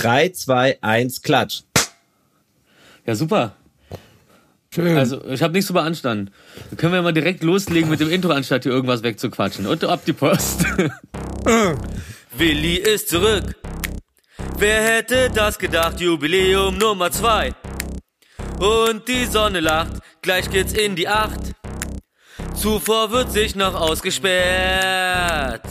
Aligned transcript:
3, 0.00 0.30
2, 0.30 0.78
1, 0.80 1.20
klatsch. 1.20 1.60
Ja, 3.04 3.14
super. 3.14 3.52
Schön. 4.74 4.96
Also, 4.96 5.22
ich 5.26 5.42
habe 5.42 5.52
nichts 5.52 5.66
zu 5.66 5.74
beanstanden. 5.74 6.32
Dann 6.70 6.76
können 6.78 6.92
wir 6.94 7.02
mal 7.02 7.12
direkt 7.12 7.42
loslegen 7.42 7.90
mit 7.90 8.00
dem 8.00 8.08
Intro, 8.08 8.30
anstatt 8.30 8.62
hier 8.62 8.72
irgendwas 8.72 9.02
wegzuquatschen. 9.02 9.66
Und 9.66 9.84
ab 9.84 10.00
die 10.06 10.14
Post. 10.14 10.64
Willi 12.38 12.76
ist 12.76 13.10
zurück. 13.10 13.56
Wer 14.56 14.82
hätte 14.82 15.30
das 15.34 15.58
gedacht? 15.58 16.00
Jubiläum 16.00 16.78
Nummer 16.78 17.10
2. 17.10 17.52
Und 18.58 19.06
die 19.06 19.26
Sonne 19.26 19.60
lacht, 19.60 19.98
gleich 20.22 20.48
geht's 20.50 20.72
in 20.72 20.96
die 20.96 21.08
Acht. 21.08 21.52
Zuvor 22.54 23.10
wird 23.10 23.32
sich 23.32 23.54
noch 23.54 23.74
ausgesperrt. 23.74 25.66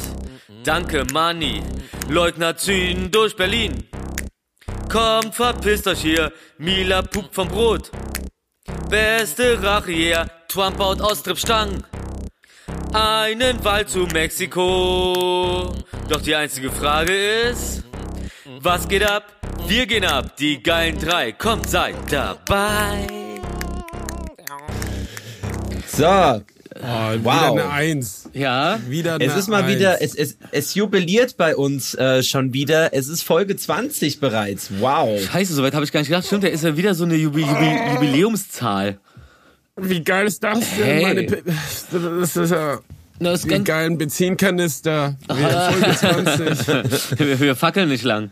Danke, 0.63 1.05
Money. 1.11 1.63
Leugner 2.09 2.57
ziehen 2.57 3.09
durch 3.11 3.35
Berlin. 3.35 3.89
Kommt, 4.89 5.35
verpisst 5.35 5.87
euch 5.87 6.01
hier. 6.01 6.33
Mila 6.57 7.03
pupt 7.03 7.35
vom 7.35 7.47
Brot. 7.47 7.91
Beste 8.89 9.61
Rache 9.61 9.91
hier. 9.91 10.25
Trump 10.47 10.77
baut 10.77 10.99
Austrippstangen. 10.99 11.83
Einen 12.91 13.63
Wald 13.63 13.89
zu 13.89 13.99
Mexiko. 13.99 15.71
Doch 16.07 16.21
die 16.21 16.35
einzige 16.35 16.71
Frage 16.71 17.13
ist, 17.13 17.83
was 18.61 18.87
geht 18.87 19.03
ab? 19.03 19.31
Wir 19.67 19.85
gehen 19.85 20.05
ab. 20.05 20.35
Die 20.37 20.63
geilen 20.63 20.97
drei. 20.97 21.33
Kommt, 21.33 21.69
seid 21.69 21.95
dabei. 22.11 23.07
So, 25.85 26.41
Oh, 26.75 26.81
wow. 26.81 27.17
Wieder 27.23 27.51
eine 27.51 27.69
Eins. 27.69 28.29
Ja. 28.33 28.79
Wieder 28.87 29.15
eine 29.15 29.25
Es 29.25 29.35
ist 29.35 29.47
mal 29.47 29.63
Eins. 29.63 29.75
wieder, 29.75 30.01
es, 30.01 30.13
es, 30.15 30.37
es 30.51 30.75
jubiliert 30.75 31.35
bei 31.35 31.55
uns 31.55 31.95
äh, 31.95 32.21
schon 32.21 32.53
wieder. 32.53 32.93
Es 32.93 33.07
ist 33.07 33.23
Folge 33.23 33.55
20 33.55 34.19
bereits. 34.19 34.69
Wow. 34.79 35.19
Scheiße, 35.19 35.53
soweit 35.53 35.73
habe 35.73 35.83
ich 35.85 35.91
gar 35.91 36.01
nicht 36.01 36.09
gedacht. 36.09 36.25
Stimmt, 36.25 36.43
da 36.43 36.47
ist 36.47 36.63
ja 36.63 36.77
wieder 36.77 36.93
so 36.93 37.05
eine 37.05 37.15
Jubi 37.15 37.41
Jubi 37.41 37.79
Jubiläumszahl. 37.95 38.99
Wie 39.77 40.03
geil 40.03 40.27
ist 40.27 40.43
das 40.43 40.59
denn? 40.59 40.85
Hey. 40.85 41.01
Meine, 41.01 41.25
das 41.25 42.35
ist 42.35 42.51
ja... 42.51 42.79
Das 43.21 43.41
die 43.41 43.63
geilen 43.65 43.97
Benzinkanister. 43.97 45.17
Folge 45.27 45.95
20. 45.95 46.67
wir, 47.19 47.39
wir 47.41 47.55
fackeln 47.55 47.89
nicht 47.89 48.05
lang. 48.05 48.31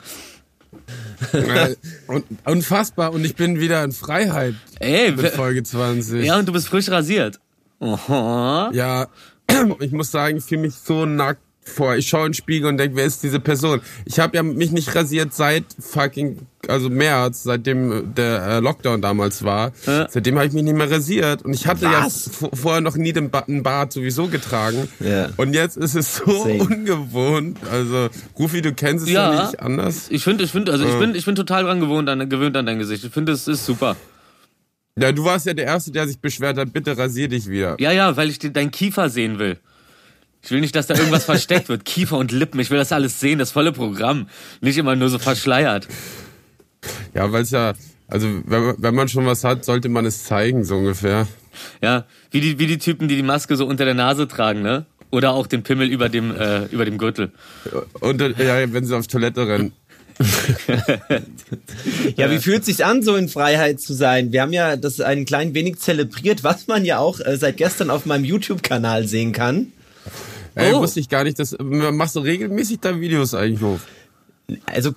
Und, 2.07 2.23
unfassbar. 2.45 3.11
Und 3.11 3.25
ich 3.25 3.35
bin 3.35 3.59
wieder 3.59 3.83
in 3.83 3.91
Freiheit. 3.91 4.55
Ey, 4.79 5.11
mit 5.11 5.27
Folge 5.29 5.63
20. 5.63 6.23
Ja, 6.23 6.37
und 6.39 6.47
du 6.47 6.53
bist 6.53 6.69
frisch 6.69 6.89
rasiert. 6.89 7.39
Aha. 7.79 8.71
Ja, 8.73 9.07
ich 9.79 9.91
muss 9.91 10.11
sagen, 10.11 10.37
ich 10.37 10.45
fühle 10.45 10.61
mich 10.61 10.75
so 10.75 11.05
nackt 11.05 11.41
vor. 11.67 11.95
Ich 11.95 12.07
schaue 12.07 12.25
in 12.25 12.31
den 12.31 12.33
Spiegel 12.33 12.69
und 12.69 12.77
denke, 12.77 12.95
wer 12.95 13.05
ist 13.05 13.23
diese 13.23 13.39
Person? 13.39 13.81
Ich 14.05 14.19
habe 14.19 14.35
ja 14.35 14.43
mich 14.43 14.71
nicht 14.71 14.93
rasiert 14.95 15.33
seit 15.33 15.65
fucking, 15.79 16.39
also 16.67 16.89
März, 16.89 17.43
seitdem 17.43 18.13
der 18.15 18.47
äh, 18.47 18.59
Lockdown 18.59 19.01
damals 19.01 19.43
war. 19.43 19.71
Ja. 19.85 20.07
Seitdem 20.09 20.35
habe 20.35 20.47
ich 20.47 20.53
mich 20.53 20.63
nicht 20.63 20.75
mehr 20.75 20.89
rasiert. 20.89 21.43
Und 21.43 21.53
ich 21.53 21.67
hatte 21.67 21.85
Was? 21.85 22.39
ja 22.41 22.49
vorher 22.53 22.81
noch 22.81 22.95
nie 22.95 23.13
den, 23.13 23.29
ba 23.29 23.43
Bart 23.47 23.93
sowieso 23.93 24.27
getragen. 24.27 24.87
Ja. 24.99 25.29
Und 25.37 25.53
jetzt 25.53 25.77
ist 25.77 25.95
es 25.95 26.17
so 26.17 26.43
Same. 26.43 26.63
ungewohnt. 26.63 27.57
Also, 27.71 28.09
Rufi, 28.37 28.61
du 28.61 28.73
kennst 28.73 29.05
es 29.05 29.11
ja, 29.11 29.33
ja 29.33 29.45
nicht 29.45 29.59
anders. 29.59 30.07
Ich 30.09 30.23
finde, 30.23 30.43
ich 30.43 30.51
finde, 30.51 30.71
also 30.71 30.85
ich 30.85 30.97
bin, 30.97 31.15
ich 31.15 31.25
bin 31.25 31.35
total 31.35 31.63
dran 31.63 31.79
gewohnt 31.79 32.09
an, 32.09 32.29
gewöhnt 32.29 32.55
an 32.57 32.65
dein 32.65 32.79
Gesicht. 32.79 33.03
Ich 33.03 33.11
finde, 33.11 33.33
es 33.33 33.47
ist 33.47 33.65
super. 33.65 33.95
Ja, 34.99 35.11
du 35.11 35.23
warst 35.23 35.45
ja 35.45 35.53
der 35.53 35.65
Erste, 35.65 35.91
der 35.91 36.07
sich 36.07 36.19
beschwert 36.19 36.57
hat, 36.57 36.73
bitte 36.73 36.97
rasier 36.97 37.27
dich 37.27 37.47
wieder. 37.47 37.75
Ja, 37.79 37.91
ja, 37.91 38.17
weil 38.17 38.29
ich 38.29 38.39
deinen 38.39 38.71
Kiefer 38.71 39.09
sehen 39.09 39.37
will. 39.37 39.57
Ich 40.41 40.51
will 40.51 40.59
nicht, 40.59 40.75
dass 40.75 40.87
da 40.87 40.95
irgendwas 40.95 41.25
versteckt 41.33 41.69
wird. 41.69 41.85
Kiefer 41.85 42.17
und 42.17 42.31
Lippen, 42.31 42.59
ich 42.59 42.71
will 42.71 42.77
das 42.77 42.91
alles 42.91 43.19
sehen, 43.19 43.37
das 43.37 43.51
volle 43.51 43.71
Programm. 43.71 44.27
Nicht 44.61 44.77
immer 44.77 44.95
nur 44.95 45.09
so 45.09 45.19
verschleiert. 45.19 45.87
Ja, 47.13 47.31
weil 47.31 47.43
es 47.43 47.51
ja, 47.51 47.73
also 48.07 48.27
wenn, 48.45 48.75
wenn 48.77 48.95
man 48.95 49.07
schon 49.07 49.25
was 49.25 49.43
hat, 49.43 49.65
sollte 49.65 49.89
man 49.89 50.05
es 50.05 50.23
zeigen, 50.23 50.63
so 50.63 50.77
ungefähr. 50.77 51.27
Ja, 51.81 52.05
wie 52.31 52.41
die, 52.41 52.59
wie 52.59 52.67
die 52.67 52.77
Typen, 52.77 53.07
die 53.07 53.15
die 53.15 53.23
Maske 53.23 53.55
so 53.55 53.65
unter 53.65 53.85
der 53.85 53.93
Nase 53.93 54.27
tragen, 54.27 54.61
ne? 54.61 54.85
Oder 55.09 55.31
auch 55.31 55.47
den 55.47 55.63
Pimmel 55.63 55.87
über 55.89 56.09
dem, 56.09 56.35
äh, 56.35 56.65
über 56.65 56.85
dem 56.85 56.97
Gürtel. 56.97 57.31
Und 58.01 58.21
ja, 58.21 58.73
wenn 58.73 58.83
sie 58.83 58.95
auf 58.95 59.07
Toilette 59.07 59.47
rennen. 59.47 59.73
Ja, 62.15 62.31
wie 62.31 62.39
fühlt 62.39 62.65
sich 62.65 62.83
an, 62.85 63.03
so 63.03 63.15
in 63.15 63.29
Freiheit 63.29 63.79
zu 63.79 63.93
sein? 63.93 64.31
Wir 64.31 64.41
haben 64.41 64.53
ja 64.53 64.75
das 64.75 64.99
ein 64.99 65.25
klein 65.25 65.53
wenig 65.53 65.79
zelebriert, 65.79 66.43
was 66.43 66.67
man 66.67 66.85
ja 66.85 66.99
auch 66.99 67.19
äh, 67.19 67.37
seit 67.37 67.57
gestern 67.57 67.89
auf 67.89 68.05
meinem 68.05 68.25
YouTube-Kanal 68.25 69.07
sehen 69.07 69.31
kann. 69.31 69.71
Ey, 70.55 70.73
oh. 70.73 70.81
wusste 70.81 70.99
ich 70.99 71.09
gar 71.09 71.23
nicht, 71.23 71.37
dass 71.39 71.55
machst 71.59 72.15
du 72.15 72.19
regelmäßig 72.21 72.79
da 72.79 72.99
Videos 72.99 73.35
eigentlich 73.35 73.61
hoch? 73.61 73.79
Also 74.65 74.91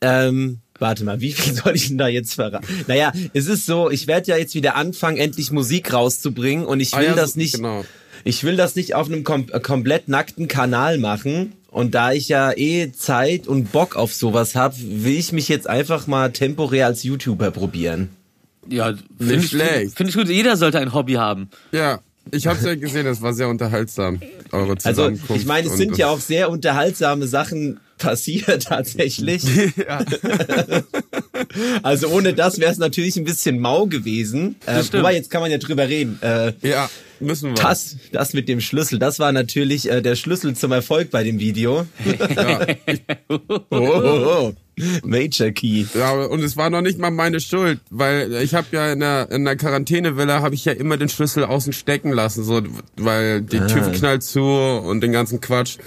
ähm, 0.00 0.58
warte 0.78 1.04
mal, 1.04 1.20
wie 1.20 1.32
viel 1.32 1.54
soll 1.64 1.74
ich 1.74 1.88
denn 1.88 1.98
da 1.98 2.08
jetzt 2.08 2.34
verraten? 2.34 2.66
Naja, 2.86 3.12
es 3.32 3.46
ist 3.46 3.66
so, 3.66 3.90
ich 3.90 4.06
werde 4.06 4.30
ja 4.30 4.36
jetzt 4.36 4.54
wieder 4.54 4.76
anfangen, 4.76 5.16
endlich 5.16 5.50
Musik 5.50 5.92
rauszubringen 5.92 6.64
und 6.64 6.80
ich 6.80 6.94
ah 6.94 7.00
will 7.00 7.06
ah, 7.06 7.10
ja, 7.10 7.16
das 7.16 7.36
nicht. 7.36 7.54
Genau. 7.54 7.84
Ich 8.22 8.44
will 8.44 8.56
das 8.56 8.76
nicht 8.76 8.94
auf 8.94 9.06
einem 9.06 9.24
kom 9.24 9.46
äh, 9.50 9.60
komplett 9.60 10.08
nackten 10.08 10.46
Kanal 10.46 10.98
machen, 10.98 11.54
und 11.70 11.94
da 11.94 12.12
ich 12.12 12.28
ja 12.28 12.52
eh 12.56 12.92
Zeit 12.92 13.46
und 13.46 13.72
Bock 13.72 13.96
auf 13.96 14.12
sowas 14.12 14.54
habe, 14.54 14.74
will 14.78 15.16
ich 15.16 15.32
mich 15.32 15.48
jetzt 15.48 15.68
einfach 15.68 16.06
mal 16.06 16.32
temporär 16.32 16.86
als 16.86 17.02
YouTuber 17.02 17.50
probieren. 17.50 18.10
Ja, 18.68 18.94
finde 19.18 19.34
ich, 19.36 19.50
find, 19.50 19.94
find 19.94 20.08
ich 20.10 20.16
gut. 20.16 20.28
Jeder 20.28 20.56
sollte 20.56 20.78
ein 20.78 20.92
Hobby 20.92 21.14
haben. 21.14 21.48
Ja, 21.72 22.00
ich 22.30 22.46
habe 22.46 22.58
es 22.58 22.64
ja 22.64 22.74
gesehen, 22.74 23.06
das 23.06 23.22
war 23.22 23.32
sehr 23.32 23.48
unterhaltsam. 23.48 24.20
Eure 24.52 24.76
also 24.84 25.10
ich 25.10 25.46
meine, 25.46 25.68
es 25.68 25.76
sind 25.76 25.96
ja 25.96 26.08
auch 26.08 26.20
sehr 26.20 26.50
unterhaltsame 26.50 27.26
Sachen 27.26 27.80
passiert 28.00 28.64
tatsächlich. 28.68 29.44
Ja. 29.76 30.04
also 31.82 32.08
ohne 32.08 32.34
das 32.34 32.58
wäre 32.58 32.70
es 32.70 32.78
natürlich 32.78 33.16
ein 33.16 33.24
bisschen 33.24 33.60
mau 33.60 33.86
gewesen. 33.86 34.56
Äh, 34.66 34.82
wobei 34.92 35.14
jetzt 35.14 35.30
kann 35.30 35.40
man 35.40 35.50
ja 35.50 35.58
drüber 35.58 35.88
reden. 35.88 36.18
Äh, 36.22 36.52
ja. 36.62 36.90
Müssen 37.20 37.50
wir. 37.50 37.62
Das, 37.62 37.96
das 38.12 38.32
mit 38.32 38.48
dem 38.48 38.60
Schlüssel, 38.60 38.98
das 38.98 39.18
war 39.18 39.32
natürlich 39.32 39.90
äh, 39.90 40.00
der 40.00 40.16
Schlüssel 40.16 40.54
zum 40.56 40.72
Erfolg 40.72 41.10
bei 41.10 41.22
dem 41.22 41.38
Video. 41.38 41.86
ja. 42.34 42.66
oh, 43.28 43.38
oh, 43.70 43.70
oh. 43.70 44.52
Major 45.04 45.50
Key. 45.50 45.84
Ja, 45.94 46.12
und 46.12 46.42
es 46.42 46.56
war 46.56 46.70
noch 46.70 46.80
nicht 46.80 46.98
mal 46.98 47.10
meine 47.10 47.40
Schuld, 47.40 47.80
weil 47.90 48.32
ich 48.42 48.54
habe 48.54 48.66
ja 48.72 48.92
in 48.92 49.00
der, 49.00 49.30
in 49.30 49.44
der 49.44 49.56
Quarantänevilla 49.56 50.40
habe 50.40 50.54
ich 50.54 50.64
ja 50.64 50.72
immer 50.72 50.96
den 50.96 51.08
Schlüssel 51.08 51.44
außen 51.44 51.72
stecken 51.72 52.12
lassen, 52.12 52.44
so, 52.44 52.62
weil 52.96 53.42
die 53.42 53.58
ah. 53.58 53.66
Tür 53.66 53.92
knallt 53.92 54.22
zu 54.22 54.42
und 54.42 55.00
den 55.00 55.12
ganzen 55.12 55.40
Quatsch. 55.40 55.78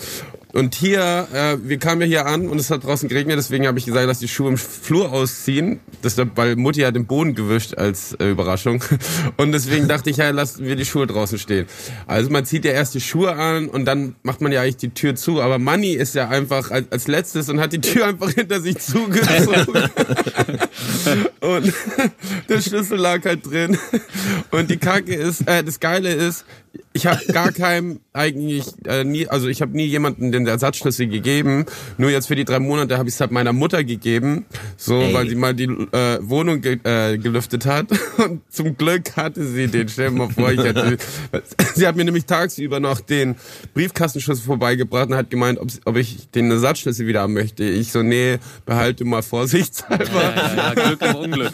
Und 0.53 0.75
hier, 0.75 1.27
äh, 1.33 1.57
wir 1.67 1.79
kamen 1.79 2.01
ja 2.01 2.07
hier 2.07 2.25
an 2.27 2.47
und 2.47 2.59
es 2.59 2.69
hat 2.69 2.83
draußen 2.83 3.09
geregnet, 3.09 3.39
deswegen 3.39 3.65
habe 3.65 3.79
ich 3.79 3.85
gesagt, 3.85 4.05
lass 4.05 4.19
die 4.19 4.27
Schuhe 4.27 4.49
im 4.49 4.57
Flur 4.57 5.11
ausziehen. 5.11 5.79
Das, 6.03 6.15
weil 6.35 6.55
Mutti 6.55 6.81
hat 6.81 6.95
den 6.95 7.07
Boden 7.07 7.33
gewischt 7.33 7.75
als 7.75 8.13
äh, 8.19 8.29
Überraschung. 8.29 8.83
Und 9.37 9.51
deswegen 9.51 9.87
dachte 9.87 10.11
ich, 10.11 10.17
ja, 10.17 10.29
lassen 10.29 10.63
wir 10.65 10.75
die 10.75 10.85
Schuhe 10.85 11.07
draußen 11.07 11.39
stehen. 11.39 11.65
Also 12.05 12.29
man 12.29 12.45
zieht 12.45 12.65
ja 12.65 12.71
erst 12.71 12.93
die 12.93 13.01
Schuhe 13.01 13.33
an 13.33 13.67
und 13.67 13.85
dann 13.85 14.15
macht 14.21 14.41
man 14.41 14.51
ja 14.51 14.61
eigentlich 14.61 14.77
die 14.77 14.89
Tür 14.89 15.15
zu. 15.15 15.41
Aber 15.41 15.57
Manny 15.57 15.93
ist 15.93 16.13
ja 16.13 16.29
einfach 16.29 16.69
als, 16.69 16.91
als 16.91 17.07
letztes 17.07 17.49
und 17.49 17.59
hat 17.59 17.73
die 17.73 17.81
Tür 17.81 18.05
einfach 18.05 18.29
hinter 18.29 18.61
sich 18.61 18.77
zugezogen. 18.77 19.73
und 21.39 21.73
der 22.49 22.61
Schlüssel 22.61 22.99
lag 22.99 23.25
halt 23.25 23.45
drin. 23.49 23.77
Und 24.51 24.69
die 24.69 24.77
Kacke 24.77 25.15
ist, 25.15 25.47
äh, 25.47 25.63
das 25.63 25.79
Geile 25.79 26.13
ist, 26.13 26.45
ich 26.93 27.07
habe 27.07 27.25
gar 27.31 27.51
keinem 27.51 27.99
eigentlich 28.13 28.65
äh, 28.85 29.03
nie, 29.03 29.27
also 29.27 29.47
ich 29.47 29.61
habe 29.61 29.75
nie 29.75 29.85
jemanden 29.85 30.31
den 30.31 30.45
Ersatzschlüssel 30.45 31.07
gegeben. 31.07 31.65
Nur 31.97 32.11
jetzt 32.11 32.27
für 32.27 32.35
die 32.35 32.45
drei 32.45 32.59
Monate 32.59 32.97
habe 32.97 33.09
ich 33.09 33.15
es 33.15 33.21
halt 33.21 33.31
meiner 33.31 33.51
Mutter 33.51 33.83
gegeben, 33.83 34.45
so 34.77 35.01
Ey. 35.01 35.13
weil 35.13 35.27
sie 35.27 35.35
mal 35.35 35.55
die 35.55 35.65
äh, 35.65 36.19
Wohnung 36.21 36.61
ge 36.61 36.79
äh, 36.83 37.17
gelüftet 37.17 37.65
hat. 37.65 37.87
Und 38.17 38.41
zum 38.49 38.77
Glück 38.77 39.15
hatte 39.17 39.43
sie 39.43 39.67
den. 39.67 39.89
Stell 39.89 40.11
dir 40.11 40.15
mal 40.15 40.29
vor, 40.29 40.51
ich 40.51 40.59
hätte, 40.59 40.97
sie 41.75 41.87
hat 41.87 41.95
mir 41.95 42.05
nämlich 42.05 42.25
tagsüber 42.25 42.79
noch 42.79 42.99
den 42.99 43.35
Briefkastenschlüssel 43.73 44.45
vorbeigebracht 44.45 45.09
und 45.09 45.15
hat 45.15 45.29
gemeint, 45.29 45.59
ob, 45.59 45.69
ob 45.85 45.97
ich 45.97 46.29
den 46.29 46.51
Ersatzschlüssel 46.51 47.07
wieder 47.07 47.21
haben 47.21 47.33
möchte. 47.33 47.63
Ich 47.63 47.91
so, 47.91 48.03
nee, 48.03 48.37
behalte 48.65 49.03
mal 49.03 49.23
vorsichtshalber. 49.23 50.05
Ja, 50.05 50.35
ja, 50.35 50.55
ja, 50.55 50.73
Glück 50.73 51.01
im 51.01 51.15
Unglück 51.15 51.53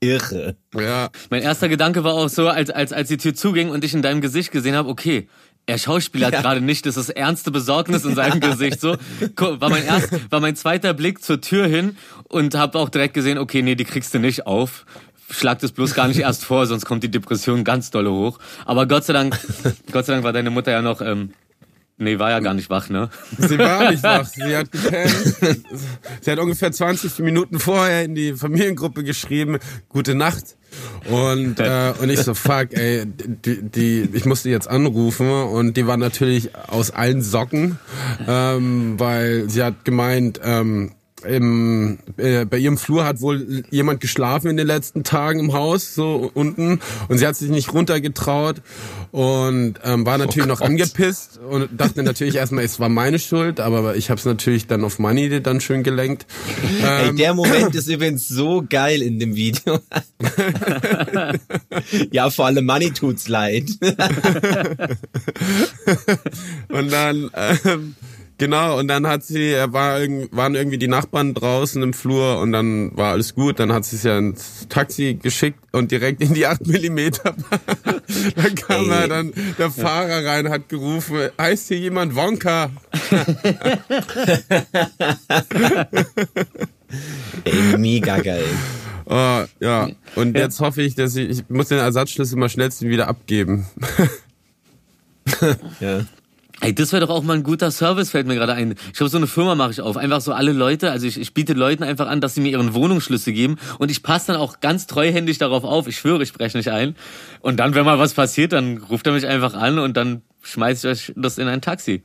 irre. 0.00 0.56
Ja. 0.74 1.10
Mein 1.28 1.42
erster 1.42 1.68
Gedanke 1.68 2.04
war 2.04 2.14
auch 2.14 2.28
so, 2.28 2.48
als, 2.48 2.70
als, 2.70 2.92
als 2.92 3.08
die 3.08 3.18
Tür 3.18 3.34
zuging 3.34 3.70
und 3.70 3.84
ich 3.84 3.94
in 3.94 4.02
deinem 4.02 4.20
Gesicht 4.20 4.50
gesehen 4.50 4.74
habe, 4.74 4.88
okay, 4.88 5.28
er 5.66 5.78
schauspielert 5.78 6.32
ja. 6.32 6.40
gerade 6.40 6.60
nicht, 6.60 6.86
das 6.86 6.96
ist 6.96 7.10
ernste 7.10 7.50
Besorgnis 7.50 8.04
in 8.04 8.14
seinem 8.14 8.40
Gesicht. 8.40 8.80
So 8.80 8.96
war 9.36 9.70
mein 9.70 9.84
erst, 9.84 10.10
war 10.30 10.40
mein 10.40 10.56
zweiter 10.56 10.94
Blick 10.94 11.22
zur 11.22 11.40
Tür 11.40 11.66
hin 11.66 11.96
und 12.24 12.54
habe 12.54 12.78
auch 12.78 12.88
direkt 12.88 13.14
gesehen, 13.14 13.38
okay, 13.38 13.62
nee, 13.62 13.74
die 13.74 13.84
kriegst 13.84 14.12
du 14.14 14.18
nicht 14.18 14.46
auf. 14.46 14.84
Schlag 15.30 15.60
das 15.60 15.70
bloß 15.70 15.94
gar 15.94 16.08
nicht 16.08 16.18
erst 16.18 16.44
vor, 16.44 16.66
sonst 16.66 16.86
kommt 16.86 17.04
die 17.04 17.10
Depression 17.10 17.62
ganz 17.62 17.90
dolle 17.90 18.10
hoch. 18.10 18.38
Aber 18.64 18.86
Gott 18.88 19.04
sei 19.04 19.12
Dank, 19.12 19.38
Gott 19.92 20.06
sei 20.06 20.14
Dank 20.14 20.24
war 20.24 20.32
deine 20.32 20.50
Mutter 20.50 20.72
ja 20.72 20.82
noch 20.82 21.00
ähm, 21.00 21.34
Nee, 22.00 22.18
war 22.18 22.30
ja 22.30 22.40
gar 22.40 22.54
nicht 22.54 22.70
wach, 22.70 22.88
ne? 22.88 23.10
Sie 23.38 23.58
war 23.58 23.90
nicht 23.90 24.02
wach. 24.02 24.24
Sie 24.34 24.56
hat 24.56 24.72
gepennt. 24.72 25.36
Sie 26.22 26.30
hat 26.30 26.38
ungefähr 26.38 26.72
20 26.72 27.18
Minuten 27.18 27.58
vorher 27.58 28.04
in 28.04 28.14
die 28.14 28.32
Familiengruppe 28.32 29.04
geschrieben, 29.04 29.58
gute 29.90 30.14
Nacht. 30.14 30.56
Und, 31.10 31.60
äh, 31.60 31.92
und 32.00 32.08
ich 32.08 32.20
so, 32.20 32.32
fuck, 32.32 32.68
ey, 32.72 33.04
die, 33.04 33.62
die, 33.62 34.08
ich 34.14 34.24
musste 34.24 34.48
jetzt 34.48 34.66
anrufen 34.66 35.30
und 35.30 35.76
die 35.76 35.86
war 35.86 35.98
natürlich 35.98 36.56
aus 36.68 36.90
allen 36.90 37.20
Socken, 37.20 37.78
ähm, 38.26 38.98
weil 38.98 39.50
sie 39.50 39.62
hat 39.62 39.84
gemeint, 39.84 40.40
ähm, 40.42 40.92
im, 41.24 41.98
äh, 42.16 42.44
bei 42.44 42.58
ihrem 42.58 42.78
Flur 42.78 43.04
hat 43.04 43.20
wohl 43.20 43.64
jemand 43.70 44.00
geschlafen 44.00 44.48
in 44.48 44.56
den 44.56 44.66
letzten 44.66 45.04
Tagen 45.04 45.40
im 45.40 45.52
Haus, 45.52 45.94
so 45.94 46.30
unten. 46.34 46.80
Und 47.08 47.18
sie 47.18 47.26
hat 47.26 47.36
sich 47.36 47.50
nicht 47.50 47.72
runtergetraut 47.72 48.62
und 49.10 49.74
ähm, 49.84 50.06
war 50.06 50.18
natürlich 50.18 50.46
oh 50.46 50.48
noch 50.48 50.60
angepisst 50.60 51.38
und 51.38 51.68
dachte 51.72 52.02
natürlich 52.02 52.36
erstmal, 52.36 52.64
es 52.64 52.80
war 52.80 52.88
meine 52.88 53.18
Schuld, 53.18 53.60
aber 53.60 53.96
ich 53.96 54.10
habe 54.10 54.18
es 54.18 54.24
natürlich 54.24 54.66
dann 54.66 54.84
auf 54.84 54.98
Money 54.98 55.42
dann 55.42 55.60
schön 55.60 55.82
gelenkt. 55.82 56.26
Ey, 56.82 57.08
ähm, 57.08 57.16
der 57.16 57.34
Moment 57.34 57.74
ist 57.74 57.88
übrigens 57.88 58.28
so 58.28 58.64
geil 58.68 59.02
in 59.02 59.18
dem 59.18 59.34
Video. 59.34 59.80
ja, 62.10 62.30
vor 62.30 62.46
allem 62.46 62.64
Money 62.64 62.92
tut's 62.92 63.28
leid. 63.28 63.64
und 66.68 66.92
dann 66.92 67.30
ähm, 67.34 67.94
Genau, 68.40 68.78
und 68.78 68.88
dann 68.88 69.06
hat 69.06 69.22
sie, 69.22 69.50
er 69.52 69.74
war, 69.74 70.00
waren 70.30 70.54
irgendwie 70.54 70.78
die 70.78 70.88
Nachbarn 70.88 71.34
draußen 71.34 71.82
im 71.82 71.92
Flur 71.92 72.40
und 72.40 72.52
dann 72.52 72.96
war 72.96 73.10
alles 73.12 73.34
gut. 73.34 73.58
Dann 73.58 73.70
hat 73.70 73.84
sie 73.84 73.96
es 73.96 74.02
ja 74.04 74.16
ins 74.16 74.66
Taxi 74.70 75.18
geschickt 75.20 75.58
und 75.72 75.90
direkt 75.90 76.22
in 76.22 76.32
die 76.32 76.46
8 76.46 76.66
Millimeter. 76.66 77.34
dann 78.36 78.54
kam 78.54 78.90
er 78.90 79.08
dann, 79.08 79.34
der 79.58 79.70
Fahrer 79.70 80.24
rein, 80.24 80.48
hat 80.48 80.70
gerufen, 80.70 81.28
heißt 81.38 81.68
hier 81.68 81.80
jemand 81.80 82.16
Wonka? 82.16 82.70
Ey, 87.44 87.76
mega 87.76 88.20
geil. 88.20 88.46
Oh, 89.04 89.44
ja, 89.60 89.90
und 90.14 90.34
jetzt 90.34 90.60
hoffe 90.60 90.80
ich, 90.80 90.94
dass 90.94 91.14
ich, 91.14 91.28
ich 91.28 91.50
muss 91.50 91.68
den 91.68 91.76
Ersatzschlüssel 91.78 92.38
mal 92.38 92.48
schnellstens 92.48 92.88
wieder 92.88 93.06
abgeben. 93.06 93.66
ja. 95.80 96.06
Ey, 96.60 96.74
das 96.74 96.92
wäre 96.92 97.06
doch 97.06 97.14
auch 97.14 97.22
mal 97.22 97.34
ein 97.34 97.42
guter 97.42 97.70
Service, 97.70 98.10
fällt 98.10 98.26
mir 98.26 98.34
gerade 98.34 98.52
ein. 98.52 98.74
Ich 98.86 98.92
glaube, 98.92 99.08
so 99.08 99.16
eine 99.16 99.26
Firma 99.26 99.54
mache 99.54 99.70
ich 99.70 99.80
auf. 99.80 99.96
Einfach 99.96 100.20
so 100.20 100.32
alle 100.32 100.52
Leute, 100.52 100.90
also 100.90 101.06
ich, 101.06 101.18
ich 101.18 101.32
biete 101.32 101.54
Leuten 101.54 101.82
einfach 101.82 102.06
an, 102.06 102.20
dass 102.20 102.34
sie 102.34 102.42
mir 102.42 102.50
ihren 102.50 102.74
Wohnungsschlüssel 102.74 103.32
geben 103.32 103.56
und 103.78 103.90
ich 103.90 104.02
passe 104.02 104.28
dann 104.28 104.36
auch 104.36 104.60
ganz 104.60 104.86
treuhändig 104.86 105.38
darauf 105.38 105.64
auf. 105.64 105.86
Ich 105.86 105.96
schwöre, 105.98 106.22
ich 106.22 106.28
spreche 106.28 106.58
nicht 106.58 106.70
ein. 106.70 106.96
Und 107.40 107.58
dann, 107.58 107.74
wenn 107.74 107.86
mal 107.86 107.98
was 107.98 108.12
passiert, 108.12 108.52
dann 108.52 108.78
ruft 108.78 109.06
er 109.06 109.14
mich 109.14 109.26
einfach 109.26 109.54
an 109.54 109.78
und 109.78 109.96
dann 109.96 110.22
schmeiße 110.42 110.90
ich 110.90 110.92
euch 110.92 111.12
das 111.16 111.38
in 111.38 111.48
ein 111.48 111.62
Taxi. 111.62 112.02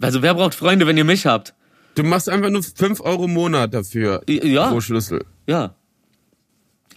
Also 0.00 0.22
wer 0.22 0.34
braucht 0.34 0.54
Freunde, 0.54 0.86
wenn 0.86 0.96
ihr 0.96 1.04
mich 1.04 1.26
habt? 1.26 1.54
Du 1.94 2.02
machst 2.02 2.28
einfach 2.28 2.50
nur 2.50 2.62
fünf 2.62 3.00
Euro 3.00 3.24
im 3.24 3.34
Monat 3.34 3.74
dafür 3.74 4.22
ja. 4.28 4.70
pro 4.70 4.80
Schlüssel. 4.80 5.24
Ja. 5.46 5.74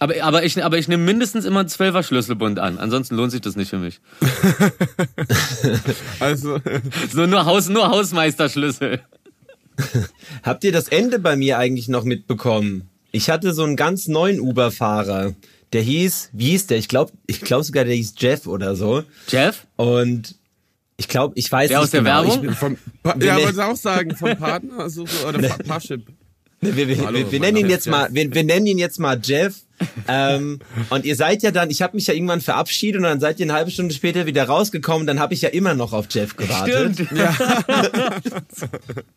Aber, 0.00 0.14
aber 0.22 0.44
ich, 0.44 0.62
aber 0.62 0.78
ich 0.78 0.88
nehme 0.88 1.04
mindestens 1.04 1.44
immer 1.44 1.60
einen 1.60 1.68
Zwölfer 1.68 2.02
Schlüsselbund 2.02 2.58
an. 2.58 2.78
Ansonsten 2.78 3.14
lohnt 3.14 3.30
sich 3.30 3.40
das 3.40 3.56
nicht 3.56 3.70
für 3.70 3.78
mich. 3.78 4.00
also. 6.20 6.58
So 7.12 7.26
nur 7.26 7.46
Haus, 7.46 7.68
nur 7.68 7.88
Hausmeisterschlüssel. 7.88 9.00
Habt 10.42 10.64
ihr 10.64 10.72
das 10.72 10.88
Ende 10.88 11.18
bei 11.18 11.36
mir 11.36 11.58
eigentlich 11.58 11.88
noch 11.88 12.04
mitbekommen? 12.04 12.88
Ich 13.12 13.30
hatte 13.30 13.54
so 13.54 13.62
einen 13.62 13.76
ganz 13.76 14.08
neuen 14.08 14.40
Uber-Fahrer. 14.40 15.34
Der 15.72 15.82
hieß, 15.82 16.30
wie 16.32 16.50
hieß 16.50 16.68
der? 16.68 16.78
Ich 16.78 16.88
glaube, 16.88 17.12
ich 17.26 17.40
glaube 17.40 17.64
sogar, 17.64 17.84
der 17.84 17.94
hieß 17.94 18.14
Jeff 18.18 18.46
oder 18.46 18.76
so. 18.76 19.04
Jeff? 19.28 19.66
Und 19.76 20.36
ich 20.96 21.08
glaube, 21.08 21.34
ich 21.36 21.50
weiß 21.50 21.68
der 21.68 21.78
nicht 21.78 21.84
aus 21.84 21.90
der 21.90 22.02
genau. 22.02 22.24
Werbung? 22.24 22.54
Vom, 22.54 22.78
ja, 23.20 23.36
wollte 23.36 23.52
ich 23.52 23.60
auch 23.60 23.76
sagen, 23.76 24.16
vom 24.16 24.36
Partner 24.36 24.88
so, 24.88 25.04
oder 25.26 25.48
Parship. 25.48 26.06
Wir, 26.64 26.88
wir, 26.88 27.06
Hallo, 27.06 27.30
wir, 27.30 27.40
nennen 27.40 27.58
ihn 27.58 27.68
jetzt 27.68 27.86
Jeff. 27.86 27.92
mal, 27.92 28.08
wir, 28.10 28.32
wir, 28.34 28.44
nennen 28.44 28.66
ihn 28.66 28.78
jetzt 28.78 28.98
mal 28.98 29.20
Jeff. 29.22 29.54
ähm, 30.08 30.60
und 30.90 31.04
ihr 31.04 31.16
seid 31.16 31.42
ja 31.42 31.50
dann, 31.50 31.68
ich 31.68 31.82
habe 31.82 31.96
mich 31.96 32.06
ja 32.06 32.14
irgendwann 32.14 32.40
verabschiedet 32.40 32.98
und 32.98 33.04
dann 33.04 33.20
seid 33.20 33.40
ihr 33.40 33.46
eine 33.46 33.54
halbe 33.54 33.70
Stunde 33.70 33.92
später 33.94 34.24
wieder 34.26 34.44
rausgekommen. 34.44 35.06
Dann 35.06 35.20
habe 35.20 35.34
ich 35.34 35.42
ja 35.42 35.50
immer 35.50 35.74
noch 35.74 35.92
auf 35.92 36.06
Jeff 36.10 36.36
gewartet. 36.36 36.94
Stimmt. 36.94 37.10
Ja. 37.18 37.34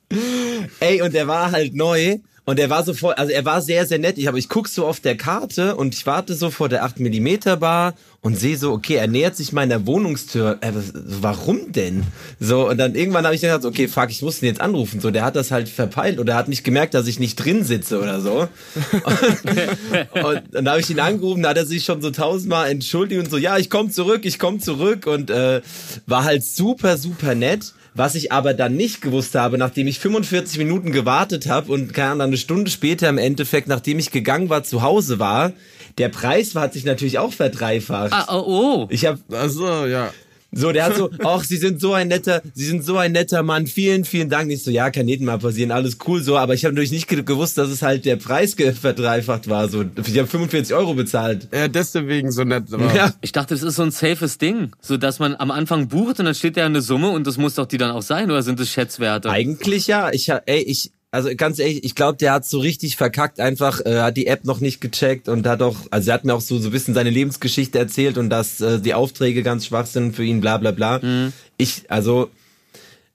Ey, 0.80 1.02
und 1.02 1.14
er 1.16 1.28
war 1.28 1.52
halt 1.52 1.76
neu. 1.76 2.18
Und 2.48 2.62
er 2.62 2.70
war 2.70 2.82
so 2.82 2.94
voll, 2.94 3.14
also 3.16 3.30
er 3.30 3.44
war 3.44 3.62
sehr, 3.62 3.86
sehr 3.86 4.00
nett. 4.00 4.18
Ich, 4.18 4.30
aber 4.30 4.38
ich 4.38 4.48
guck 4.48 4.70
so 4.70 4.88
auf 4.88 5.02
der 5.02 5.18
Karte 5.18 5.76
und 5.76 5.94
ich 5.94 6.06
warte 6.06 6.34
so 6.34 6.50
vor 6.50 6.70
der 6.70 6.86
8 6.86 6.98
mm 6.98 7.60
Bar 7.60 7.94
und 8.22 8.40
sehe 8.40 8.58
so, 8.58 8.72
okay, 8.72 8.96
er 8.96 9.08
nähert 9.08 9.36
sich 9.36 9.52
meiner 9.52 9.86
Wohnungstür. 9.86 10.58
Äh, 10.62 10.72
warum 10.94 11.74
denn? 11.74 12.04
So, 12.40 12.70
und 12.70 12.78
dann 12.78 12.96
irgendwann 12.96 13.26
habe 13.26 13.36
ich 13.36 13.42
gedacht, 13.42 13.66
okay, 13.66 13.90
fuck, 13.90 14.10
ich 14.12 14.22
muss 14.22 14.42
ihn 14.42 14.46
jetzt 14.46 14.62
anrufen. 14.62 15.02
So, 15.02 15.12
der 15.12 15.26
hat 15.26 15.36
das 15.36 15.52
halt 15.52 15.68
verpeilt 15.68 16.20
oder 16.20 16.36
hat 16.36 16.48
nicht 16.48 16.64
gemerkt, 16.64 16.94
dass 16.94 17.08
ich 17.08 17.20
nicht 17.20 17.36
drin 17.36 17.66
sitze 17.66 18.00
oder 18.02 18.22
so. 18.22 18.48
und, 20.14 20.26
und 20.26 20.54
dann 20.54 20.70
habe 20.70 20.80
ich 20.80 20.90
ihn 20.90 21.02
angerufen, 21.02 21.44
da 21.44 21.50
hat 21.50 21.58
er 21.58 21.66
sich 21.66 21.84
schon 21.84 22.02
so 22.02 22.12
tausendmal 22.12 22.70
entschuldigt 22.70 23.26
und 23.26 23.30
so, 23.30 23.36
ja, 23.36 23.58
ich 23.58 23.70
komme 23.70 23.90
zurück, 23.90 24.22
ich 24.24 24.40
komme 24.40 24.60
zurück 24.60 25.06
und 25.06 25.30
äh, 25.30 25.60
war 26.06 26.24
halt 26.24 26.46
super, 26.46 26.96
super 26.96 27.36
nett. 27.36 27.74
Was 27.98 28.14
ich 28.14 28.32
aber 28.32 28.54
dann 28.54 28.76
nicht 28.76 29.02
gewusst 29.02 29.34
habe, 29.34 29.58
nachdem 29.58 29.88
ich 29.88 29.98
45 29.98 30.60
Minuten 30.60 30.92
gewartet 30.92 31.48
habe 31.48 31.72
und 31.72 31.96
keine 31.96 32.12
Ahnung, 32.12 32.28
eine 32.28 32.38
Stunde 32.38 32.70
später 32.70 33.10
im 33.10 33.18
Endeffekt, 33.18 33.68
nachdem 33.68 33.98
ich 33.98 34.12
gegangen 34.12 34.50
war, 34.50 34.64
zu 34.64 34.84
Hause 34.84 35.18
war, 35.18 35.54
der 35.98 36.10
Preis 36.10 36.54
hat 36.54 36.74
sich 36.74 36.86
natürlich 36.86 37.18
auch 37.18 37.34
verdreifacht. 37.34 38.14
Ah, 38.14 38.28
oh, 38.38 38.44
oh. 38.46 38.88
Ich 38.92 39.08
habe 39.08 39.20
also 39.32 39.88
ja. 39.88 40.14
So, 40.52 40.72
der 40.72 40.86
hat 40.86 40.96
so, 40.96 41.10
ach, 41.24 41.44
Sie 41.44 41.58
sind 41.58 41.82
so 41.82 41.94
ein 41.94 42.08
netter, 42.08 42.42
Sie 42.54 42.66
sind 42.66 42.84
so 42.84 42.98
ein 42.98 43.12
netter 43.12 43.44
Mann, 43.44 43.68
vielen, 43.68 44.06
vielen 44.06 44.30
Dank. 44.30 44.50
Ich 44.52 44.64
so, 44.64 44.72
ja, 44.72 44.90
kann 44.90 45.08
jedem 45.08 45.26
mal 45.26 45.38
passieren, 45.38 45.72
alles 45.72 45.98
cool 46.08 46.22
so, 46.22 46.38
aber 46.38 46.54
ich 46.54 46.64
habe 46.64 46.74
natürlich 46.74 46.92
nicht 46.92 47.08
gewusst, 47.08 47.58
dass 47.58 47.70
es 47.70 47.82
halt 47.82 48.06
der 48.06 48.16
Preis 48.16 48.56
verdreifacht 48.56 49.50
war. 49.50 49.68
So, 49.68 49.84
ich 49.84 50.18
habe 50.18 50.28
45 50.28 50.74
Euro 50.74 50.94
bezahlt. 50.94 51.50
Ja, 51.54 51.68
deswegen 51.68 52.32
so 52.32 52.44
nett. 52.44 52.74
Aber 52.74 52.94
ja. 52.96 53.14
Ich 53.22 53.34
dachte, 53.34 53.54
das 53.56 53.64
ist 53.64 53.76
so 53.76 53.84
ein 53.84 53.92
safes 53.92 54.38
Ding, 54.38 54.72
so 54.82 54.98
dass 54.98 55.20
man 55.20 55.36
am 55.36 55.52
Anfang 55.52 55.90
bucht 55.90 56.20
und 56.20 56.26
dann 56.26 56.36
steht 56.36 56.58
da 56.58 56.66
eine 56.66 56.82
Summe 56.82 57.10
und 57.10 57.28
das 57.28 57.38
muss 57.38 57.56
doch 57.56 57.66
die 57.66 57.78
dann 57.78 57.92
auch 57.92 58.02
sein, 58.02 58.32
oder 58.32 58.42
sind 58.42 58.60
das 58.60 58.70
Schätzwerte? 58.70 59.30
Eigentlich 59.30 59.88
ja. 59.88 60.12
Ich, 60.12 60.30
ey, 60.30 60.62
ich, 60.62 60.92
also 61.12 61.30
ganz 61.36 61.60
ehrlich, 61.60 61.84
ich 61.84 61.96
glaube, 61.96 62.18
der 62.18 62.34
hat 62.34 62.46
so 62.46 62.60
richtig 62.60 62.98
verkackt, 62.98 63.40
einfach 63.40 63.80
äh, 63.86 64.02
hat 64.02 64.18
die 64.18 64.28
App 64.28 64.44
noch 64.44 64.60
nicht 64.60 64.82
gecheckt 64.82 65.30
und 65.30 65.48
hat 65.48 65.62
auch, 65.62 65.78
also 65.90 66.12
er 66.12 66.14
hat 66.16 66.26
mir 66.26 66.34
auch 66.34 66.42
so 66.42 66.60
so 66.60 66.70
ein 66.70 66.72
bisschen 66.72 66.94
seine 66.94 67.10
Lebensgeschichte 67.10 67.80
erzählt 67.80 68.18
und 68.18 68.30
dass 68.30 68.60
äh, 68.60 68.80
die 68.80 68.94
Aufträge 68.94 69.42
ganz 69.42 69.66
schwach 69.66 69.86
sind 69.86 70.16
für 70.16 70.24
ihn, 70.24 70.42
bla 70.42 70.58
bla 70.58 70.72
bla. 70.72 71.00
Mhm. 71.00 71.34
Ich, 71.58 71.84
also 71.90 72.30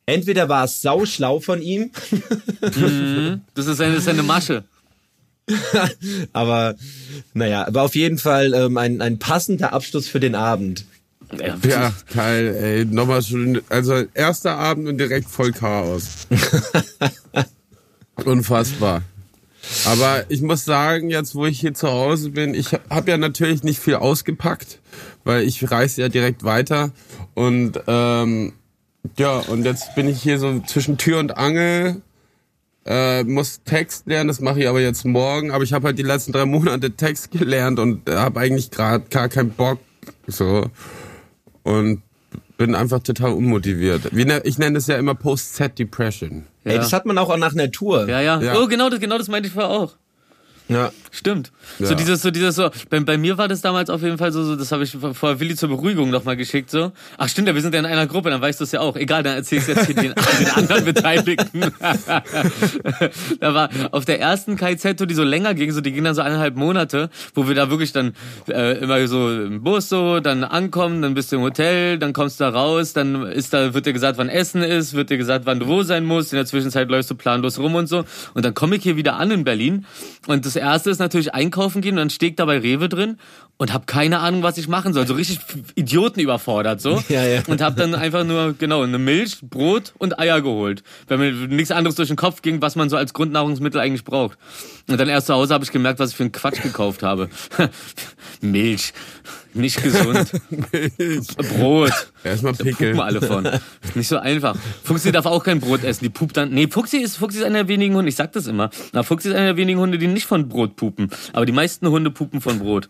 entweder 0.07 0.49
war 0.49 0.65
es 0.65 0.81
sau 0.81 1.05
schlau 1.05 1.41
von 1.41 1.61
ihm. 1.61 1.91
Mhm. 2.11 3.43
Das 3.55 3.67
ist 3.67 3.81
eine, 3.81 3.95
das 3.95 4.05
ist 4.05 4.09
eine 4.09 4.23
Masche. 4.23 4.65
aber 6.33 6.77
naja, 7.35 7.67
aber 7.67 7.83
auf 7.83 7.95
jeden 7.95 8.19
Fall 8.19 8.55
ähm, 8.55 8.79
ein, 8.79 9.03
ein 9.03 9.19
passender 9.19 9.73
Abschluss 9.73 10.09
für 10.09 10.21
den 10.21 10.35
Abend. 10.35 10.87
Ja, 11.67 11.93
geil, 12.15 12.57
ey. 12.61 12.85
Nochmal 12.85 13.23
schon, 13.23 13.63
also 13.69 14.05
erster 14.15 14.57
Abend 14.57 14.89
und 14.89 14.99
direkt 14.99 15.29
voll 15.29 15.53
Chaos. 15.53 16.27
Unfassbar. 18.25 19.03
Aber 19.87 20.25
ich 20.29 20.43
muss 20.43 20.65
sagen, 20.65 21.11
jetzt 21.11 21.35
wo 21.35 21.47
ich 21.47 21.61
hier 21.61 21.75
zu 21.75 21.89
Hause 21.89 22.31
bin, 22.31 22.55
ich 22.55 22.73
habe 22.91 23.11
ja 23.11 23.17
natürlich 23.17 23.63
nicht 23.63 23.79
viel 23.79 23.95
ausgepackt, 23.95 24.81
weil 25.25 25.45
ich 25.45 25.71
reise 25.71 26.03
ja 26.03 26.09
direkt 26.09 26.43
weiter 26.43 26.91
und 27.35 27.81
ähm, 27.87 28.55
ja 29.17 29.39
und 29.39 29.65
jetzt 29.65 29.95
bin 29.95 30.09
ich 30.09 30.21
hier 30.21 30.39
so 30.39 30.61
zwischen 30.67 30.99
Tür 30.99 31.21
und 31.21 31.37
Angel, 31.37 32.03
äh, 32.85 33.23
muss 33.25 33.63
Text 33.65 34.07
lernen, 34.07 34.29
das 34.29 34.41
mache 34.41 34.61
ich 34.61 34.69
aber 34.69 34.81
jetzt 34.81 35.05
morgen. 35.05 35.51
Aber 35.53 35.65
ich 35.65 35.73
habe 35.73 35.87
halt 35.87 35.99
die 35.99 36.03
letzten 36.03 36.33
drei 36.33 36.45
Monate 36.45 36.93
Text 36.93 37.31
gelernt 37.31 37.79
und 37.79 38.09
habe 38.09 38.41
eigentlich 38.41 38.71
gerade 38.71 39.05
gar 39.09 39.29
keinen 39.29 39.51
Bock 39.51 39.79
so 40.27 40.67
und 41.63 42.03
bin 42.57 42.75
einfach 42.75 43.03
total 43.03 43.33
unmotiviert. 43.33 44.13
Ne, 44.13 44.41
ich 44.45 44.59
nenne 44.59 44.79
es 44.79 44.87
ja 44.87 44.97
immer 44.97 45.15
Post-Set-Depression. 45.15 46.47
Ja. 46.65 46.73
Ey, 46.73 46.77
das 46.79 46.93
hat 46.93 47.07
man 47.07 47.19
auch 47.19 47.37
nach 47.37 47.53
einer 47.53 47.71
Tour. 47.71 48.09
Ja, 48.09 48.21
ja. 48.21 48.41
ja. 48.41 48.57
Oh, 48.57 48.67
genau 48.67 48.89
das, 48.89 49.01
genau 49.01 49.19
das 49.19 49.29
meinte 49.29 49.49
ich 49.49 49.55
vorher 49.55 49.71
auch. 49.71 49.93
Ja. 50.69 50.93
Stimmt. 51.15 51.53
Ja. 51.79 51.89
So 51.89 51.95
dieses, 51.95 52.23
so 52.23 52.31
dieses, 52.31 52.55
so, 52.55 52.71
bei, 52.89 52.99
bei 53.01 53.19
mir 53.19 53.37
war 53.37 53.47
das 53.47 53.61
damals 53.61 53.91
auf 53.91 54.01
jeden 54.01 54.17
Fall 54.17 54.33
so, 54.33 54.43
so 54.45 54.57
das 54.57 54.73
habe 54.73 54.83
ich 54.83 54.97
vor 55.13 55.41
Willi 55.41 55.55
zur 55.55 55.69
Beruhigung 55.69 56.09
nochmal 56.09 56.39
geschickt, 56.39 56.71
so. 56.71 56.91
Ach 57.19 57.29
stimmt, 57.29 57.49
ja, 57.49 57.55
wir 57.55 57.61
sind 57.61 57.75
ja 57.75 57.81
in 57.81 57.87
einer 57.87 58.07
Gruppe, 58.07 58.31
dann 58.31 58.41
weißt 58.41 58.61
du 58.61 58.65
es 58.65 58.73
ja 58.73 58.81
auch. 58.81 58.97
Egal, 58.97 59.23
dann 59.23 59.37
erzählst 59.37 59.69
du 59.69 59.73
jetzt 59.73 59.85
hier 59.85 59.95
den, 59.95 60.15
den 60.41 60.51
anderen 60.55 60.87
Beteiligten. 60.87 61.61
da 63.41 63.55
war 63.55 63.69
auf 63.91 64.07
der 64.07 64.21
ersten 64.21 64.57
KZ, 64.57 65.07
die 65.07 65.13
so 65.13 65.23
länger 65.23 65.53
ging, 65.53 65.71
so 65.73 65.83
die 65.83 65.93
ging 65.93 66.03
dann 66.03 66.15
so 66.15 66.23
eineinhalb 66.23 66.57
Monate, 66.57 67.11
wo 67.35 67.47
wir 67.47 67.55
da 67.55 67.69
wirklich 67.69 67.93
dann 67.93 68.15
äh, 68.49 68.79
immer 68.79 69.07
so 69.07 69.31
im 69.31 69.63
Bus 69.63 69.91
so, 69.91 70.21
dann 70.21 70.45
ankommen, 70.45 71.03
dann 71.03 71.13
bist 71.13 71.31
du 71.31 71.37
im 71.37 71.43
Hotel, 71.43 71.99
dann 71.99 72.15
kommst 72.15 72.41
du 72.41 72.45
da 72.45 72.51
raus, 72.51 72.95
dann 72.95 73.27
ist 73.27 73.53
da, 73.53 73.75
wird 73.75 73.85
dir 73.85 73.93
gesagt, 73.93 74.17
wann 74.17 74.31
Essen 74.31 74.63
ist, 74.63 74.95
wird 74.95 75.11
dir 75.11 75.19
gesagt, 75.19 75.45
wann 75.45 75.61
du 75.61 75.67
wo 75.67 75.83
sein 75.83 76.07
musst, 76.07 76.33
in 76.33 76.37
der 76.37 76.47
Zwischenzeit 76.47 76.89
läufst 76.89 77.11
du 77.11 77.17
planlos 77.17 77.59
rum 77.59 77.75
und 77.75 77.87
so. 77.87 78.07
Und 78.33 78.47
dann 78.47 78.55
komme 78.55 78.77
ich 78.77 78.83
hier 78.83 78.97
wieder 78.97 79.17
an 79.17 79.31
in 79.31 79.45
Berlin 79.45 79.85
und 80.27 80.47
das 80.47 80.57
erste 80.57 80.89
ist 80.89 81.02
natürlich 81.03 81.35
einkaufen 81.35 81.83
gehen 81.83 81.93
und 81.93 81.99
dann 81.99 82.11
stehe 82.11 82.31
ich 82.31 82.37
da 82.37 82.45
bei 82.45 82.59
Rewe 82.59 82.89
drin 82.89 83.19
und 83.59 83.73
habe 83.73 83.85
keine 83.87 84.21
Ahnung, 84.21 84.43
was 84.43 84.59
ich 84.59 84.69
machen 84.69 84.93
soll. 84.93 85.07
So 85.07 85.15
richtig 85.15 85.39
Idioten 85.75 86.21
überfordert 86.21 86.81
so. 86.81 87.03
Ja, 87.09 87.25
ja. 87.25 87.43
Und 87.47 87.61
habe 87.61 87.77
dann 87.77 87.95
einfach 87.95 88.25
nur, 88.25 88.55
genau, 88.59 88.83
eine 88.83 88.99
Milch, 88.99 89.39
Brot 89.43 89.93
und 89.99 90.19
Eier 90.19 90.41
geholt. 90.41 90.83
Weil 91.09 91.19
mir 91.19 91.33
nichts 91.33 91.71
anderes 91.71 91.95
durch 91.97 92.09
den 92.09 92.17
Kopf 92.17 92.43
ging, 92.43 92.63
was 92.63 92.75
man 92.75 92.89
so 92.89 92.97
als 92.97 93.13
Grundnahrungsmittel 93.13 93.81
eigentlich 93.81 94.05
braucht. 94.05 94.39
Und 94.89 94.99
dann 94.99 95.09
erst 95.09 95.27
zu 95.27 95.35
Hause 95.35 95.53
habe 95.53 95.65
ich 95.65 95.71
gemerkt, 95.71 95.99
was 95.99 96.11
ich 96.11 96.17
für 96.17 96.23
einen 96.23 96.33
Quatsch 96.33 96.63
gekauft 96.63 97.03
habe. 97.03 97.29
Milch. 98.41 98.93
Nicht 99.55 99.83
gesund. 99.83 100.33
Brot. 101.59 101.93
Erstmal 102.25 102.55
Pickel. 102.55 102.95
Da 102.95 103.03
alle 103.03 103.21
von. 103.21 103.49
Nicht 103.95 104.09
so 104.09 104.19
einfach. 104.19 104.57
Fuchsi 104.85 105.13
darf 105.13 105.27
auch 105.27 105.45
kein 105.45 105.61
Brot 105.61 105.85
essen. 105.85 106.05
Die 106.05 106.11
pupt 106.11 106.37
dann. 106.37 106.51
Nee, 106.51 106.69
Fuchsi 106.69 106.99
ist, 106.99 107.17
Fuchsi 107.17 107.39
ist 107.39 107.45
einer 107.45 107.65
der 107.65 107.69
wenigen 107.69 107.95
Hunde, 107.95 108.09
ich 108.09 108.17
sag 108.17 108.33
das 108.33 108.47
immer. 108.47 108.71
Na, 108.93 109.03
Fuchsi 109.03 109.29
ist 109.29 109.35
einer 109.35 109.47
der 109.47 109.57
wenigen 109.57 109.79
Hunde, 109.79 109.99
die 109.99 110.07
nicht 110.07 110.27
von 110.27 110.49
Brot 110.49 110.77
pupen. 110.77 111.11
Aber 111.33 111.45
die 111.45 111.53
meisten 111.53 111.87
Hunde 111.89 112.11
pupen 112.11 112.41
von 112.41 112.59
Brot. 112.59 112.89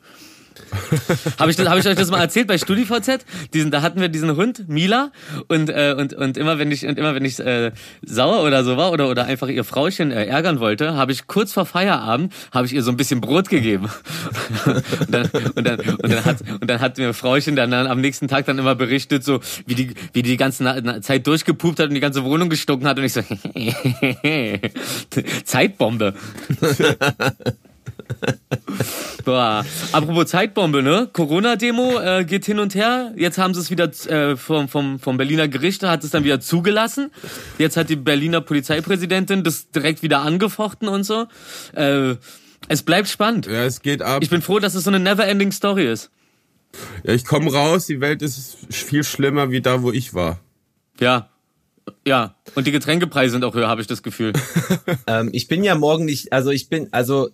habe 1.38 1.50
ich, 1.50 1.58
hab 1.58 1.78
ich 1.78 1.86
euch 1.86 1.96
das 1.96 2.10
mal 2.10 2.20
erzählt 2.20 2.46
bei 2.46 2.58
StudiVZ? 2.58 3.24
Diesen, 3.54 3.70
da 3.70 3.82
hatten 3.82 4.00
wir 4.00 4.08
diesen 4.08 4.36
Hund, 4.36 4.68
Mila, 4.68 5.10
und, 5.48 5.70
äh, 5.70 5.94
und, 5.96 6.14
und 6.14 6.36
immer 6.36 6.58
wenn 6.58 6.70
ich, 6.70 6.86
und 6.86 6.98
immer 6.98 7.14
wenn 7.14 7.24
ich 7.24 7.38
äh, 7.40 7.72
sauer 8.02 8.42
oder 8.42 8.64
so 8.64 8.76
war 8.76 8.92
oder, 8.92 9.08
oder 9.08 9.24
einfach 9.24 9.48
ihr 9.48 9.64
Frauchen 9.64 10.10
äh, 10.10 10.26
ärgern 10.26 10.60
wollte, 10.60 10.94
habe 10.94 11.12
ich 11.12 11.26
kurz 11.26 11.52
vor 11.52 11.66
Feierabend, 11.66 12.32
habe 12.52 12.66
ich 12.66 12.72
ihr 12.72 12.82
so 12.82 12.90
ein 12.90 12.96
bisschen 12.96 13.20
Brot 13.20 13.48
gegeben. 13.48 13.88
und, 14.66 15.10
dann, 15.10 15.30
und, 15.54 15.66
dann, 15.66 15.80
und, 15.80 16.12
dann 16.12 16.24
hat, 16.24 16.36
und 16.60 16.70
dann 16.70 16.80
hat 16.80 16.98
mir 16.98 17.14
Frauchen 17.14 17.56
dann, 17.56 17.70
dann 17.70 17.86
am 17.86 18.00
nächsten 18.00 18.28
Tag 18.28 18.46
dann 18.46 18.58
immer 18.58 18.74
berichtet, 18.74 19.24
so 19.24 19.40
wie 19.66 19.74
die, 19.74 19.94
wie 20.12 20.22
die, 20.22 20.36
ganze 20.36 21.00
Zeit 21.00 21.26
durchgepupt 21.26 21.78
hat 21.78 21.88
und 21.88 21.94
die 21.94 22.00
ganze 22.00 22.24
Wohnung 22.24 22.48
gestunken 22.48 22.88
hat 22.88 22.98
und 22.98 23.04
ich 23.04 23.12
so, 23.12 23.22
Zeitbombe. 25.44 26.14
Boah. 29.24 29.64
Apropos 29.92 30.26
Zeitbombe, 30.26 30.82
ne? 30.82 31.08
Corona-Demo 31.12 32.00
äh, 32.00 32.24
geht 32.24 32.44
hin 32.44 32.58
und 32.58 32.74
her. 32.74 33.12
Jetzt 33.16 33.38
haben 33.38 33.54
sie 33.54 33.60
es 33.60 33.70
wieder 33.70 33.90
äh, 34.08 34.36
vom, 34.36 34.68
vom, 34.68 34.98
vom 34.98 35.16
Berliner 35.16 35.48
Gericht, 35.48 35.82
hat 35.82 36.04
es 36.04 36.10
dann 36.10 36.24
wieder 36.24 36.40
zugelassen. 36.40 37.10
Jetzt 37.58 37.76
hat 37.76 37.88
die 37.88 37.96
Berliner 37.96 38.40
Polizeipräsidentin 38.40 39.44
das 39.44 39.70
direkt 39.70 40.02
wieder 40.02 40.20
angefochten 40.20 40.88
und 40.88 41.04
so. 41.04 41.26
Äh, 41.74 42.16
es 42.68 42.82
bleibt 42.82 43.08
spannend. 43.08 43.46
Ja, 43.46 43.64
es 43.64 43.82
geht 43.82 44.02
ab. 44.02 44.22
Ich 44.22 44.30
bin 44.30 44.42
froh, 44.42 44.58
dass 44.58 44.74
es 44.74 44.84
so 44.84 44.90
eine 44.90 45.00
never-ending 45.00 45.52
Story 45.52 45.86
ist. 45.90 46.10
Ja, 47.04 47.12
ich 47.12 47.24
komme 47.24 47.52
raus, 47.52 47.86
die 47.86 48.00
Welt 48.00 48.22
ist 48.22 48.56
viel 48.70 49.04
schlimmer 49.04 49.50
wie 49.50 49.60
da, 49.60 49.82
wo 49.82 49.92
ich 49.92 50.14
war. 50.14 50.40
Ja, 50.98 51.28
ja, 52.06 52.36
und 52.54 52.66
die 52.66 52.72
Getränkepreise 52.72 53.32
sind 53.32 53.44
auch 53.44 53.54
höher, 53.54 53.68
habe 53.68 53.80
ich 53.80 53.86
das 53.86 54.02
Gefühl. 54.02 54.32
ähm, 55.06 55.30
ich 55.32 55.48
bin 55.48 55.64
ja 55.64 55.74
morgen 55.74 56.04
nicht, 56.04 56.32
also 56.32 56.50
ich 56.50 56.68
bin, 56.68 56.88
also 56.92 57.30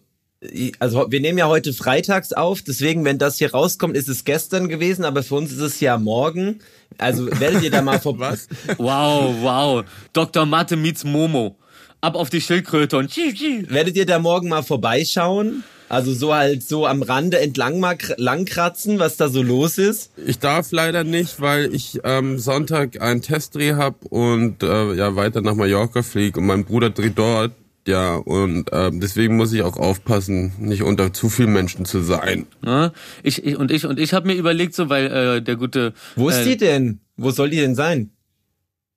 also 0.78 1.10
wir 1.10 1.20
nehmen 1.20 1.38
ja 1.38 1.48
heute 1.48 1.72
freitags 1.72 2.32
auf, 2.32 2.62
deswegen, 2.62 3.04
wenn 3.04 3.18
das 3.18 3.38
hier 3.38 3.52
rauskommt, 3.52 3.96
ist 3.96 4.08
es 4.08 4.24
gestern 4.24 4.68
gewesen, 4.68 5.04
aber 5.04 5.22
für 5.22 5.34
uns 5.34 5.50
ist 5.50 5.60
es 5.60 5.80
ja 5.80 5.98
morgen. 5.98 6.60
Also 6.96 7.26
werdet 7.40 7.62
ihr 7.62 7.70
da 7.70 7.82
mal 7.82 8.00
vorbei. 8.00 8.36
wow, 8.78 9.34
wow. 9.40 9.84
Dr. 10.12 10.46
Mathe 10.46 10.76
meets 10.76 11.04
Momo. 11.04 11.56
Ab 12.00 12.14
auf 12.14 12.30
die 12.30 12.40
Schildkröte 12.40 12.96
und 12.96 13.16
Werdet 13.16 13.96
ihr 13.96 14.06
da 14.06 14.20
morgen 14.20 14.48
mal 14.48 14.62
vorbeischauen? 14.62 15.64
Also 15.88 16.12
so 16.12 16.34
halt 16.34 16.62
so 16.62 16.86
am 16.86 17.02
Rande 17.02 17.40
entlang 17.40 17.80
mal 17.80 17.96
langkratzen, 18.18 18.98
was 18.98 19.16
da 19.16 19.28
so 19.28 19.42
los 19.42 19.78
ist? 19.78 20.10
Ich 20.24 20.38
darf 20.38 20.70
leider 20.70 21.02
nicht, 21.02 21.40
weil 21.40 21.74
ich 21.74 21.98
ähm, 22.04 22.38
Sonntag 22.38 23.00
einen 23.00 23.22
Testdreh 23.22 23.72
hab 23.72 24.04
und 24.04 24.62
äh, 24.62 24.92
ja 24.94 25.16
weiter 25.16 25.40
nach 25.40 25.54
Mallorca 25.54 26.02
fliege 26.02 26.38
und 26.38 26.46
mein 26.46 26.64
Bruder 26.64 26.90
dreht 26.90 27.18
dort 27.18 27.52
ja, 27.88 28.16
und 28.16 28.70
äh, 28.70 28.90
deswegen 28.92 29.38
muss 29.38 29.50
ich 29.54 29.62
auch 29.62 29.78
aufpassen, 29.78 30.52
nicht 30.58 30.82
unter 30.82 31.14
zu 31.14 31.30
vielen 31.30 31.54
Menschen 31.54 31.86
zu 31.86 32.02
sein. 32.02 32.44
Ja, 32.62 32.92
ich, 33.22 33.42
ich 33.42 33.56
und 33.56 33.70
ich 33.70 33.86
und 33.86 33.98
ich 33.98 34.12
habe 34.12 34.26
mir 34.26 34.34
überlegt, 34.34 34.74
so 34.74 34.90
weil 34.90 35.06
äh, 35.06 35.42
der 35.42 35.56
gute. 35.56 35.94
Wo 36.14 36.28
ist 36.28 36.40
äh, 36.40 36.44
die 36.44 36.56
denn? 36.58 37.00
Wo 37.16 37.30
soll 37.30 37.48
die 37.48 37.56
denn 37.56 37.74
sein? 37.74 38.10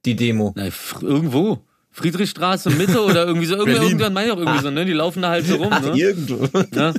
Die 0.03 0.17
Demo? 0.17 0.53
Na, 0.57 0.67
irgendwo. 1.00 1.62
Friedrichstraße 1.91 2.71
Mitte 2.71 3.01
oder 3.05 3.25
irgendwie 3.25 3.48
so. 3.48 3.55
Irgendwer, 3.55 3.81
irgendwann 3.81 4.12
meine 4.12 4.27
ich 4.27 4.33
auch 4.33 4.39
irgendwie 4.39 4.60
ah. 4.60 4.62
so, 4.62 4.71
ne? 4.71 4.83
Die 4.83 4.91
laufen 4.91 5.21
da 5.21 5.29
halt 5.29 5.45
so 5.45 5.55
rum. 5.55 5.71
Ne? 5.81 5.98
Irgendwo. 5.98 6.50
Ja. 6.75 6.93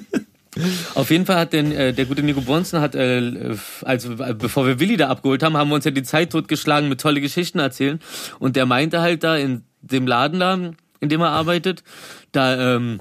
Auf 0.95 1.11
jeden 1.11 1.27
Fall 1.27 1.37
hat 1.37 1.53
denn 1.53 1.73
äh, 1.73 1.93
der 1.93 2.07
gute 2.07 2.23
Nico 2.23 2.41
Bonzen 2.41 2.81
hat, 2.81 2.95
äh, 2.95 3.55
als 3.83 4.09
bevor 4.39 4.67
wir 4.67 4.81
Willi 4.81 4.97
da 4.97 5.09
abgeholt 5.09 5.43
haben, 5.43 5.59
haben 5.59 5.69
wir 5.69 5.75
uns 5.75 5.85
ja 5.85 5.91
die 5.91 6.05
Zeit 6.05 6.33
totgeschlagen 6.33 6.89
mit 6.89 7.03
tolle 7.03 7.21
Geschichten 7.21 7.59
erzählen. 7.59 8.01
Und 8.39 8.57
der 8.57 8.65
meinte 8.65 9.03
halt 9.03 9.25
da 9.25 9.37
in 9.37 9.65
dem 9.83 10.07
Laden 10.07 10.41
da, 10.41 10.59
in 11.03 11.09
dem 11.09 11.21
er 11.21 11.31
arbeitet. 11.31 11.83
Da 12.31 12.77
ähm, 12.77 13.01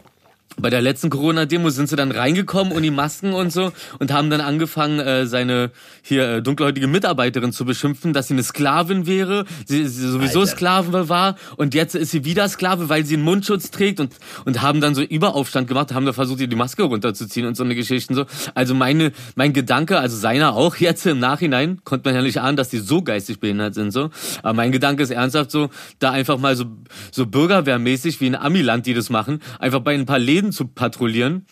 bei 0.60 0.70
der 0.70 0.82
letzten 0.82 1.10
Corona-Demo 1.10 1.70
sind 1.70 1.90
sie 1.90 1.96
dann 1.96 2.12
reingekommen 2.12 2.74
und 2.74 2.84
die 2.84 2.92
Masken 2.92 3.34
und 3.34 3.52
so 3.52 3.72
und 4.00 4.12
haben 4.12 4.30
dann 4.30 4.42
angefangen, 4.42 5.00
äh, 5.00 5.26
seine 5.26 5.72
hier 6.02 6.28
äh, 6.28 6.42
dunkelhäutige 6.42 6.88
Mitarbeiterin 6.88 7.52
zu 7.52 7.66
beschimpfen, 7.66 8.14
dass 8.14 8.28
sie 8.28 8.34
eine 8.34 8.44
Sklavin 8.44 9.08
wäre, 9.08 9.46
sie, 9.66 9.88
sie 9.88 10.08
sowieso 10.08 10.42
Alter. 10.42 10.52
Sklave 10.52 11.10
war 11.10 11.36
und 11.58 11.74
jetzt 11.74 11.96
ist 11.96 12.12
sie 12.12 12.26
wieder 12.26 12.48
Sklave, 12.50 12.90
weil 12.90 13.06
sie 13.06 13.16
einen 13.16 13.24
Mundschutz 13.24 13.72
trägt 13.72 14.00
und 14.00 14.12
und 14.46 14.62
haben 14.62 14.82
dann 14.82 14.96
so 14.96 15.02
Überaufstand 15.02 15.68
gemacht, 15.68 15.94
haben 15.94 16.06
da 16.06 16.14
versucht, 16.14 16.42
ihr 16.42 16.48
die 16.48 16.56
Maske 16.56 16.84
runterzuziehen 16.84 17.46
und 17.46 17.56
so 17.56 17.64
eine 17.64 17.76
Geschichten 17.76 18.14
so. 18.14 18.26
Also 18.54 18.76
meine 18.76 19.12
mein 19.36 19.54
Gedanke, 19.54 20.00
also 20.00 20.18
seiner 20.18 20.54
auch 20.56 20.76
jetzt 20.78 21.06
im 21.06 21.20
Nachhinein, 21.20 21.80
konnte 21.84 22.10
man 22.10 22.16
ja 22.16 22.22
nicht 22.22 22.40
ahnen, 22.40 22.58
dass 22.58 22.70
die 22.70 22.80
so 22.80 23.02
geistig 23.02 23.40
behindert 23.40 23.74
sind 23.74 23.92
so. 23.92 24.10
Aber 24.44 24.54
mein 24.54 24.72
Gedanke 24.72 25.04
ist 25.04 25.12
ernsthaft 25.12 25.52
so, 25.52 25.70
da 26.00 26.12
einfach 26.12 26.38
mal 26.38 26.56
so 26.56 26.66
so 27.12 27.26
bürgerwehrmäßig 27.26 28.20
wie 28.22 28.28
in 28.28 28.36
Amiland 28.36 28.86
die 28.86 28.94
das 28.94 29.10
machen, 29.10 29.42
einfach 29.60 29.80
bei 29.80 29.94
ein 29.94 30.06
paar 30.06 30.20
Läden 30.20 30.41
zu 30.50 30.68
patrouillieren. 30.68 31.46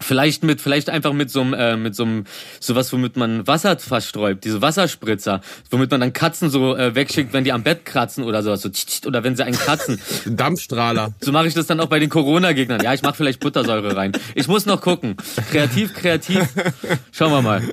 Vielleicht 0.00 0.44
mit, 0.44 0.60
vielleicht 0.60 0.90
einfach 0.90 1.12
mit 1.12 1.30
so 1.30 1.40
einem, 1.40 1.54
äh, 1.54 1.76
mit 1.76 1.96
so 1.96 2.04
einem, 2.04 2.24
sowas, 2.60 2.92
womit 2.92 3.16
man 3.16 3.46
Wasser 3.46 3.76
versträubt, 3.78 4.44
diese 4.44 4.62
Wasserspritzer, 4.62 5.40
womit 5.70 5.90
man 5.90 6.00
dann 6.00 6.12
Katzen 6.12 6.50
so 6.50 6.76
äh, 6.76 6.94
wegschickt, 6.94 7.32
wenn 7.32 7.42
die 7.42 7.52
am 7.52 7.64
Bett 7.64 7.84
kratzen 7.84 8.22
oder 8.22 8.42
sowas, 8.42 8.62
so, 8.62 8.70
oder 9.08 9.24
wenn 9.24 9.34
sie 9.34 9.44
einen 9.44 9.56
kratzen. 9.56 10.00
Dampfstrahler. 10.26 11.14
So 11.20 11.32
mache 11.32 11.48
ich 11.48 11.54
das 11.54 11.66
dann 11.66 11.80
auch 11.80 11.88
bei 11.88 11.98
den 11.98 12.10
Corona-Gegnern. 12.10 12.82
Ja, 12.82 12.94
ich 12.94 13.02
mache 13.02 13.14
vielleicht 13.14 13.40
Buttersäure 13.40 13.96
rein. 13.96 14.12
Ich 14.34 14.46
muss 14.46 14.66
noch 14.66 14.82
gucken. 14.82 15.16
Kreativ, 15.50 15.94
kreativ. 15.94 16.46
Schauen 17.10 17.32
wir 17.32 17.42
mal. 17.42 17.62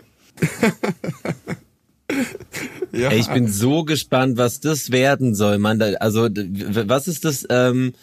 Ja. 2.91 3.09
Ey, 3.09 3.19
ich 3.19 3.27
bin 3.27 3.51
so 3.51 3.83
gespannt, 3.83 4.37
was 4.37 4.59
das 4.59 4.91
werden 4.91 5.35
soll, 5.35 5.57
Mann. 5.57 5.81
Also, 5.99 6.29
was 6.29 7.07
ist 7.07 7.25
das? 7.25 7.45
Ähm 7.49 7.93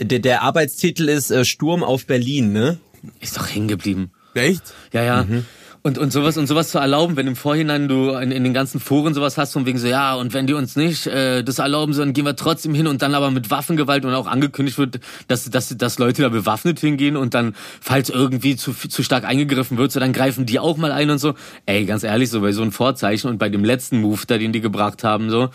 der, 0.00 0.18
der 0.18 0.42
Arbeitstitel 0.42 1.08
ist 1.08 1.30
äh, 1.30 1.44
Sturm 1.44 1.82
auf 1.82 2.06
Berlin, 2.06 2.52
ne? 2.52 2.78
Ist 3.20 3.36
doch 3.36 3.48
hängen 3.48 3.68
geblieben. 3.68 4.10
Echt? 4.34 4.62
Ja, 4.92 5.02
ja. 5.02 5.24
Mhm. 5.24 5.44
Und, 5.86 5.98
und 5.98 6.12
sowas 6.12 6.36
und 6.36 6.48
sowas 6.48 6.70
zu 6.70 6.78
erlauben, 6.78 7.14
wenn 7.14 7.28
im 7.28 7.36
Vorhinein 7.36 7.86
du 7.86 8.10
in, 8.10 8.32
in 8.32 8.42
den 8.42 8.52
ganzen 8.52 8.80
Foren 8.80 9.14
sowas 9.14 9.38
hast, 9.38 9.52
von 9.52 9.66
wegen 9.66 9.78
so, 9.78 9.86
ja, 9.86 10.16
und 10.16 10.34
wenn 10.34 10.48
die 10.48 10.54
uns 10.54 10.74
nicht 10.74 11.06
äh, 11.06 11.44
das 11.44 11.60
erlauben, 11.60 11.92
sollen, 11.92 12.12
gehen 12.12 12.24
wir 12.24 12.34
trotzdem 12.34 12.74
hin 12.74 12.88
und 12.88 13.02
dann 13.02 13.14
aber 13.14 13.30
mit 13.30 13.52
Waffengewalt 13.52 14.04
und 14.04 14.12
auch 14.12 14.26
angekündigt 14.26 14.78
wird, 14.78 14.98
dass, 15.28 15.48
dass, 15.48 15.68
dass 15.76 16.00
Leute 16.00 16.22
da 16.22 16.28
bewaffnet 16.28 16.80
hingehen 16.80 17.16
und 17.16 17.34
dann, 17.34 17.54
falls 17.80 18.10
irgendwie 18.10 18.56
zu, 18.56 18.72
zu 18.72 19.04
stark 19.04 19.22
eingegriffen 19.22 19.78
wird, 19.78 19.92
so 19.92 20.00
dann 20.00 20.12
greifen 20.12 20.44
die 20.44 20.58
auch 20.58 20.76
mal 20.76 20.90
ein 20.90 21.08
und 21.08 21.18
so. 21.18 21.34
Ey, 21.66 21.84
ganz 21.84 22.02
ehrlich, 22.02 22.30
so 22.30 22.40
bei 22.40 22.50
so 22.50 22.62
einem 22.62 22.72
Vorzeichen 22.72 23.30
und 23.30 23.38
bei 23.38 23.48
dem 23.48 23.62
letzten 23.62 24.00
Move, 24.00 24.22
da 24.26 24.38
den 24.38 24.52
die 24.52 24.60
gebracht 24.60 25.04
haben, 25.04 25.30
so, 25.30 25.50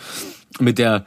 mit 0.60 0.78
der, 0.78 1.06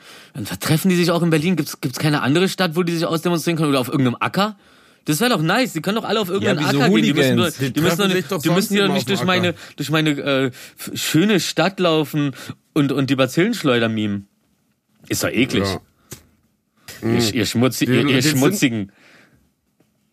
treffen 0.61 0.89
die 0.89 0.97
sich 0.97 1.11
auch 1.11 1.23
in 1.23 1.31
Berlin? 1.31 1.57
Gibt's 1.57 1.81
gibt's 1.81 1.99
keine 1.99 2.23
andere 2.23 2.49
Stadt, 2.49 2.77
wo 2.77 2.83
die 2.83 2.93
sich 2.93 3.05
ausdemonstrieren 3.05 3.57
können 3.57 3.71
oder 3.71 3.81
auf 3.81 3.89
irgendeinem 3.89 4.17
Acker? 4.21 4.57
Das 5.05 5.21
wäre 5.21 5.31
doch 5.31 5.43
nice. 5.43 5.75
Die 5.75 5.83
können 5.83 5.97
doch 5.97 6.05
alle 6.05 6.21
auf 6.21 6.31
irgendeinen 6.31 6.61
ja, 6.61 6.69
Acker 6.69 6.89
gehen. 6.89 7.03
Die 7.03 7.13
müssen, 7.13 7.37
nur, 7.37 7.51
die, 7.51 7.73
die 7.73 7.81
müssen, 7.81 7.99
doch 7.99 8.09
nicht, 8.09 8.45
die 8.45 8.51
müssen 8.51 8.75
hier 8.75 8.87
doch 8.87 8.95
nicht 8.95 9.09
durch 9.09 9.25
meine, 9.25 9.55
durch 9.77 9.91
meine 9.91 10.11
äh, 10.11 10.51
schöne 10.95 11.41
Stadt 11.41 11.79
laufen 11.79 12.35
und, 12.73 12.91
und 12.91 13.11
die 13.11 13.17
Bazillen 13.17 13.55
schleudern 13.55 13.93
mimen. 13.93 14.29
Ist 15.09 15.23
doch 15.23 15.29
eklig. 15.29 15.65
Ja. 15.65 15.81
Ihr, 17.03 17.35
ihr, 17.35 17.47
Schmutzi, 17.47 17.85
ihr, 17.85 18.09
ihr 18.09 18.23
Schmutzigen. 18.23 18.93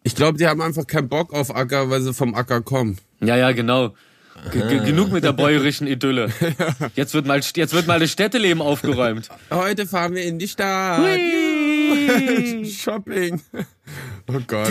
Ich 0.03 0.15
glaube, 0.15 0.37
die 0.37 0.47
haben 0.47 0.61
einfach 0.61 0.87
keinen 0.87 1.07
Bock 1.07 1.33
auf 1.33 1.55
Acker, 1.55 1.89
weil 1.89 2.01
sie 2.01 2.13
vom 2.13 2.35
Acker 2.35 2.61
kommen. 2.61 2.97
Ja, 3.21 3.37
ja, 3.37 3.53
genau. 3.53 3.93
G 4.51 4.79
genug 4.79 5.11
mit 5.11 5.23
der 5.23 5.33
bäuerischen 5.33 5.87
Idylle. 5.87 6.29
Jetzt 6.95 7.13
wird 7.13 7.25
mal, 7.27 7.39
jetzt 7.39 7.73
wird 7.73 7.87
mal 7.87 7.99
das 7.99 8.11
Städteleben 8.11 8.61
aufgeräumt. 8.61 9.29
Heute 9.51 9.85
fahren 9.85 10.15
wir 10.15 10.23
in 10.23 10.39
die 10.39 10.47
Stadt. 10.47 10.99
Shopping. 12.65 13.41
Oh 14.27 14.39
Gott. 14.47 14.67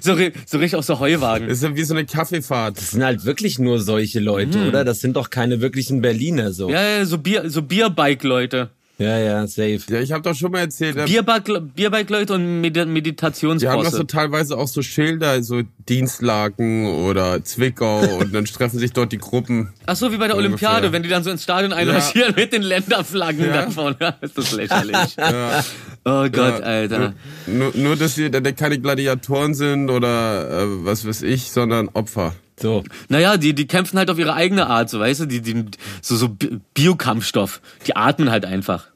So, 0.00 0.16
so 0.46 0.58
richtig 0.58 0.76
auf 0.76 0.84
so 0.84 0.98
Heuwagen. 0.98 1.48
Das 1.48 1.58
ist 1.58 1.64
ja 1.64 1.76
wie 1.76 1.84
so 1.84 1.94
eine 1.94 2.06
Kaffeefahrt. 2.06 2.78
Das 2.78 2.92
sind 2.92 3.04
halt 3.04 3.24
wirklich 3.24 3.58
nur 3.58 3.80
solche 3.80 4.20
Leute, 4.20 4.60
hm. 4.60 4.68
oder? 4.68 4.84
Das 4.84 5.00
sind 5.00 5.16
doch 5.16 5.30
keine 5.30 5.60
wirklichen 5.60 6.00
Berliner 6.00 6.52
so. 6.52 6.70
Ja, 6.70 6.82
ja 6.82 7.04
so 7.04 7.18
Bier, 7.18 7.50
so 7.50 7.62
Bierbike-Leute. 7.62 8.70
Ja, 8.98 9.18
ja, 9.18 9.46
safe. 9.46 9.80
Ja, 9.88 10.00
ich 10.00 10.12
habe 10.12 10.22
doch 10.22 10.34
schon 10.34 10.52
mal 10.52 10.60
erzählt. 10.60 10.96
Bierbike-Leute 11.06 12.34
und 12.34 12.60
Meditationsbosse. 12.60 13.58
Die 13.58 13.68
haben 13.68 13.82
doch 13.82 13.90
so 13.90 14.04
teilweise 14.04 14.56
auch 14.56 14.68
so 14.68 14.82
Schilder, 14.82 15.42
so 15.42 15.62
Dienstlaken 15.88 16.86
oder 16.86 17.42
Zwickau 17.42 18.00
und 18.20 18.34
dann 18.34 18.44
treffen 18.44 18.78
sich 18.78 18.92
dort 18.92 19.12
die 19.12 19.18
Gruppen. 19.18 19.72
Ach 19.86 19.96
so, 19.96 20.12
wie 20.12 20.18
bei 20.18 20.26
der 20.26 20.36
ungefähr. 20.36 20.68
Olympiade, 20.70 20.92
wenn 20.92 21.02
die 21.02 21.08
dann 21.08 21.24
so 21.24 21.30
ins 21.30 21.42
Stadion 21.42 21.72
einmarschieren 21.72 22.34
ja. 22.36 22.42
mit 22.42 22.52
den 22.52 22.62
Länderflaggen 22.62 23.46
ja. 23.46 23.64
davon. 23.64 23.96
ist 24.20 24.38
das 24.38 24.52
lächerlich. 24.52 25.16
ja. 25.16 25.64
Oh 26.04 26.28
Gott, 26.30 26.60
ja. 26.60 26.64
Alter. 26.64 27.14
Nur, 27.46 27.72
nur, 27.74 27.96
dass 27.96 28.14
sie 28.14 28.30
keine 28.30 28.78
Gladiatoren 28.78 29.54
sind 29.54 29.90
oder 29.90 30.62
äh, 30.62 30.84
was 30.84 31.06
weiß 31.06 31.22
ich, 31.22 31.50
sondern 31.50 31.88
Opfer. 31.88 32.34
So. 32.62 32.84
Naja, 33.08 33.36
die, 33.36 33.54
die 33.54 33.66
kämpfen 33.66 33.98
halt 33.98 34.08
auf 34.08 34.18
ihre 34.18 34.34
eigene 34.34 34.68
Art, 34.68 34.88
so 34.88 35.00
weißt 35.00 35.20
du, 35.20 35.26
die, 35.26 35.40
die, 35.42 35.64
so, 36.00 36.16
so 36.16 36.36
Biokampfstoff. 36.74 37.60
Die 37.86 37.96
atmen 37.96 38.30
halt 38.30 38.44
einfach. 38.44 38.86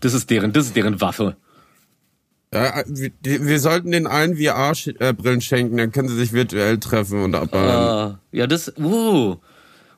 Das 0.00 0.14
ist 0.14 0.30
deren, 0.30 0.52
das 0.52 0.66
ist 0.66 0.76
deren 0.76 1.00
Waffe. 1.00 1.36
Ja, 2.54 2.84
wir, 2.86 3.10
wir 3.22 3.60
sollten 3.60 3.90
den 3.90 4.06
allen 4.06 4.36
VR-Brillen 4.36 5.40
schenken, 5.40 5.76
dann 5.76 5.90
können 5.90 6.08
sie 6.08 6.14
sich 6.14 6.32
virtuell 6.32 6.78
treffen 6.78 7.22
und 7.22 7.34
abballern. 7.34 8.12
Uh, 8.12 8.36
ja, 8.36 8.46
das, 8.46 8.72
uh, 8.78 9.36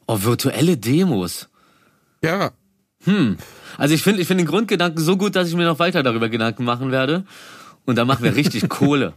oh, 0.06 0.18
virtuelle 0.22 0.78
Demos. 0.78 1.48
Ja. 2.24 2.52
Hm. 3.04 3.36
Also 3.76 3.94
ich 3.94 4.02
finde 4.02 4.22
ich 4.22 4.26
finde 4.26 4.44
den 4.44 4.50
Grundgedanken 4.50 5.02
so 5.02 5.16
gut, 5.16 5.36
dass 5.36 5.48
ich 5.48 5.54
mir 5.54 5.66
noch 5.66 5.78
weiter 5.78 6.02
darüber 6.02 6.28
Gedanken 6.28 6.64
machen 6.64 6.90
werde. 6.90 7.24
Und 7.84 7.96
dann 7.96 8.06
machen 8.06 8.24
wir 8.24 8.34
richtig 8.34 8.68
Kohle. 8.68 9.12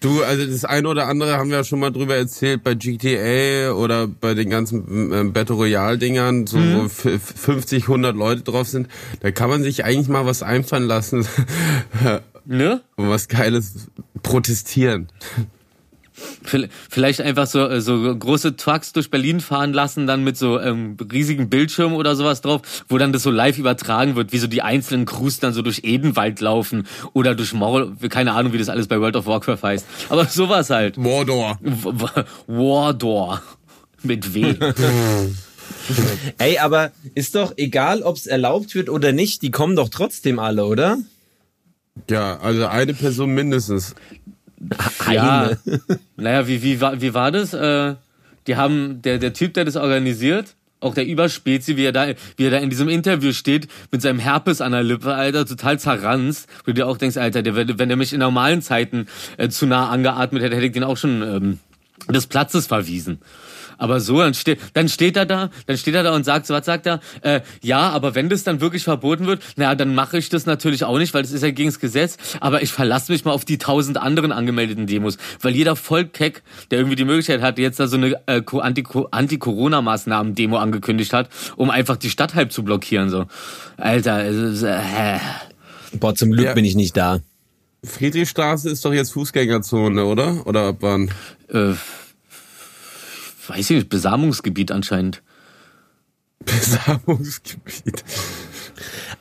Du, 0.00 0.22
also 0.22 0.46
das 0.46 0.64
eine 0.64 0.88
oder 0.88 1.08
andere 1.08 1.38
haben 1.38 1.50
wir 1.50 1.56
ja 1.56 1.64
schon 1.64 1.80
mal 1.80 1.90
drüber 1.90 2.14
erzählt 2.16 2.62
bei 2.62 2.74
GTA 2.74 3.72
oder 3.72 4.06
bei 4.06 4.34
den 4.34 4.48
ganzen 4.48 5.12
äh, 5.12 5.24
Battle 5.24 5.56
Royale 5.56 5.98
Dingern, 5.98 6.46
so 6.46 6.56
mhm. 6.58 6.84
wo 6.84 6.88
50, 6.88 7.84
100 7.84 8.14
Leute 8.14 8.42
drauf 8.42 8.68
sind. 8.68 8.86
Da 9.20 9.32
kann 9.32 9.50
man 9.50 9.64
sich 9.64 9.84
eigentlich 9.84 10.08
mal 10.08 10.24
was 10.24 10.44
einfallen 10.44 10.86
lassen. 10.86 11.26
ne? 12.44 12.80
Und 12.94 13.08
was 13.08 13.26
Geiles 13.26 13.88
protestieren. 14.22 15.08
Vielleicht 16.90 17.20
einfach 17.20 17.46
so, 17.46 17.66
äh, 17.66 17.80
so 17.80 18.16
große 18.16 18.56
Trucks 18.56 18.92
durch 18.92 19.10
Berlin 19.10 19.40
fahren 19.40 19.72
lassen, 19.72 20.06
dann 20.06 20.24
mit 20.24 20.36
so 20.36 20.60
ähm, 20.60 20.96
riesigen 21.12 21.48
Bildschirmen 21.48 21.96
oder 21.96 22.16
sowas 22.16 22.40
drauf, 22.40 22.62
wo 22.88 22.98
dann 22.98 23.12
das 23.12 23.22
so 23.22 23.30
live 23.30 23.58
übertragen 23.58 24.16
wird, 24.16 24.32
wie 24.32 24.38
so 24.38 24.46
die 24.46 24.62
einzelnen 24.62 25.06
Crews 25.06 25.40
dann 25.40 25.52
so 25.52 25.62
durch 25.62 25.80
Edenwald 25.84 26.40
laufen 26.40 26.86
oder 27.12 27.34
durch 27.34 27.52
Mor 27.52 27.92
keine 28.08 28.32
Ahnung, 28.32 28.52
wie 28.52 28.58
das 28.58 28.68
alles 28.68 28.86
bei 28.86 29.00
World 29.00 29.16
of 29.16 29.26
Warcraft 29.26 29.62
heißt. 29.62 29.86
Aber 30.08 30.24
sowas 30.26 30.70
halt. 30.70 30.96
Mordor. 30.96 31.58
Mordor. 32.46 33.42
Mit 34.02 34.34
W. 34.34 34.54
Ey, 36.38 36.58
aber 36.58 36.92
ist 37.14 37.34
doch 37.34 37.52
egal, 37.56 38.02
ob 38.02 38.16
es 38.16 38.26
erlaubt 38.26 38.74
wird 38.74 38.88
oder 38.88 39.12
nicht, 39.12 39.42
die 39.42 39.50
kommen 39.50 39.76
doch 39.76 39.88
trotzdem 39.88 40.38
alle, 40.38 40.64
oder? 40.64 40.98
Ja, 42.08 42.38
also 42.38 42.66
eine 42.66 42.94
Person 42.94 43.30
mindestens. 43.34 43.94
Ja, 45.10 45.52
naja, 46.16 46.48
wie, 46.48 46.62
wie, 46.62 46.80
war, 46.80 47.00
wie 47.00 47.14
war 47.14 47.30
das? 47.30 47.54
Äh, 47.54 47.94
die 48.46 48.56
haben, 48.56 49.02
der, 49.02 49.18
der 49.18 49.32
Typ, 49.32 49.54
der 49.54 49.64
das 49.64 49.76
organisiert, 49.76 50.54
auch 50.80 50.94
der 50.94 51.06
Überspezi, 51.06 51.76
wie 51.76 51.84
er 51.84 51.92
da, 51.92 52.08
wie 52.36 52.44
er 52.44 52.50
da 52.50 52.58
in 52.58 52.70
diesem 52.70 52.88
Interview 52.88 53.32
steht, 53.32 53.68
mit 53.90 54.00
seinem 54.00 54.18
Herpes 54.18 54.60
an 54.60 54.72
der 54.72 54.82
Lippe, 54.82 55.14
Alter, 55.14 55.44
total 55.44 55.78
zerranzt, 55.78 56.48
wo 56.60 56.66
du 56.66 56.74
dir 56.74 56.86
auch 56.86 56.98
denkst, 56.98 57.16
Alter, 57.16 57.42
der, 57.42 57.56
wenn 57.56 57.88
der 57.88 57.96
mich 57.96 58.12
in 58.12 58.20
normalen 58.20 58.62
Zeiten 58.62 59.06
äh, 59.36 59.48
zu 59.48 59.66
nah 59.66 59.88
angeatmet 59.88 60.42
hätte, 60.42 60.56
hätte 60.56 60.66
ich 60.66 60.72
den 60.72 60.84
auch 60.84 60.96
schon 60.96 61.22
ähm, 61.22 61.58
des 62.08 62.26
Platzes 62.26 62.66
verwiesen. 62.66 63.18
Aber 63.78 64.00
so, 64.00 64.18
dann 64.18 64.34
steht, 64.34 64.58
dann 64.74 64.88
steht 64.88 65.16
er 65.16 65.24
da, 65.24 65.50
dann 65.66 65.78
steht 65.78 65.94
er 65.94 66.02
da 66.02 66.14
und 66.14 66.24
sagt, 66.24 66.46
so, 66.46 66.54
was 66.54 66.66
sagt 66.66 66.86
er? 66.86 67.00
Äh, 67.22 67.40
ja, 67.62 67.88
aber 67.90 68.14
wenn 68.14 68.28
das 68.28 68.44
dann 68.44 68.60
wirklich 68.60 68.82
verboten 68.84 69.26
wird, 69.26 69.42
naja, 69.56 69.74
dann 69.74 69.94
mache 69.94 70.18
ich 70.18 70.28
das 70.28 70.46
natürlich 70.46 70.84
auch 70.84 70.98
nicht, 70.98 71.14
weil 71.14 71.22
das 71.22 71.30
ist 71.30 71.42
ja 71.42 71.50
gegen 71.50 71.68
das 71.68 71.78
Gesetz. 71.78 72.16
Aber 72.40 72.62
ich 72.62 72.72
verlasse 72.72 73.12
mich 73.12 73.24
mal 73.24 73.30
auf 73.30 73.44
die 73.44 73.56
tausend 73.58 73.96
anderen 73.96 74.32
angemeldeten 74.32 74.86
Demos, 74.86 75.16
weil 75.40 75.54
jeder 75.54 75.76
Vollkeck, 75.76 76.42
der 76.70 76.80
irgendwie 76.80 76.96
die 76.96 77.04
Möglichkeit 77.04 77.40
hat, 77.40 77.58
jetzt 77.58 77.80
da 77.80 77.86
so 77.86 77.96
eine 77.96 78.20
äh, 78.26 78.42
Anti-Corona-Maßnahmen-Demo 79.10 80.56
angekündigt 80.56 81.12
hat, 81.12 81.28
um 81.56 81.70
einfach 81.70 81.96
die 81.96 82.10
Stadt 82.10 82.34
halb 82.34 82.52
zu 82.52 82.64
blockieren. 82.64 83.10
So, 83.10 83.26
Alter, 83.76 84.24
äh, 84.26 85.18
boah, 85.98 86.14
zum 86.14 86.32
Glück 86.32 86.46
ja. 86.46 86.54
bin 86.54 86.64
ich 86.64 86.74
nicht 86.74 86.96
da. 86.96 87.20
Friedrichstraße 87.84 88.70
ist 88.70 88.84
doch 88.84 88.92
jetzt 88.92 89.12
Fußgängerzone, 89.12 90.04
oder? 90.04 90.46
Oder 90.46 90.68
ab 90.68 90.78
wann? 90.80 91.10
Äh, 91.48 91.74
weiß 93.48 93.70
ich 93.70 93.76
nicht, 93.76 93.88
Besamungsgebiet 93.88 94.70
anscheinend. 94.70 95.22
Besamungsgebiet. 96.44 98.04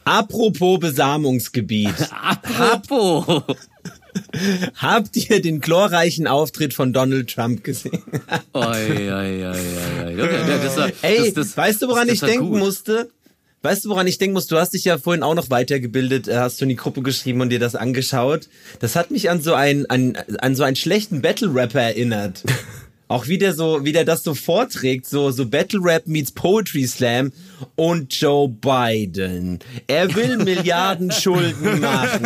Apropos 0.03 0.79
Besamungsgebiet. 0.79 1.95
Apropos. 2.11 3.43
Habt 4.75 5.15
ihr 5.15 5.41
den 5.41 5.61
glorreichen 5.61 6.27
Auftritt 6.27 6.73
von 6.73 6.93
Donald 6.93 7.33
Trump 7.33 7.63
gesehen? 7.63 8.03
oi, 8.53 8.63
oi, 8.63 9.45
oi, 9.45 9.55
oi. 10.05 10.93
Ey, 11.01 11.17
das, 11.17 11.33
das, 11.33 11.57
weißt 11.57 11.81
du, 11.81 11.87
woran 11.87 12.09
ich 12.09 12.19
denken 12.19 12.49
gut. 12.49 12.59
musste? 12.59 13.09
Weißt 13.63 13.85
du, 13.85 13.89
woran 13.89 14.07
ich 14.07 14.17
denken 14.17 14.33
muss? 14.33 14.47
Du 14.47 14.57
hast 14.57 14.73
dich 14.73 14.85
ja 14.85 14.97
vorhin 14.97 15.23
auch 15.23 15.33
noch 15.33 15.49
weitergebildet, 15.49 16.27
äh, 16.27 16.37
hast 16.37 16.61
du 16.61 16.65
in 16.65 16.69
die 16.69 16.75
Gruppe 16.75 17.01
geschrieben 17.01 17.41
und 17.41 17.49
dir 17.49 17.59
das 17.59 17.75
angeschaut. 17.75 18.47
Das 18.79 18.95
hat 18.95 19.11
mich 19.11 19.29
an 19.29 19.41
so 19.41 19.53
einen, 19.53 19.85
an, 19.87 20.17
an 20.39 20.55
so 20.55 20.63
einen 20.63 20.75
schlechten 20.75 21.21
Battle-Rapper 21.21 21.81
erinnert. 21.81 22.43
Auch 23.09 23.27
wie 23.27 23.37
der 23.37 23.53
so, 23.53 23.85
wie 23.85 23.93
der 23.93 24.03
das 24.03 24.23
so 24.23 24.33
vorträgt, 24.33 25.07
so, 25.07 25.31
so 25.31 25.45
Battle 25.45 25.79
Rap 25.81 26.07
meets 26.07 26.31
Poetry 26.31 26.85
Slam 26.85 27.31
und 27.75 28.13
Joe 28.13 28.49
Biden. 28.49 29.59
Er 29.87 30.13
will 30.15 30.37
Milliarden 30.43 31.11
Schulden 31.11 31.79
machen. 31.79 32.25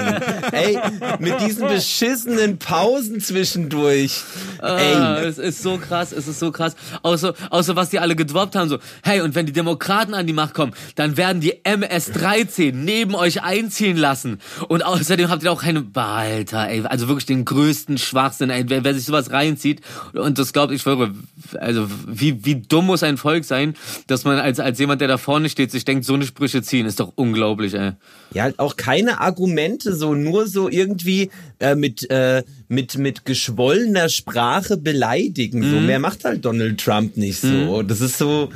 Ey, 0.52 0.78
mit 1.20 1.42
diesen 1.42 1.68
beschissenen 1.68 2.58
Pausen 2.58 3.22
zwischendurch. 3.22 4.22
Ah, 4.60 4.78
Ey. 5.18 5.26
Es 5.26 5.38
ist 5.38 5.62
so 5.62 5.78
krass, 5.78 6.12
es 6.12 6.28
ist 6.28 6.40
so 6.40 6.52
krass. 6.52 6.76
Außer, 7.04 7.34
außer 7.50 7.76
was 7.76 7.90
die 7.90 8.00
alle 8.00 8.16
gedroppt 8.16 8.56
haben, 8.56 8.70
so, 8.70 8.80
hey, 9.04 9.22
und 9.22 9.36
wenn 9.36 9.46
die 9.46 9.54
Demokraten 9.54 10.14
an 10.14 10.28
die 10.28 10.34
Macht 10.34 10.54
kommen, 10.54 10.74
dann 10.96 11.18
werden 11.18 11.42
die 11.42 11.64
MS-13 11.64 12.74
neben 12.74 13.16
euch 13.16 13.44
einziehen 13.44 13.98
lassen. 13.98 14.40
Und 14.68 14.84
außerdem 14.86 15.30
habt 15.30 15.44
ihr 15.44 15.52
auch 15.52 15.62
keine, 15.62 15.86
Alter, 15.94 16.68
ey, 16.68 16.84
also 16.86 17.08
wirklich 17.08 17.26
den 17.26 17.46
größten 17.46 17.98
Schwachsinn, 17.98 18.50
ey, 18.50 18.66
wer, 18.68 18.84
wer 18.84 18.94
sich 18.94 19.06
sowas 19.06 19.32
reinzieht 19.32 19.82
und 20.14 20.38
das 20.38 20.54
glaubt, 20.54 20.72
ich 20.72 20.82
schwöre, 20.82 21.12
also 21.60 21.88
wie, 22.08 22.46
wie 22.46 22.56
dumm 22.56 22.88
muss 22.88 23.04
ein 23.04 23.18
Volk 23.18 23.46
sein, 23.46 23.76
dass 24.08 24.24
man 24.24 24.40
als, 24.40 24.60
als 24.60 24.80
jemand, 24.80 25.02
der 25.02 25.08
da 25.08 25.18
vorne 25.22 25.50
steht, 25.50 25.72
sich 25.72 25.86
denkt, 25.86 26.06
so 26.06 26.14
eine 26.14 26.26
Sprüche 26.26 26.62
ziehen, 26.62 26.86
ist 26.86 27.00
doch 27.00 27.14
unglaublich, 27.16 27.74
ey. 27.74 27.92
Ja, 28.34 28.44
halt 28.44 28.60
auch 28.60 28.76
keine 28.76 29.20
Argumente, 29.20 29.96
so 29.96 30.14
nur 30.14 30.48
so 30.48 30.70
irgendwie 30.70 31.32
äh, 31.60 31.76
mit, 31.76 32.10
äh, 32.10 32.44
mit, 32.68 32.98
mit 32.98 33.26
geschwollener 33.26 34.10
Sprache 34.10 34.78
beleidigen. 34.78 35.60
Mhm. 35.60 35.72
So 35.72 35.80
mehr 35.80 36.00
macht 36.00 36.26
halt 36.26 36.44
Donald 36.46 36.80
Trump 36.80 37.18
nicht 37.18 37.40
so. 37.40 37.48
Mhm. 37.48 37.88
Das 37.88 38.02
ist 38.02 38.18
so. 38.18 38.50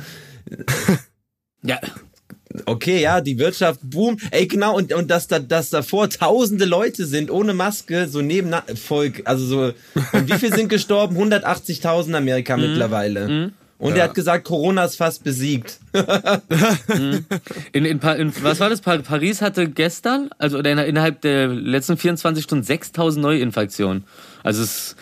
ja, 1.62 1.80
okay, 2.64 3.00
ja, 3.00 3.20
die 3.20 3.38
Wirtschaft 3.38 3.80
boom. 3.82 4.16
Ey, 4.30 4.46
genau, 4.46 4.76
und, 4.76 4.92
und 4.92 5.10
dass 5.10 5.28
da, 5.28 5.38
dass 5.38 5.70
davor 5.70 6.08
tausende 6.08 6.64
Leute 6.64 7.06
sind 7.06 7.30
ohne 7.30 7.54
Maske, 7.54 8.08
so 8.08 8.22
neben 8.22 8.54
Volk, 8.74 9.22
also 9.24 9.44
so, 9.44 9.72
und 10.12 10.30
wie 10.32 10.38
viel 10.38 10.54
sind 10.54 10.68
gestorben? 10.68 11.16
180.000 11.32 12.14
Amerika 12.14 12.56
mhm. 12.56 12.62
mittlerweile. 12.62 13.28
Mhm. 13.28 13.52
Und 13.78 13.92
ja. 13.92 13.98
er 13.98 14.04
hat 14.04 14.14
gesagt, 14.14 14.44
Corona 14.44 14.84
ist 14.84 14.96
fast 14.96 15.22
besiegt. 15.22 15.80
Mhm. 16.88 17.26
in, 17.72 17.84
in, 17.84 18.00
in, 18.00 18.32
was 18.42 18.60
war 18.60 18.70
das? 18.70 18.80
Paris 18.80 19.42
hatte 19.42 19.68
gestern, 19.68 20.30
also 20.38 20.58
oder 20.58 20.86
innerhalb 20.86 21.20
der 21.20 21.48
letzten 21.48 21.96
24 21.96 22.44
Stunden 22.44 22.64
6000 22.64 23.22
Neuinfektionen. 23.22 24.04
Also 24.42 24.62
es, 24.62 24.96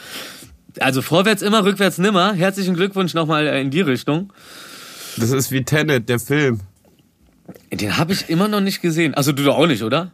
also 0.80 1.02
vorwärts 1.02 1.42
immer, 1.42 1.64
rückwärts 1.64 1.98
nimmer. 1.98 2.34
Herzlichen 2.34 2.74
Glückwunsch 2.74 3.14
nochmal 3.14 3.46
in 3.46 3.70
die 3.70 3.80
Richtung. 3.80 4.32
Das 5.16 5.30
ist 5.30 5.52
wie 5.52 5.64
Tenet, 5.64 6.08
der 6.08 6.18
Film. 6.18 6.60
Den 7.72 7.96
habe 7.96 8.12
ich 8.12 8.28
immer 8.28 8.48
noch 8.48 8.60
nicht 8.60 8.80
gesehen. 8.80 9.14
Also 9.14 9.32
du 9.32 9.44
doch 9.44 9.56
auch 9.56 9.66
nicht, 9.66 9.82
oder? 9.82 10.12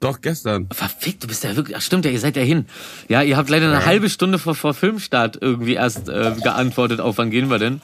Doch, 0.00 0.20
gestern. 0.20 0.68
Verfickt, 0.72 1.24
du 1.24 1.26
bist 1.26 1.42
ja 1.42 1.56
wirklich. 1.56 1.76
Ach 1.76 1.82
stimmt 1.82 2.04
ja, 2.04 2.10
ihr 2.12 2.20
seid 2.20 2.36
ja 2.36 2.42
hin. 2.42 2.66
Ja, 3.08 3.22
ihr 3.22 3.36
habt 3.36 3.50
leider 3.50 3.66
eine 3.66 3.80
ja. 3.80 3.86
halbe 3.86 4.08
Stunde 4.08 4.38
vor, 4.38 4.54
vor 4.54 4.72
Filmstart 4.72 5.38
irgendwie 5.40 5.74
erst 5.74 6.08
äh, 6.08 6.36
geantwortet 6.40 7.00
auf 7.00 7.18
wann 7.18 7.30
gehen 7.30 7.50
wir 7.50 7.58
denn. 7.58 7.80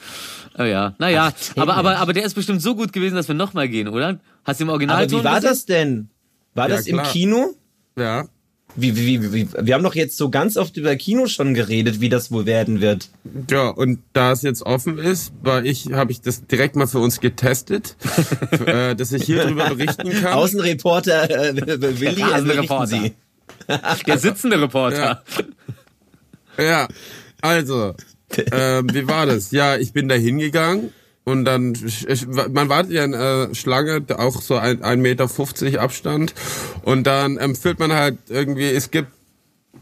Äh, 0.57 0.71
ja, 0.71 0.95
naja, 0.99 1.33
aber, 1.57 1.75
aber, 1.75 1.97
aber 1.99 2.13
der 2.13 2.25
ist 2.25 2.35
bestimmt 2.35 2.63
so 2.63 2.77
gut 2.77 2.93
gewesen, 2.93 3.17
dass 3.17 3.27
wir 3.27 3.35
nochmal 3.35 3.69
gehen, 3.69 3.89
oder? 3.89 4.21
Hast 4.45 4.61
du 4.61 4.65
im 4.65 4.71
Original 4.71 5.03
Aber 5.03 5.11
wie 5.11 5.25
war 5.25 5.41
das 5.41 5.67
denn? 5.67 6.09
War 6.55 6.69
ja, 6.69 6.77
das 6.77 6.87
klar. 6.87 7.05
im 7.05 7.11
Kino? 7.11 7.55
Ja. 7.99 8.27
Wie, 8.77 8.97
wie, 8.97 9.23
wie, 9.23 9.33
wie, 9.33 9.49
wir 9.61 9.75
haben 9.75 9.85
doch 9.85 9.95
jetzt 9.95 10.17
so 10.17 10.31
ganz 10.31 10.57
oft 10.57 10.77
über 10.77 10.97
Kino 10.97 11.27
schon 11.27 11.55
geredet, 11.55 12.01
wie 12.01 12.09
das 12.09 12.33
wohl 12.33 12.45
werden 12.45 12.81
wird. 12.81 13.09
Ja, 13.49 13.69
und 13.69 14.01
da 14.13 14.33
es 14.33 14.43
jetzt 14.43 14.63
offen 14.63 14.99
ist, 14.99 15.33
weil 15.43 15.67
ich 15.67 15.93
habe 15.93 16.11
ich 16.11 16.21
das 16.21 16.47
direkt 16.47 16.75
mal 16.75 16.89
für 16.89 16.99
uns 16.99 17.21
getestet, 17.21 17.97
äh, 18.67 18.97
dass 18.97 19.13
ich 19.13 19.25
hier 19.25 19.45
drüber 19.45 19.69
berichten 19.71 20.11
kann. 20.11 20.35
Außenreporter 20.35 21.31
äh, 21.31 21.57
Willi, 22.01 22.17
Der 22.17 22.63
Reporter. 22.63 22.87
Sie. 22.87 23.13
Der 24.07 24.19
sitzende 24.19 24.61
Reporter. 24.61 25.23
Ja, 26.59 26.65
ja 26.65 26.89
also, 27.41 27.95
äh, 28.37 28.83
wie 28.93 29.07
war 29.07 29.27
das? 29.27 29.53
Ja, 29.53 29.77
ich 29.77 29.93
bin 29.93 30.09
da 30.09 30.17
hingegangen 30.17 30.91
und 31.25 31.45
dann, 31.47 31.75
ich, 31.75 32.27
man 32.27 32.69
wartet 32.69 32.93
ja 32.93 33.05
in 33.05 33.13
der 33.13 33.55
Schlange, 33.55 34.05
auch 34.17 34.43
so 34.43 34.57
ein, 34.57 34.83
ein 34.83 35.01
Meter 35.01 35.29
fünfzig 35.29 35.81
Abstand. 35.81 36.35
Und 36.83 37.07
dann 37.07 37.39
empfiehlt 37.39 37.79
man 37.79 37.93
halt 37.93 38.19
irgendwie, 38.29 38.69
es 38.69 38.91
gibt 38.91 39.09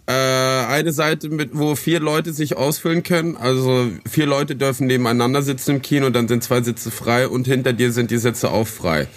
äh, 0.07 0.13
eine 0.13 0.93
Seite, 0.93 1.29
mit, 1.31 1.51
wo 1.53 1.75
vier 1.75 2.01
Leute 2.01 2.33
sich 2.33 2.57
ausfüllen 2.57 3.03
können. 3.03 3.37
Also 3.37 3.89
vier 4.09 4.27
Leute 4.27 4.55
dürfen 4.55 4.87
nebeneinander 4.87 5.43
sitzen 5.43 5.77
im 5.77 5.83
Kino, 5.83 6.11
dann 6.11 6.29
sind 6.29 6.45
zwei 6.45 6.63
Sitze 6.63 6.91
frei 6.91 7.27
und 7.27 7.47
hinter 7.47 7.73
dir 7.73 7.93
sind 7.93 8.11
die 8.11 8.19
Sitze 8.19 8.51
auch 8.51 8.67
frei. 8.67 9.09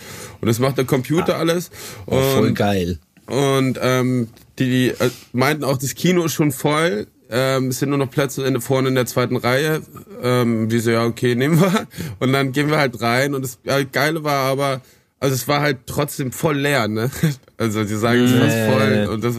Und 0.41 0.47
das 0.47 0.59
macht 0.59 0.77
der 0.77 0.85
Computer 0.85 1.35
ah. 1.35 1.39
alles. 1.39 1.69
Oh, 2.07 2.19
voll 2.19 2.53
geil. 2.53 2.99
Und 3.27 3.79
ähm, 3.81 4.29
die, 4.59 4.69
die 4.69 4.87
äh, 4.89 5.09
meinten 5.31 5.63
auch, 5.63 5.77
das 5.77 5.95
Kino 5.95 6.25
ist 6.25 6.33
schon 6.33 6.51
voll 6.51 7.07
ähm, 7.29 7.69
es 7.69 7.79
sind 7.79 7.89
nur 7.89 7.97
noch 7.97 8.09
Plätze 8.09 8.45
in, 8.45 8.59
vorne 8.61 8.89
in 8.89 8.95
der 8.95 9.05
zweiten 9.05 9.35
Reihe. 9.35 9.81
Ähm, 10.21 10.71
wie 10.71 10.79
so, 10.79 10.91
ja, 10.91 11.05
okay, 11.05 11.35
nehmen 11.35 11.59
wir. 11.59 11.87
Und 12.19 12.33
dann 12.33 12.51
gehen 12.51 12.69
wir 12.69 12.77
halt 12.77 13.01
rein. 13.01 13.33
Und 13.33 13.43
das 13.43 13.59
ja, 13.63 13.83
Geile 13.83 14.23
war 14.23 14.51
aber, 14.51 14.81
also 15.19 15.33
es 15.33 15.47
war 15.47 15.61
halt 15.61 15.79
trotzdem 15.85 16.31
voll 16.31 16.57
leer, 16.57 16.87
ne? 16.87 17.09
Also 17.57 17.85
die 17.85 17.95
sagen, 17.95 18.19
es 18.19 18.31
ist 18.31 18.37
fast 18.37 18.57
voll 18.69 19.09
und 19.13 19.23
das 19.23 19.35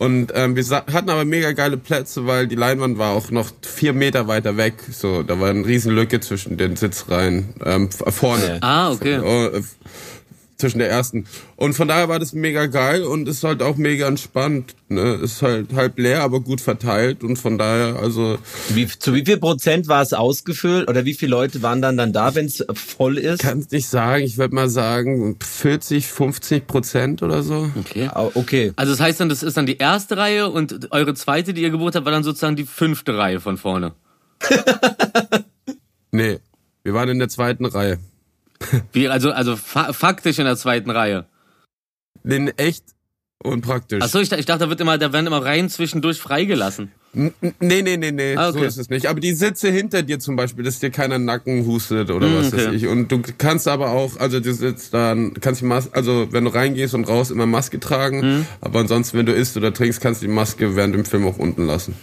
und 0.00 0.32
ähm, 0.34 0.56
wir 0.56 0.64
hatten 0.64 1.10
aber 1.10 1.26
mega 1.26 1.52
geile 1.52 1.76
Plätze, 1.76 2.26
weil 2.26 2.46
die 2.46 2.54
Leinwand 2.54 2.96
war 2.96 3.12
auch 3.12 3.30
noch 3.30 3.50
vier 3.60 3.92
Meter 3.92 4.26
weiter 4.28 4.56
weg. 4.56 4.76
So, 4.90 5.22
da 5.22 5.38
war 5.40 5.50
eine 5.50 5.66
riesen 5.66 5.92
Lücke 5.94 6.20
zwischen 6.20 6.56
den 6.56 6.76
Sitzreihen 6.76 7.50
ähm, 7.62 7.90
vorne. 7.90 8.60
Ah, 8.62 8.92
okay. 8.92 9.16
Äh, 9.16 9.62
zwischen 10.60 10.78
der 10.78 10.90
ersten. 10.90 11.24
Und 11.56 11.74
von 11.74 11.88
daher 11.88 12.08
war 12.08 12.18
das 12.18 12.32
mega 12.32 12.66
geil 12.66 13.02
und 13.02 13.28
ist 13.28 13.42
halt 13.42 13.62
auch 13.62 13.76
mega 13.76 14.06
entspannt. 14.06 14.74
Ne? 14.88 15.14
Ist 15.22 15.42
halt 15.42 15.72
halb 15.74 15.98
leer, 15.98 16.22
aber 16.22 16.40
gut 16.40 16.60
verteilt 16.60 17.24
und 17.24 17.36
von 17.36 17.58
daher, 17.58 17.96
also. 17.96 18.38
Wie, 18.70 18.86
zu 18.86 19.14
wie 19.14 19.24
viel 19.24 19.38
Prozent 19.38 19.88
war 19.88 20.02
es 20.02 20.12
ausgefüllt 20.12 20.88
oder 20.88 21.04
wie 21.04 21.14
viele 21.14 21.30
Leute 21.30 21.62
waren 21.62 21.82
dann 21.82 21.96
dann 21.96 22.12
da, 22.12 22.34
wenn 22.34 22.46
es 22.46 22.64
voll 22.74 23.18
ist? 23.18 23.40
Kann 23.40 23.66
nicht 23.70 23.88
sagen. 23.88 24.24
Ich 24.24 24.38
würde 24.38 24.54
mal 24.54 24.68
sagen 24.68 25.36
40, 25.40 26.06
50 26.06 26.66
Prozent 26.66 27.22
oder 27.22 27.42
so. 27.42 27.70
Okay. 27.78 28.10
okay. 28.14 28.72
Also 28.76 28.92
das 28.92 29.00
heißt 29.00 29.20
dann, 29.20 29.28
das 29.28 29.42
ist 29.42 29.56
dann 29.56 29.66
die 29.66 29.78
erste 29.78 30.16
Reihe 30.16 30.48
und 30.48 30.92
eure 30.92 31.14
zweite, 31.14 31.54
die 31.54 31.62
ihr 31.62 31.70
gebucht 31.70 31.94
habt, 31.94 32.04
war 32.04 32.12
dann 32.12 32.24
sozusagen 32.24 32.56
die 32.56 32.66
fünfte 32.66 33.16
Reihe 33.16 33.40
von 33.40 33.56
vorne. 33.56 33.92
nee, 36.12 36.38
wir 36.82 36.94
waren 36.94 37.08
in 37.08 37.18
der 37.18 37.28
zweiten 37.28 37.64
Reihe. 37.64 37.98
Wie, 38.92 39.08
also, 39.08 39.32
also 39.32 39.56
fa 39.56 39.92
faktisch 39.92 40.38
in 40.38 40.44
der 40.44 40.56
zweiten 40.56 40.90
Reihe. 40.90 41.26
In 42.24 42.48
echt 42.58 42.84
und 43.42 43.62
praktisch. 43.62 44.02
Achso, 44.02 44.20
ich, 44.20 44.30
ich 44.32 44.44
dachte, 44.44 44.64
da 44.64 44.68
wird 44.68 44.82
immer, 44.82 44.98
da 44.98 45.14
werden 45.14 45.26
immer 45.26 45.42
Reihen 45.42 45.70
zwischendurch 45.70 46.18
freigelassen. 46.18 46.92
nee, 47.14 47.32
nee, 47.60 47.96
nee, 47.96 48.12
nee, 48.12 48.36
ah, 48.36 48.50
okay. 48.50 48.58
so 48.58 48.64
ist 48.64 48.76
es 48.76 48.90
nicht. 48.90 49.06
Aber 49.06 49.18
die 49.18 49.32
Sitze 49.32 49.70
hinter 49.70 50.02
dir 50.02 50.18
zum 50.18 50.36
Beispiel, 50.36 50.62
dass 50.62 50.78
dir 50.78 50.90
keiner 50.90 51.18
Nacken 51.18 51.64
hustet 51.64 52.10
oder 52.10 52.28
mm, 52.28 52.36
was 52.36 52.52
okay. 52.52 52.66
weiß 52.66 52.74
ich. 52.74 52.86
Und 52.86 53.10
du 53.10 53.22
kannst 53.38 53.66
aber 53.66 53.92
auch, 53.92 54.18
also 54.18 54.40
du 54.40 54.52
sitzt 54.52 54.92
dann, 54.92 55.32
kannst 55.40 55.62
die 55.62 55.64
Maske, 55.64 55.94
also 55.94 56.28
wenn 56.32 56.44
du 56.44 56.50
reingehst 56.50 56.92
und 56.92 57.08
raus 57.08 57.30
immer 57.30 57.46
Maske 57.46 57.80
tragen. 57.80 58.40
Mm. 58.40 58.46
Aber 58.60 58.80
ansonsten, 58.80 59.16
wenn 59.16 59.26
du 59.26 59.32
isst 59.32 59.56
oder 59.56 59.72
trinkst, 59.72 60.02
kannst 60.02 60.20
du 60.20 60.26
die 60.26 60.32
Maske 60.32 60.76
während 60.76 60.94
dem 60.94 61.06
Film 61.06 61.26
auch 61.26 61.38
unten 61.38 61.64
lassen. 61.66 61.94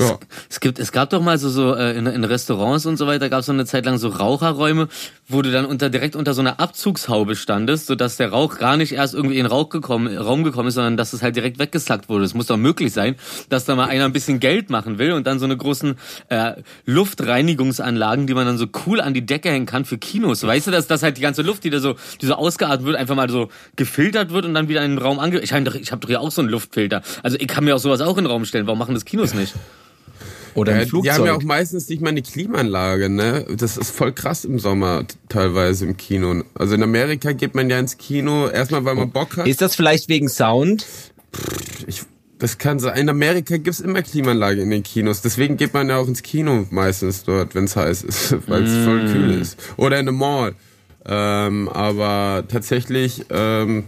Ja. 0.00 0.18
Es, 0.48 0.60
gibt, 0.60 0.78
es 0.78 0.92
gab 0.92 1.10
doch 1.10 1.22
mal 1.22 1.38
so, 1.38 1.48
so 1.48 1.74
äh, 1.74 1.96
in, 1.96 2.06
in 2.06 2.24
Restaurants 2.24 2.86
und 2.86 2.96
so 2.96 3.06
weiter, 3.06 3.28
gab 3.28 3.40
es 3.40 3.46
so 3.46 3.52
eine 3.52 3.66
Zeit 3.66 3.84
lang 3.84 3.98
so 3.98 4.08
Raucherräume, 4.08 4.88
wo 5.28 5.42
du 5.42 5.50
dann 5.50 5.64
unter 5.64 5.90
direkt 5.90 6.16
unter 6.16 6.34
so 6.34 6.40
einer 6.40 6.60
Abzugshaube 6.60 7.36
standest, 7.36 7.86
sodass 7.86 8.16
der 8.16 8.30
Rauch 8.30 8.58
gar 8.58 8.76
nicht 8.76 8.92
erst 8.92 9.14
irgendwie 9.14 9.38
in 9.38 9.44
den 9.44 9.52
Rauch 9.52 9.68
gekommen, 9.68 10.16
Raum 10.16 10.44
gekommen 10.44 10.68
ist, 10.68 10.74
sondern 10.74 10.96
dass 10.96 11.12
es 11.12 11.22
halt 11.22 11.36
direkt 11.36 11.58
weggesackt 11.58 12.08
wurde. 12.08 12.24
Es 12.24 12.34
muss 12.34 12.46
doch 12.46 12.56
möglich 12.56 12.92
sein, 12.92 13.16
dass 13.48 13.64
da 13.64 13.74
mal 13.74 13.86
einer 13.86 14.04
ein 14.04 14.12
bisschen 14.12 14.40
Geld 14.40 14.70
machen 14.70 14.98
will 14.98 15.12
und 15.12 15.26
dann 15.26 15.38
so 15.38 15.44
eine 15.44 15.56
großen 15.56 15.96
äh, 16.28 16.54
Luftreinigungsanlagen, 16.86 18.26
die 18.26 18.34
man 18.34 18.46
dann 18.46 18.58
so 18.58 18.66
cool 18.86 19.00
an 19.00 19.14
die 19.14 19.26
Decke 19.26 19.50
hängen 19.50 19.66
kann 19.66 19.84
für 19.84 19.98
Kinos. 19.98 20.42
Weißt 20.42 20.66
du, 20.66 20.70
dass, 20.70 20.86
dass 20.86 21.02
halt 21.02 21.16
die 21.16 21.22
ganze 21.22 21.42
Luft, 21.42 21.64
die 21.64 21.70
da 21.70 21.80
so, 21.80 21.96
die 22.20 22.26
so 22.26 22.34
ausgeatmet 22.34 22.86
wird, 22.86 22.96
einfach 22.96 23.14
mal 23.14 23.28
so 23.28 23.48
gefiltert 23.76 24.30
wird 24.30 24.44
und 24.44 24.54
dann 24.54 24.68
wieder 24.68 24.84
in 24.84 24.92
den 24.92 24.98
Raum 24.98 25.18
ange... 25.18 25.40
Ich 25.40 25.52
habe 25.52 25.64
doch, 25.64 25.74
ich 25.74 25.92
hab 25.92 26.00
doch 26.00 26.08
hier 26.08 26.20
auch 26.20 26.30
so 26.30 26.40
einen 26.40 26.50
Luftfilter. 26.50 27.02
Also 27.22 27.36
ich 27.38 27.48
kann 27.48 27.64
mir 27.64 27.74
auch 27.74 27.80
sowas 27.80 28.00
auch 28.00 28.16
in 28.16 28.24
den 28.24 28.30
Raum 28.30 28.44
stellen. 28.44 28.66
Warum 28.66 28.78
machen 28.78 28.94
das 28.94 29.04
Kinos 29.04 29.34
nicht? 29.34 29.54
Oder 30.54 30.74
ein 30.74 30.86
Flugzeug. 30.86 31.14
Die 31.14 31.18
haben 31.18 31.26
ja 31.26 31.34
auch 31.34 31.42
meistens 31.42 31.88
nicht 31.88 32.02
mal 32.02 32.10
eine 32.10 32.22
Klimaanlage, 32.22 33.08
ne? 33.08 33.46
Das 33.56 33.76
ist 33.76 33.90
voll 33.90 34.12
krass 34.12 34.44
im 34.44 34.58
Sommer 34.58 35.04
teilweise 35.28 35.86
im 35.86 35.96
Kino. 35.96 36.42
Also 36.54 36.74
in 36.74 36.82
Amerika 36.82 37.32
geht 37.32 37.54
man 37.54 37.70
ja 37.70 37.78
ins 37.78 37.98
Kino 37.98 38.48
erstmal, 38.48 38.84
weil 38.84 38.94
man 38.94 39.10
Bock 39.10 39.36
hat. 39.36 39.46
Ist 39.46 39.62
das 39.62 39.74
vielleicht 39.74 40.08
wegen 40.08 40.28
Sound? 40.28 40.86
Ich, 41.86 42.02
das 42.38 42.58
kann 42.58 42.78
sein. 42.78 42.98
In 42.98 43.08
Amerika 43.08 43.56
gibt's 43.56 43.80
immer 43.80 44.02
Klimaanlage 44.02 44.62
in 44.62 44.70
den 44.70 44.82
Kinos. 44.82 45.22
Deswegen 45.22 45.56
geht 45.56 45.72
man 45.72 45.88
ja 45.88 45.96
auch 45.96 46.08
ins 46.08 46.22
Kino 46.22 46.66
meistens 46.70 47.24
dort, 47.24 47.54
wenn's 47.54 47.76
heiß 47.76 48.02
ist, 48.02 48.36
weil 48.48 48.64
es 48.64 48.70
mm. 48.70 48.84
voll 48.84 49.06
kühl 49.06 49.40
ist. 49.40 49.58
Oder 49.76 49.98
in 49.98 50.06
der 50.06 50.14
Mall. 50.14 50.54
Ähm, 51.04 51.68
aber 51.68 52.44
tatsächlich 52.46 53.24
ähm, 53.30 53.84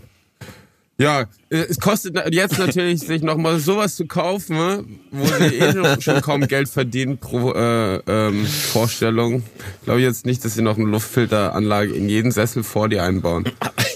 ja, 0.97 1.23
äh, 1.51 1.67
es 1.69 1.81
kostet 1.81 2.17
jetzt 2.33 2.59
natürlich 2.59 3.01
sich 3.01 3.23
nochmal 3.23 3.59
sowas 3.59 3.97
zu 3.97 4.07
kaufen, 4.07 4.57
ne, 4.57 4.85
wo 5.11 5.27
sie 5.27 5.57
eh 5.57 6.01
schon 6.01 6.21
kaum 6.21 6.47
Geld 6.47 6.69
verdienen 6.69 7.19
pro 7.19 7.53
äh, 7.53 7.97
ähm, 8.07 8.47
Vorstellung. 8.47 9.43
Glaube 9.85 10.01
ich 10.01 10.07
jetzt 10.07 10.25
nicht, 10.25 10.45
dass 10.45 10.55
sie 10.55 10.63
noch 10.63 10.77
eine 10.77 10.87
Luftfilteranlage 10.87 11.93
in 11.95 12.09
jeden 12.09 12.31
Sessel 12.31 12.63
vor 12.63 12.89
dir 12.89 13.03
einbauen. 13.03 13.45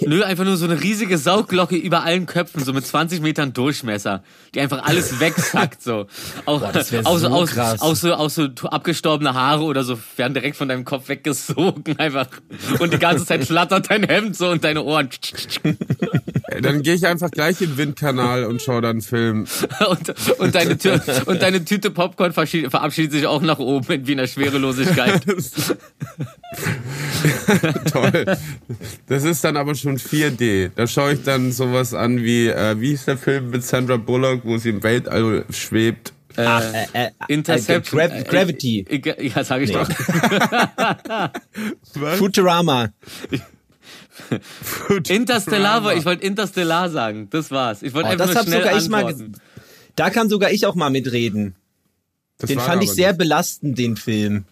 Nö, 0.06 0.24
einfach 0.24 0.44
nur 0.44 0.56
so 0.56 0.64
eine 0.64 0.82
riesige 0.82 1.18
Saugglocke 1.18 1.76
über 1.76 2.02
allen 2.02 2.26
Köpfen, 2.26 2.64
so 2.64 2.72
mit 2.72 2.86
20 2.86 3.20
Metern 3.20 3.52
Durchmesser, 3.52 4.22
die 4.54 4.60
einfach 4.60 4.84
alles 4.84 5.20
wegsackt, 5.20 5.82
so. 5.82 6.06
Auch, 6.46 6.60
Boah, 6.60 6.72
das 6.72 6.92
auch, 7.04 7.18
so, 7.18 7.28
aus, 7.28 7.58
auch, 7.58 7.96
so, 7.96 8.14
auch 8.14 8.30
so 8.30 8.48
abgestorbene 8.64 9.34
Haare 9.34 9.64
oder 9.64 9.84
so 9.84 9.98
werden 10.16 10.34
direkt 10.34 10.56
von 10.56 10.68
deinem 10.68 10.84
Kopf 10.84 11.08
weggesogen, 11.08 11.98
einfach. 11.98 12.28
Und 12.78 12.92
die 12.92 12.98
ganze 12.98 13.24
Zeit 13.24 13.44
flattert 13.44 13.90
dein 13.90 14.04
Hemd 14.04 14.36
so 14.36 14.48
und 14.50 14.64
deine 14.64 14.82
Ohren. 14.82 15.08
Dann 16.62 16.82
gehe 16.82 16.94
ich 16.94 17.06
einfach 17.06 17.30
gleich 17.30 17.60
in 17.60 17.70
den 17.70 17.78
Windkanal 17.78 18.44
und 18.44 18.62
schaue 18.62 18.80
dann 18.80 18.92
einen 18.92 19.02
Film. 19.02 19.46
und, 19.88 20.14
und, 20.38 20.54
deine, 20.54 20.78
Tü 20.78 20.98
und 21.26 21.42
deine 21.42 21.64
Tüte 21.64 21.90
Popcorn 21.90 22.32
verabschiedet 22.32 23.12
sich 23.12 23.26
auch 23.26 23.42
nach 23.42 23.58
oben 23.58 23.92
in 23.92 24.06
Wiener 24.06 24.26
Schwerelosigkeit. 24.26 25.22
Toll. 27.92 28.36
Das 29.06 29.24
ist 29.24 29.44
dann 29.44 29.56
aber 29.56 29.74
schon 29.74 29.98
4D. 29.98 30.70
Da 30.74 30.86
schaue 30.86 31.14
ich 31.14 31.22
dann 31.22 31.52
sowas 31.52 31.94
an 31.94 32.22
wie, 32.22 32.48
äh, 32.48 32.78
wie 32.80 32.92
ist 32.92 33.08
der 33.08 33.18
Film 33.18 33.50
mit 33.50 33.64
Sandra 33.64 33.96
Bullock, 33.96 34.42
wo 34.44 34.58
sie 34.58 34.70
im 34.70 34.82
Weltall 34.82 35.44
schwebt? 35.50 36.12
Äh, 36.36 36.44
Ach, 36.46 36.62
äh, 36.62 36.86
äh, 36.92 37.10
Interception. 37.28 38.00
Äh, 38.00 38.08
Gra 38.08 38.22
Gravity. 38.22 39.02
ja, 39.34 39.44
sag 39.44 39.62
ich 39.62 39.70
nee. 39.70 39.76
doch. 39.76 39.88
Futurama. 42.16 42.90
Interstellar, 45.08 45.94
ich 45.94 46.04
wollte 46.04 46.24
Interstellar 46.24 46.90
sagen. 46.90 47.28
Das 47.30 47.50
war's. 47.50 47.82
Ich 47.82 47.94
wollte 47.94 48.08
oh, 48.08 48.12
einfach 48.12 48.26
das 48.26 48.34
nur 48.34 48.44
schnell 48.44 48.62
sogar 48.62 48.76
antworten. 48.76 49.32
Ich 49.32 49.38
mal, 49.38 49.40
da 49.96 50.10
kann 50.10 50.28
sogar 50.28 50.50
ich 50.50 50.66
auch 50.66 50.74
mal 50.74 50.90
mitreden. 50.90 51.54
Das 52.38 52.48
den 52.48 52.60
fand 52.60 52.82
ich 52.84 52.90
sehr 52.90 53.08
nicht. 53.08 53.18
belastend, 53.18 53.78
den 53.78 53.96
Film. 53.96 54.44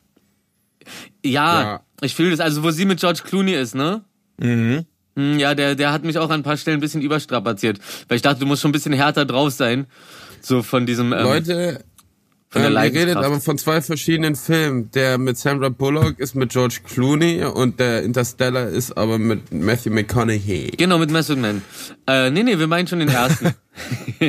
Ja, 1.24 1.62
ja. 1.62 1.80
ich 2.00 2.14
fühle 2.14 2.30
das. 2.30 2.40
Also, 2.40 2.62
wo 2.62 2.70
sie 2.70 2.84
mit 2.84 3.00
George 3.00 3.20
Clooney 3.24 3.54
ist, 3.54 3.74
ne? 3.74 4.04
Mhm. 4.38 4.86
Hm, 5.16 5.38
ja, 5.38 5.54
der, 5.54 5.74
der 5.74 5.92
hat 5.92 6.04
mich 6.04 6.18
auch 6.18 6.30
an 6.30 6.40
ein 6.40 6.42
paar 6.42 6.56
Stellen 6.56 6.78
ein 6.78 6.80
bisschen 6.80 7.00
überstrapaziert. 7.00 7.78
Weil 8.08 8.16
ich 8.16 8.22
dachte, 8.22 8.40
du 8.40 8.46
musst 8.46 8.62
schon 8.62 8.70
ein 8.70 8.72
bisschen 8.72 8.92
härter 8.92 9.24
drauf 9.24 9.52
sein. 9.52 9.86
So 10.40 10.62
von 10.62 10.86
diesem. 10.86 11.12
Ähm, 11.12 11.22
Leute, 11.22 11.84
von 12.60 12.72
der 12.72 12.84
ähm, 12.84 12.94
ihr 12.94 13.00
redet 13.00 13.16
aber 13.16 13.40
von 13.40 13.58
zwei 13.58 13.80
verschiedenen 13.80 14.34
Filmen. 14.34 14.90
Der 14.92 15.18
mit 15.18 15.38
Sandra 15.38 15.68
Bullock 15.68 16.18
ist 16.18 16.34
mit 16.34 16.50
George 16.50 16.78
Clooney 16.84 17.44
und 17.44 17.78
der 17.80 18.02
Interstellar 18.02 18.68
ist 18.68 18.96
aber 18.96 19.18
mit 19.18 19.52
Matthew 19.52 19.90
McConaughey. 19.90 20.72
Genau, 20.76 20.98
mit 20.98 21.10
Matthew 21.10 21.36
McConaughey. 21.36 21.62
Äh, 22.06 22.30
nee, 22.30 22.42
nee, 22.42 22.58
wir 22.58 22.66
meinen 22.66 22.86
schon 22.86 23.00
den 23.00 23.08
ersten. 23.08 23.46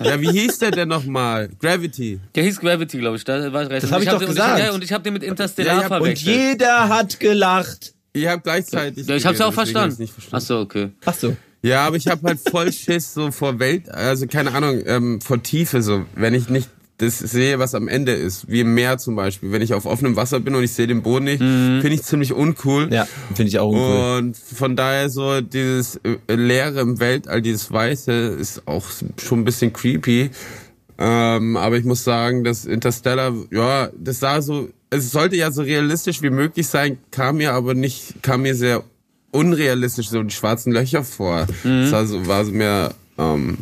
ja, 0.00 0.20
wie 0.20 0.30
hieß 0.30 0.58
der 0.58 0.72
denn 0.72 0.88
nochmal? 0.88 1.50
Gravity. 1.60 2.20
Der 2.34 2.42
hieß 2.44 2.60
Gravity, 2.60 2.98
glaube 2.98 3.16
ich. 3.16 3.24
Da 3.24 3.52
war 3.52 3.62
ich 3.62 3.70
recht. 3.70 3.84
Das 3.84 3.92
habe 3.92 4.02
ich, 4.02 4.08
ich 4.08 4.14
doch 4.14 4.26
gesagt. 4.26 4.54
Und 4.54 4.58
ich, 4.58 4.64
ja, 4.64 4.72
und 4.72 4.84
ich 4.84 4.92
habe 4.92 5.04
den 5.04 5.12
mit 5.12 5.22
Interstellar 5.22 5.82
ja, 5.82 5.88
verwechselt. 5.88 6.36
Und 6.36 6.42
jeder 6.42 6.88
hat 6.88 7.20
gelacht. 7.20 7.94
Ihr 8.12 8.30
habt 8.30 8.44
gleichzeitig. 8.44 9.06
Ja, 9.06 9.14
ich 9.14 9.24
habe 9.24 9.36
es 9.36 9.40
auch 9.40 9.52
verstanden. 9.52 10.08
Ach 10.32 10.40
so, 10.40 10.58
okay. 10.58 10.90
Ach 11.04 11.14
so. 11.14 11.36
Ja, 11.62 11.86
aber 11.86 11.96
ich 11.96 12.08
habe 12.08 12.26
halt 12.26 12.40
voll 12.40 12.72
Schiss 12.72 13.12
so 13.12 13.30
vor 13.30 13.58
Welt, 13.58 13.90
also 13.90 14.26
keine 14.26 14.52
Ahnung, 14.52 14.82
ähm, 14.86 15.20
vor 15.20 15.42
Tiefe 15.42 15.82
so. 15.82 16.06
Wenn 16.14 16.32
ich 16.32 16.48
nicht 16.48 16.70
das 17.00 17.18
sehe, 17.18 17.58
was 17.58 17.74
am 17.74 17.88
Ende 17.88 18.12
ist. 18.12 18.48
Wie 18.50 18.60
im 18.60 18.74
Meer 18.74 18.98
zum 18.98 19.16
Beispiel. 19.16 19.52
Wenn 19.52 19.62
ich 19.62 19.72
auf 19.72 19.86
offenem 19.86 20.16
Wasser 20.16 20.40
bin 20.40 20.54
und 20.54 20.62
ich 20.62 20.72
sehe 20.72 20.86
den 20.86 21.02
Boden 21.02 21.24
nicht, 21.24 21.40
mhm. 21.40 21.80
finde 21.80 21.94
ich 21.94 22.02
ziemlich 22.02 22.32
uncool. 22.32 22.92
Ja, 22.92 23.06
finde 23.34 23.48
ich 23.48 23.58
auch 23.58 23.70
uncool. 23.70 24.18
Und 24.18 24.36
von 24.36 24.76
daher 24.76 25.08
so 25.08 25.40
dieses 25.40 25.96
äh, 25.96 26.34
Leere 26.34 26.80
im 26.80 27.00
Weltall, 27.00 27.40
dieses 27.40 27.72
Weiße, 27.72 28.12
ist 28.12 28.66
auch 28.66 28.84
schon 29.18 29.40
ein 29.40 29.44
bisschen 29.44 29.72
creepy. 29.72 30.30
Ähm, 30.98 31.56
aber 31.56 31.78
ich 31.78 31.84
muss 31.84 32.04
sagen, 32.04 32.44
das 32.44 32.66
Interstellar, 32.66 33.32
ja, 33.50 33.88
das 33.98 34.20
sah 34.20 34.42
so, 34.42 34.68
es 34.90 35.10
sollte 35.10 35.36
ja 35.36 35.50
so 35.50 35.62
realistisch 35.62 36.20
wie 36.20 36.30
möglich 36.30 36.66
sein, 36.66 36.98
kam 37.10 37.38
mir 37.38 37.54
aber 37.54 37.72
nicht, 37.72 38.22
kam 38.22 38.42
mir 38.42 38.54
sehr 38.54 38.82
unrealistisch 39.30 40.10
so 40.10 40.22
die 40.22 40.34
schwarzen 40.34 40.72
Löcher 40.72 41.02
vor. 41.02 41.46
Mhm. 41.64 41.82
Das 41.82 41.92
war 41.92 42.06
so, 42.06 42.26
war 42.26 42.44
so 42.44 42.52
mehr 42.52 42.94
ähm, 43.16 43.56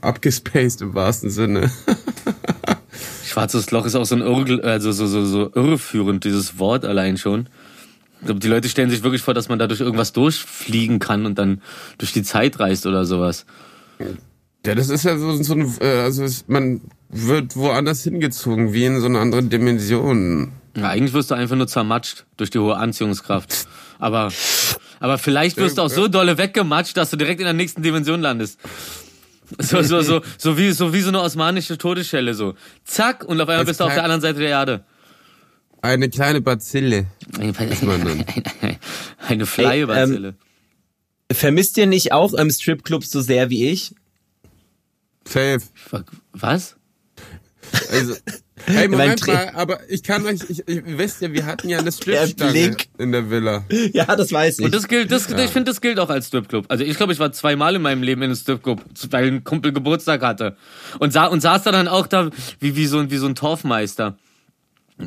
abgespaced 0.00 0.82
im 0.82 0.94
wahrsten 0.94 1.30
Sinne. 1.30 1.70
Schwarzes 3.24 3.70
Loch 3.70 3.84
ist 3.86 3.94
auch 3.94 4.04
so 4.04 4.14
ein 4.14 4.22
Irre, 4.22 4.62
also 4.64 4.92
so, 4.92 5.06
so, 5.06 5.24
so 5.24 5.50
irreführend, 5.54 6.24
dieses 6.24 6.58
Wort 6.58 6.84
allein 6.84 7.16
schon. 7.16 7.48
Ich 8.20 8.26
glaube, 8.26 8.40
die 8.40 8.48
Leute 8.48 8.68
stellen 8.68 8.88
sich 8.88 9.02
wirklich 9.02 9.22
vor, 9.22 9.34
dass 9.34 9.48
man 9.48 9.58
da 9.58 9.66
durch 9.66 9.80
irgendwas 9.80 10.12
durchfliegen 10.12 10.98
kann 10.98 11.26
und 11.26 11.38
dann 11.38 11.60
durch 11.98 12.12
die 12.12 12.22
Zeit 12.22 12.58
reist 12.58 12.86
oder 12.86 13.04
sowas. 13.04 13.44
Ja, 14.66 14.74
das 14.74 14.88
ist 14.88 15.04
ja 15.04 15.16
so, 15.16 15.40
so 15.42 15.54
ein, 15.54 15.76
äh, 15.80 16.00
also 16.00 16.24
es, 16.24 16.48
man 16.48 16.80
wird 17.08 17.56
woanders 17.56 18.02
hingezogen, 18.02 18.72
wie 18.72 18.84
in 18.84 19.00
so 19.00 19.06
eine 19.06 19.20
andere 19.20 19.42
Dimension. 19.42 20.52
Ja, 20.76 20.88
eigentlich 20.88 21.12
wirst 21.12 21.30
du 21.30 21.34
einfach 21.34 21.56
nur 21.56 21.68
zermatscht 21.68 22.24
durch 22.36 22.50
die 22.50 22.58
hohe 22.58 22.76
Anziehungskraft. 22.76 23.68
Aber, 23.98 24.32
aber 25.00 25.18
vielleicht 25.18 25.56
wirst 25.56 25.78
du 25.78 25.82
auch 25.82 25.90
so 25.90 26.08
dolle 26.08 26.36
weggematscht, 26.36 26.96
dass 26.96 27.10
du 27.10 27.16
direkt 27.16 27.40
in 27.40 27.44
der 27.44 27.54
nächsten 27.54 27.82
Dimension 27.82 28.20
landest. 28.20 28.58
So, 29.58 29.82
so, 29.82 30.02
so, 30.02 30.22
so 30.38 30.58
wie, 30.58 30.72
so 30.72 30.92
wie 30.92 31.00
so 31.00 31.08
eine 31.08 31.20
osmanische 31.20 31.78
Todesschelle, 31.78 32.34
so. 32.34 32.54
Zack, 32.84 33.24
und 33.24 33.40
auf 33.40 33.48
einmal 33.48 33.64
bist 33.64 33.80
du 33.80 33.84
auf 33.84 33.94
der 33.94 34.02
anderen 34.02 34.20
Seite 34.20 34.40
der 34.40 34.48
Erde. 34.48 34.84
Eine 35.82 36.08
kleine 36.08 36.40
Bazille. 36.40 37.06
Eine 39.28 39.46
Flye-Bazille. 39.46 40.34
Ähm, 41.28 41.36
vermisst 41.36 41.76
ihr 41.76 41.86
nicht 41.86 42.12
auch 42.12 42.34
ähm, 42.38 42.50
Stripclubs 42.50 43.10
so 43.10 43.20
sehr 43.20 43.50
wie 43.50 43.68
ich? 43.68 43.92
Safe. 45.26 45.60
Was? 46.32 46.76
Also, 47.90 48.14
hey, 48.64 48.88
Moment 48.88 49.26
mal, 49.26 49.50
aber 49.54 49.80
ich 49.88 50.02
kann 50.02 50.24
euch, 50.24 50.40
ich, 50.48 50.66
ich 50.66 50.82
wisst 50.84 51.20
ja, 51.20 51.32
wir 51.32 51.44
hatten 51.46 51.68
ja 51.68 51.78
eine 51.78 51.92
Stripstange 51.92 52.76
in 52.98 53.12
der 53.12 53.30
Villa. 53.30 53.64
Ja, 53.92 54.16
das 54.16 54.32
weiß 54.32 54.58
ich. 54.58 54.64
Und 54.64 54.74
das 54.74 54.88
gilt, 54.88 55.12
das, 55.12 55.28
ja. 55.28 55.38
ich 55.38 55.50
finde, 55.50 55.70
das 55.70 55.80
gilt 55.80 55.98
auch 55.98 56.10
als 56.10 56.28
Stripclub. 56.28 56.66
Also 56.68 56.84
ich 56.84 56.96
glaube, 56.96 57.12
ich 57.12 57.18
war 57.18 57.32
zweimal 57.32 57.74
in 57.76 57.82
meinem 57.82 58.02
Leben 58.02 58.22
in 58.22 58.30
einem 58.30 58.36
Stripclub, 58.36 58.82
weil 59.10 59.26
ein 59.26 59.44
Kumpel 59.44 59.72
Geburtstag 59.72 60.22
hatte. 60.22 60.56
Und, 60.98 61.12
sah, 61.12 61.26
und 61.26 61.40
saß 61.40 61.62
da 61.64 61.72
dann 61.72 61.88
auch 61.88 62.06
da 62.06 62.30
wie, 62.60 62.76
wie, 62.76 62.86
so, 62.86 63.10
wie 63.10 63.16
so 63.16 63.26
ein 63.26 63.34
Torfmeister. 63.34 64.16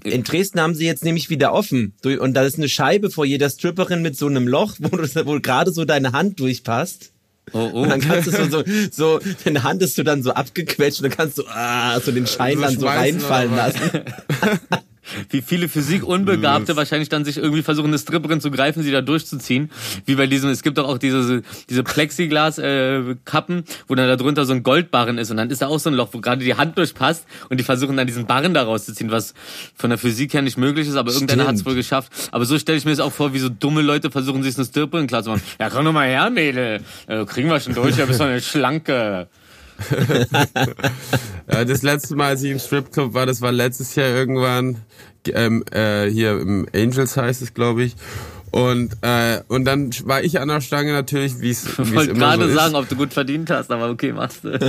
In 0.03 0.23
Dresden 0.23 0.61
haben 0.61 0.75
sie 0.75 0.85
jetzt 0.85 1.03
nämlich 1.03 1.31
wieder 1.31 1.51
offen. 1.51 1.93
Und 2.03 2.33
da 2.35 2.43
ist 2.43 2.57
eine 2.57 2.69
Scheibe 2.69 3.09
vor 3.09 3.25
jeder 3.25 3.49
Stripperin 3.49 4.03
mit 4.03 4.15
so 4.15 4.27
einem 4.27 4.47
Loch, 4.47 4.75
wo, 4.79 4.91
wo 4.91 5.39
gerade 5.39 5.71
so 5.71 5.83
deine 5.83 6.11
Hand 6.11 6.39
durchpasst. 6.39 7.11
Oh, 7.53 7.69
oh. 7.73 7.81
Und 7.83 7.89
dann 7.89 8.01
kannst 8.01 8.27
du 8.27 8.31
so, 8.31 8.49
so, 8.49 8.63
so, 8.91 9.19
deine 9.43 9.63
Hand 9.63 9.81
ist 9.81 9.95
so 9.95 10.03
dann 10.03 10.23
so 10.23 10.31
abgequetscht 10.31 11.01
und 11.01 11.09
dann 11.09 11.17
kannst 11.17 11.37
du 11.37 11.43
ah, 11.47 11.99
so 11.99 12.11
den 12.11 12.27
Schein 12.27 12.57
so 12.57 12.63
dann 12.63 12.79
so 12.79 12.87
reinfallen 12.87 13.55
lassen. 13.55 13.91
wie 15.29 15.41
viele 15.41 15.67
Physikunbegabte 15.67 16.75
wahrscheinlich 16.75 17.09
dann 17.09 17.25
sich 17.25 17.37
irgendwie 17.37 17.61
versuchen, 17.61 17.87
eine 17.87 17.97
Stripperin 17.97 18.41
zu 18.41 18.51
greifen, 18.51 18.83
sie 18.83 18.91
da 18.91 19.01
durchzuziehen. 19.01 19.69
Wie 20.05 20.15
bei 20.15 20.27
diesem, 20.27 20.49
es 20.49 20.63
gibt 20.63 20.77
doch 20.77 20.87
auch 20.87 20.97
diese, 20.97 21.41
diese 21.69 21.83
Plexiglas-Kappen, 21.83 23.59
äh, 23.59 23.63
wo 23.87 23.95
dann 23.95 24.07
da 24.07 24.15
drunter 24.15 24.45
so 24.45 24.53
ein 24.53 24.63
Goldbarren 24.63 25.17
ist 25.17 25.31
und 25.31 25.37
dann 25.37 25.49
ist 25.49 25.61
da 25.61 25.67
auch 25.67 25.79
so 25.79 25.89
ein 25.89 25.95
Loch, 25.95 26.09
wo 26.11 26.19
gerade 26.19 26.43
die 26.43 26.55
Hand 26.55 26.77
durchpasst 26.77 27.25
und 27.49 27.59
die 27.59 27.63
versuchen 27.63 27.97
dann 27.97 28.07
diesen 28.07 28.25
Barren 28.25 28.53
da 28.53 28.63
rauszuziehen, 28.63 29.11
was 29.11 29.33
von 29.75 29.89
der 29.89 29.99
Physik 29.99 30.33
her 30.33 30.41
nicht 30.41 30.57
möglich 30.57 30.87
ist, 30.87 30.95
aber 30.95 31.11
irgendeiner 31.11 31.47
hat 31.47 31.55
es 31.55 31.65
wohl 31.65 31.75
geschafft. 31.75 32.11
Aber 32.31 32.45
so 32.45 32.57
stelle 32.57 32.77
ich 32.77 32.85
mir 32.85 32.91
das 32.91 32.99
auch 32.99 33.13
vor, 33.13 33.33
wie 33.33 33.39
so 33.39 33.49
dumme 33.49 33.81
Leute 33.81 34.11
versuchen, 34.11 34.43
sich 34.43 34.55
eine 34.55 34.65
Stripperin 34.65 35.07
klar 35.07 35.23
zu 35.23 35.31
machen. 35.31 35.41
Ja, 35.59 35.69
komm 35.69 35.85
doch 35.85 35.93
mal 35.93 36.07
her, 36.07 36.29
Mädel. 36.29 36.81
Äh, 37.07 37.25
kriegen 37.25 37.49
wir 37.49 37.59
schon 37.59 37.73
durch, 37.73 37.97
ja, 37.97 38.05
bist 38.05 38.19
doch 38.19 38.25
eine 38.25 38.41
Schlanke. 38.41 39.27
ja, 41.51 41.65
das 41.65 41.81
letzte 41.81 42.15
Mal, 42.15 42.29
als 42.29 42.43
ich 42.43 42.51
im 42.51 42.59
Stripclub 42.59 43.13
war, 43.13 43.25
das 43.25 43.41
war 43.41 43.51
letztes 43.51 43.95
Jahr 43.95 44.07
irgendwann 44.07 44.77
ähm, 45.27 45.63
äh, 45.71 46.07
hier 46.09 46.39
im 46.39 46.67
Angels 46.73 47.17
heißt 47.17 47.41
es, 47.41 47.53
glaube 47.53 47.83
ich. 47.83 47.95
Und, 48.51 48.97
äh, 49.01 49.41
und 49.47 49.65
dann 49.65 49.91
war 50.05 50.23
ich 50.23 50.39
an 50.39 50.47
der 50.47 50.61
Stange 50.61 50.91
natürlich, 50.91 51.39
wie 51.39 51.51
es 51.51 51.65
immer 51.77 51.87
Ich 51.87 51.95
wollte 51.95 52.13
gerade 52.15 52.47
so 52.47 52.55
sagen, 52.55 52.75
ob 52.75 52.89
du 52.89 52.95
gut 52.95 53.13
verdient 53.13 53.49
hast, 53.49 53.71
aber 53.71 53.89
okay, 53.89 54.11
machst 54.11 54.43
du. 54.43 54.49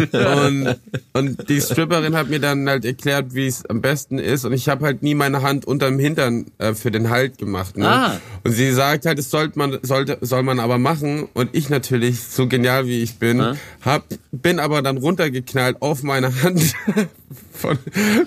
Und, 0.41 0.77
und 1.13 1.49
die 1.49 1.61
Stripperin 1.61 2.15
hat 2.15 2.29
mir 2.29 2.41
dann 2.41 2.69
halt 2.69 2.85
erklärt, 2.85 3.35
wie 3.35 3.47
es 3.47 3.65
am 3.67 3.81
besten 3.81 4.19
ist. 4.19 4.45
Und 4.45 4.53
ich 4.53 4.69
habe 4.69 4.85
halt 4.85 5.03
nie 5.03 5.15
meine 5.15 5.43
Hand 5.43 5.65
unterm 5.65 5.99
Hintern 5.99 6.47
äh, 6.59 6.75
für 6.75 6.91
den 6.91 7.11
Halt 7.11 7.39
gemacht. 7.39 7.77
Ne? 7.77 7.89
Ah. 7.89 8.21
Und 8.45 8.53
sie 8.53 8.73
sagt 8.73 9.07
halt, 9.07 9.19
das 9.19 9.31
sollte 9.31 9.59
man, 9.59 9.79
sollte, 9.83 10.19
soll 10.21 10.43
man 10.43 10.61
aber 10.61 10.79
machen. 10.79 11.29
Und 11.35 11.51
ich 11.53 11.69
natürlich, 11.69 12.21
so 12.21 12.47
genial 12.47 12.87
wie 12.87 13.03
ich 13.03 13.19
bin, 13.19 13.41
ah. 13.41 13.57
hab, 13.83 14.05
bin 14.31 14.59
aber 14.59 14.83
dann 14.83 14.99
runtergeknallt 14.99 15.81
auf 15.81 16.03
meine 16.03 16.43
Hand. 16.43 16.75
Von, 17.53 17.79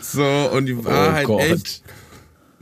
so, 0.02 0.24
und 0.54 0.66
die 0.68 0.84
war 0.84 1.10
oh 1.10 1.12
halt 1.14 1.28
Gott. 1.28 1.42
echt 1.42 1.84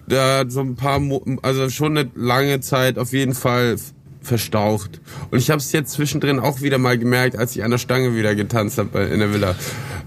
da 0.08 0.44
so 0.48 0.62
ein 0.62 0.76
paar, 0.76 1.02
also 1.42 1.70
schon 1.70 1.98
eine 1.98 2.10
lange 2.16 2.60
Zeit 2.60 2.98
auf 2.98 3.14
jeden 3.14 3.34
Fall 3.34 3.76
verstaucht. 4.22 5.02
Und 5.32 5.40
ich 5.40 5.50
habe 5.50 5.60
es 5.60 5.72
jetzt 5.72 5.94
zwischendrin 5.94 6.40
auch 6.40 6.62
wieder 6.62 6.78
mal 6.78 6.98
gemerkt, 6.98 7.38
als 7.38 7.56
ich 7.56 7.64
an 7.64 7.72
der 7.72 7.80
Stange 7.80 8.16
wieder 8.16 8.36
getanzt 8.36 8.78
habe 8.78 9.00
in 9.04 9.20
der 9.20 9.34
Villa. 9.34 9.56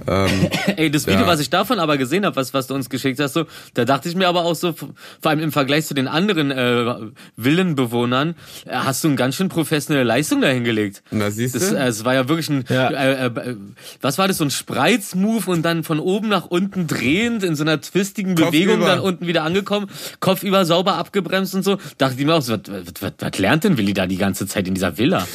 Ähm, 0.07 0.49
Ey, 0.77 0.91
das 0.91 1.07
Video, 1.07 1.23
ja. 1.23 1.27
was 1.27 1.41
ich 1.41 1.51
davon 1.51 1.79
aber 1.79 1.97
gesehen 1.97 2.25
habe, 2.25 2.37
was, 2.37 2.55
was 2.55 2.67
du 2.67 2.75
uns 2.75 2.89
geschickt 2.89 3.19
hast, 3.19 3.33
so, 3.33 3.47
da 3.75 3.85
dachte 3.85 4.09
ich 4.09 4.15
mir 4.15 4.29
aber 4.29 4.45
auch 4.45 4.55
so, 4.55 4.73
vor 4.73 4.95
allem 5.23 5.41
im 5.41 5.53
Vergleich 5.53 5.87
zu 5.87 5.95
den 5.95 6.07
anderen 6.07 6.51
äh, 6.51 6.95
Villenbewohnern, 7.37 8.35
äh, 8.67 8.71
hast 8.71 9.03
du 9.03 9.09
eine 9.09 9.17
ganz 9.17 9.35
schön 9.35 9.49
professionelle 9.49 10.05
Leistung 10.05 10.41
dahingelegt. 10.41 11.03
Na, 11.11 11.31
siehst 11.31 11.55
du? 11.55 11.59
Das, 11.59 11.73
äh, 11.73 11.87
es 11.87 12.05
war 12.05 12.15
ja 12.15 12.29
wirklich 12.29 12.49
ein, 12.51 12.65
ja. 12.69 12.91
Äh, 12.91 13.27
äh, 13.27 13.57
was 14.01 14.19
war 14.19 14.29
das, 14.29 14.39
so 14.39 14.45
ein 14.45 14.51
Spreizmove 14.51 15.49
und 15.49 15.63
dann 15.63 15.83
von 15.85 15.99
oben 15.99 16.29
nach 16.29 16.47
unten 16.47 16.87
drehend 16.87 17.43
in 17.43 17.57
so 17.57 17.65
einer 17.65 17.81
twistigen 17.81 18.35
Kopf 18.35 18.53
Bewegung 18.53 18.77
über. 18.77 18.87
dann 18.87 19.01
unten 19.01 19.27
wieder 19.27 19.43
angekommen, 19.43 19.89
Kopf 20.21 20.43
über 20.43 20.65
sauber 20.65 20.95
abgebremst 20.97 21.55
und 21.55 21.65
so. 21.65 21.79
Dachte 21.99 22.17
ich 22.19 22.27
mir 22.27 22.35
auch 22.35 22.43
so, 22.43 22.53
was, 22.53 22.61
was, 22.67 23.03
was, 23.03 23.13
was 23.19 23.39
lernt 23.39 23.65
denn 23.65 23.77
Willi 23.77 23.93
da 23.93 24.04
die 24.07 24.17
ganze 24.17 24.47
Zeit 24.47 24.69
in 24.69 24.75
dieser 24.75 24.99
Villa? 24.99 25.27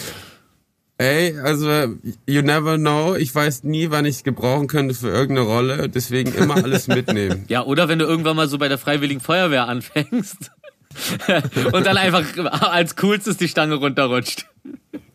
Ey, 0.97 1.39
also 1.39 1.95
you 2.27 2.41
never 2.41 2.77
know. 2.77 3.15
Ich 3.15 3.33
weiß 3.33 3.63
nie, 3.63 3.89
wann 3.89 4.03
ich 4.03 4.17
es 4.17 4.23
gebrauchen 4.23 4.67
könnte 4.67 4.93
für 4.93 5.07
irgendeine 5.07 5.47
Rolle. 5.47 5.87
Deswegen 5.87 6.33
immer 6.33 6.55
alles 6.55 6.87
mitnehmen. 6.89 7.45
ja, 7.47 7.63
oder 7.63 7.87
wenn 7.87 7.99
du 7.99 8.05
irgendwann 8.05 8.35
mal 8.35 8.49
so 8.49 8.57
bei 8.57 8.67
der 8.67 8.77
Freiwilligen 8.77 9.21
Feuerwehr 9.21 9.69
anfängst 9.69 10.51
und 11.71 11.85
dann 11.85 11.95
einfach 11.95 12.25
als 12.61 12.97
coolstes 12.97 13.37
die 13.37 13.47
Stange 13.47 13.75
runterrutscht. 13.75 14.45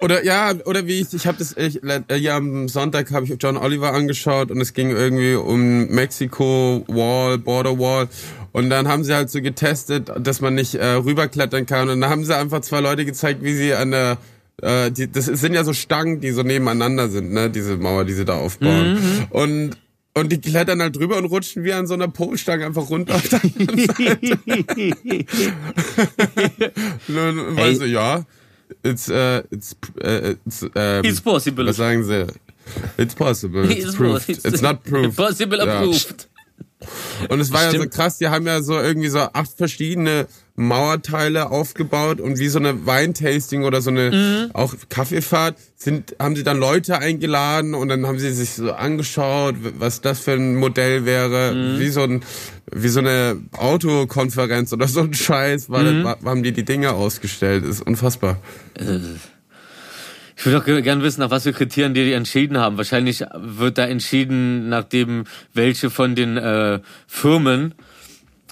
Oder 0.01 0.25
ja, 0.25 0.55
oder 0.65 0.87
wie 0.87 1.01
ich, 1.01 1.13
ich 1.13 1.27
habe 1.27 1.39
das, 1.39 1.55
ich, 1.57 1.81
ja 2.17 2.37
am 2.37 2.69
Sonntag 2.69 3.11
habe 3.11 3.27
ich 3.27 3.37
John 3.39 3.57
Oliver 3.57 3.93
angeschaut 3.93 4.51
und 4.51 4.61
es 4.61 4.73
ging 4.73 4.91
irgendwie 4.91 5.35
um 5.35 5.89
Mexico 5.89 6.85
Wall, 6.89 7.39
Border 7.39 7.79
Wall 7.79 8.09
und 8.55 8.71
dann 8.71 8.87
haben 8.87 9.03
sie 9.03 9.13
halt 9.13 9.31
so 9.31 9.43
getestet, 9.43 10.13
dass 10.17 10.41
man 10.41 10.55
nicht 10.55 10.77
äh, 10.77 10.93
rüberklettern 10.93 11.67
kann 11.67 11.89
und 11.89 12.01
dann 12.01 12.09
haben 12.09 12.25
sie 12.25 12.37
einfach 12.37 12.61
zwei 12.61 12.79
Leute 12.79 13.05
gezeigt, 13.05 13.43
wie 13.43 13.53
sie 13.53 13.75
an 13.75 13.91
der 13.91 14.17
äh, 14.63 14.93
die, 14.93 15.11
das 15.11 15.25
sind 15.25 15.55
ja 15.55 15.65
so 15.65 15.73
Stangen, 15.73 16.21
die 16.21 16.31
so 16.31 16.45
nebeneinander 16.45 17.09
sind, 17.09 17.33
ne, 17.33 17.51
diese 17.51 17.77
Mauer, 17.77 18.05
die 18.05 18.13
sie 18.13 18.25
da 18.25 18.35
aufbauen. 18.35 18.95
Mhm. 18.95 19.27
Und 19.31 19.77
und 20.17 20.31
die 20.31 20.41
klettern 20.41 20.81
halt 20.81 20.95
drüber 20.95 21.17
und 21.17 21.25
rutschen 21.25 21.65
wie 21.65 21.73
an 21.73 21.89
so 21.89 21.95
einer 21.95 22.07
Polstange 22.07 22.65
einfach 22.65 22.89
runter 22.89 23.17
auf 23.17 23.29
der 23.29 23.41
Seite. 23.41 23.53
und 27.09 27.57
hey. 27.57 27.75
so, 27.75 27.85
ja, 27.85 28.25
it's, 28.85 29.09
uh, 29.11 29.43
it's, 29.51 29.75
uh, 30.01 30.37
it's, 30.47 30.63
um, 30.63 31.03
it's 31.03 31.21
possible. 31.21 31.67
Was 31.67 31.79
sagen 31.79 32.05
sie? 32.05 32.29
It's 32.97 33.17
possible. 33.17 33.69
It's, 33.69 33.87
it's 33.87 33.97
proved. 33.97 34.29
It's, 34.29 34.45
it's 34.45 34.63
not 34.63 34.85
proved. 34.89 35.17
Possible 35.17 35.61
approved. 35.61 36.29
Und 37.29 37.41
es 37.41 37.53
war 37.53 37.61
Stimmt. 37.61 37.75
ja 37.75 37.83
so 37.83 37.89
krass, 37.89 38.19
die 38.19 38.29
haben 38.29 38.47
ja 38.47 38.63
so 38.63 38.79
irgendwie 38.79 39.09
so 39.09 39.21
acht 39.21 39.53
verschiedene 39.57 40.27
Mauerteile 40.57 41.51
aufgebaut 41.51 42.21
und 42.21 42.39
wie 42.39 42.49
so 42.49 42.61
eine 42.61 42.87
Weintasting 42.87 43.65
oder 43.65 43.83
so 43.83 43.91
eine 43.91 44.11
mhm. 44.13 44.51
auch 44.55 44.75
Kaffeefahrt 44.89 45.57
sind 45.75 46.15
haben 46.21 46.37
sie 46.37 46.45
dann 46.45 46.59
Leute 46.59 46.99
eingeladen 46.99 47.75
und 47.75 47.89
dann 47.89 48.07
haben 48.07 48.21
sie 48.21 48.33
sich 48.33 48.51
so 48.51 48.73
angeschaut, 48.73 49.57
was 49.79 50.01
das 50.01 50.21
für 50.21 50.33
ein 50.33 50.55
Modell 50.55 51.05
wäre, 51.05 51.55
mhm. 51.55 51.81
wie 51.81 51.89
so 51.89 52.03
ein 52.03 52.23
wie 52.73 52.89
so 52.89 53.01
eine 53.01 53.41
Autokonferenz 53.53 54.73
oder 54.73 54.87
so 54.87 55.01
ein 55.01 55.13
Scheiß, 55.13 55.71
war, 55.71 55.83
mhm. 55.83 56.07
haben 56.25 56.43
die 56.45 56.53
die 56.53 56.65
Dinge 56.65 56.93
ausgestellt, 56.93 57.65
ist 57.65 57.83
unfassbar. 57.83 58.39
Äh. 58.79 59.01
Ich 60.37 60.47
würde 60.47 60.59
auch 60.59 60.83
gerne 60.83 61.03
wissen, 61.03 61.21
nach 61.21 61.31
was 61.31 61.45
für 61.45 61.53
Kriterien 61.53 61.95
die 61.95 62.13
entschieden 62.13 62.59
haben. 62.59 62.77
Wahrscheinlich 62.77 63.25
wird 63.35 63.79
da 63.79 63.85
entschieden, 63.87 64.69
nachdem 64.69 65.25
welche 65.53 65.91
von 65.91 66.15
den 66.15 66.37
äh, 66.37 66.81
Firmen 67.07 67.75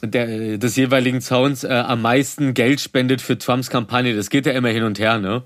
der, 0.02 0.58
des 0.58 0.76
jeweiligen 0.76 1.20
Zauns 1.20 1.64
äh, 1.64 1.68
am 1.68 2.02
meisten 2.02 2.54
Geld 2.54 2.80
spendet 2.80 3.20
für 3.20 3.38
Trumps 3.38 3.70
Kampagne. 3.70 4.14
Das 4.14 4.30
geht 4.30 4.46
ja 4.46 4.52
immer 4.52 4.68
hin 4.68 4.82
und 4.84 4.98
her, 4.98 5.18
ne? 5.18 5.42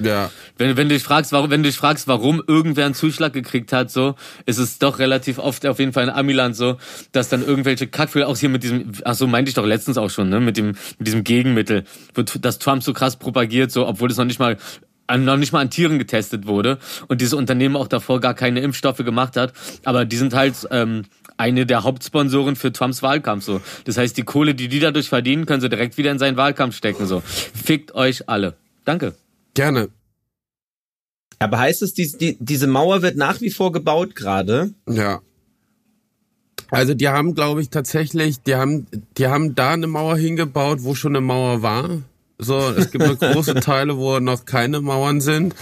Ja. 0.00 0.30
Wenn, 0.56 0.76
wenn 0.76 0.88
du 0.88 0.94
dich 0.94 1.02
fragst, 1.02 1.32
warum, 1.32 1.50
wenn 1.50 1.62
du 1.62 1.68
dich 1.68 1.76
fragst, 1.76 2.06
warum 2.06 2.42
irgendwer 2.46 2.84
einen 2.84 2.94
Zuschlag 2.94 3.32
gekriegt 3.32 3.72
hat, 3.72 3.90
so, 3.90 4.14
ist 4.46 4.58
es 4.58 4.78
doch 4.78 4.98
relativ 4.98 5.38
oft 5.38 5.66
auf 5.66 5.78
jeden 5.78 5.92
Fall 5.92 6.04
in 6.04 6.10
Amiland 6.10 6.56
so, 6.56 6.76
dass 7.12 7.28
dann 7.28 7.44
irgendwelche 7.44 7.88
Kackfühler, 7.88 8.28
auch 8.28 8.36
hier 8.36 8.48
mit 8.48 8.62
diesem, 8.62 8.92
ach 9.04 9.14
so, 9.14 9.26
meinte 9.26 9.48
ich 9.48 9.54
doch 9.54 9.66
letztens 9.66 9.98
auch 9.98 10.10
schon, 10.10 10.28
ne, 10.28 10.40
mit 10.40 10.56
dem, 10.56 10.76
mit 10.98 11.06
diesem 11.06 11.24
Gegenmittel, 11.24 11.84
wird, 12.14 12.44
das 12.44 12.58
Trump 12.58 12.82
so 12.82 12.92
krass 12.92 13.16
propagiert, 13.16 13.72
so, 13.72 13.86
obwohl 13.86 14.10
es 14.10 14.16
noch 14.16 14.24
nicht 14.24 14.38
mal 14.38 14.56
noch 15.16 15.36
nicht 15.36 15.52
mal 15.52 15.60
an 15.60 15.70
Tieren 15.70 15.98
getestet 15.98 16.46
wurde 16.46 16.78
und 17.08 17.20
dieses 17.20 17.34
Unternehmen 17.34 17.76
auch 17.76 17.88
davor 17.88 18.20
gar 18.20 18.34
keine 18.34 18.60
Impfstoffe 18.60 18.98
gemacht 18.98 19.36
hat. 19.36 19.52
Aber 19.84 20.04
die 20.04 20.16
sind 20.16 20.34
halt 20.34 20.54
ähm, 20.70 21.04
eine 21.36 21.66
der 21.66 21.84
Hauptsponsoren 21.84 22.56
für 22.56 22.72
Trumps 22.72 23.02
Wahlkampf. 23.02 23.44
So, 23.44 23.60
das 23.84 23.96
heißt, 23.96 24.16
die 24.16 24.24
Kohle, 24.24 24.54
die 24.54 24.68
die 24.68 24.80
dadurch 24.80 25.08
verdienen, 25.08 25.46
können 25.46 25.60
sie 25.60 25.68
direkt 25.68 25.96
wieder 25.96 26.10
in 26.10 26.18
seinen 26.18 26.36
Wahlkampf 26.36 26.76
stecken. 26.76 27.06
So, 27.06 27.22
fickt 27.24 27.94
euch 27.94 28.28
alle. 28.28 28.54
Danke. 28.84 29.14
Gerne. 29.54 29.88
Aber 31.38 31.58
heißt 31.58 31.82
es, 31.82 31.94
die, 31.94 32.10
die, 32.18 32.36
diese 32.40 32.66
Mauer 32.66 33.02
wird 33.02 33.16
nach 33.16 33.40
wie 33.40 33.50
vor 33.50 33.72
gebaut 33.72 34.16
gerade? 34.16 34.74
Ja. 34.88 35.20
Also 36.70 36.94
die 36.94 37.08
haben, 37.08 37.34
glaube 37.34 37.62
ich, 37.62 37.70
tatsächlich, 37.70 38.42
die 38.42 38.56
haben, 38.56 38.86
die 39.16 39.28
haben 39.28 39.54
da 39.54 39.70
eine 39.70 39.86
Mauer 39.86 40.16
hingebaut, 40.16 40.80
wo 40.82 40.94
schon 40.94 41.16
eine 41.16 41.24
Mauer 41.24 41.62
war. 41.62 42.02
So, 42.38 42.58
es 42.76 42.90
gibt 42.90 43.04
noch 43.04 43.18
große 43.18 43.54
Teile, 43.60 43.96
wo 43.96 44.20
noch 44.20 44.44
keine 44.44 44.80
Mauern 44.80 45.20
sind 45.20 45.54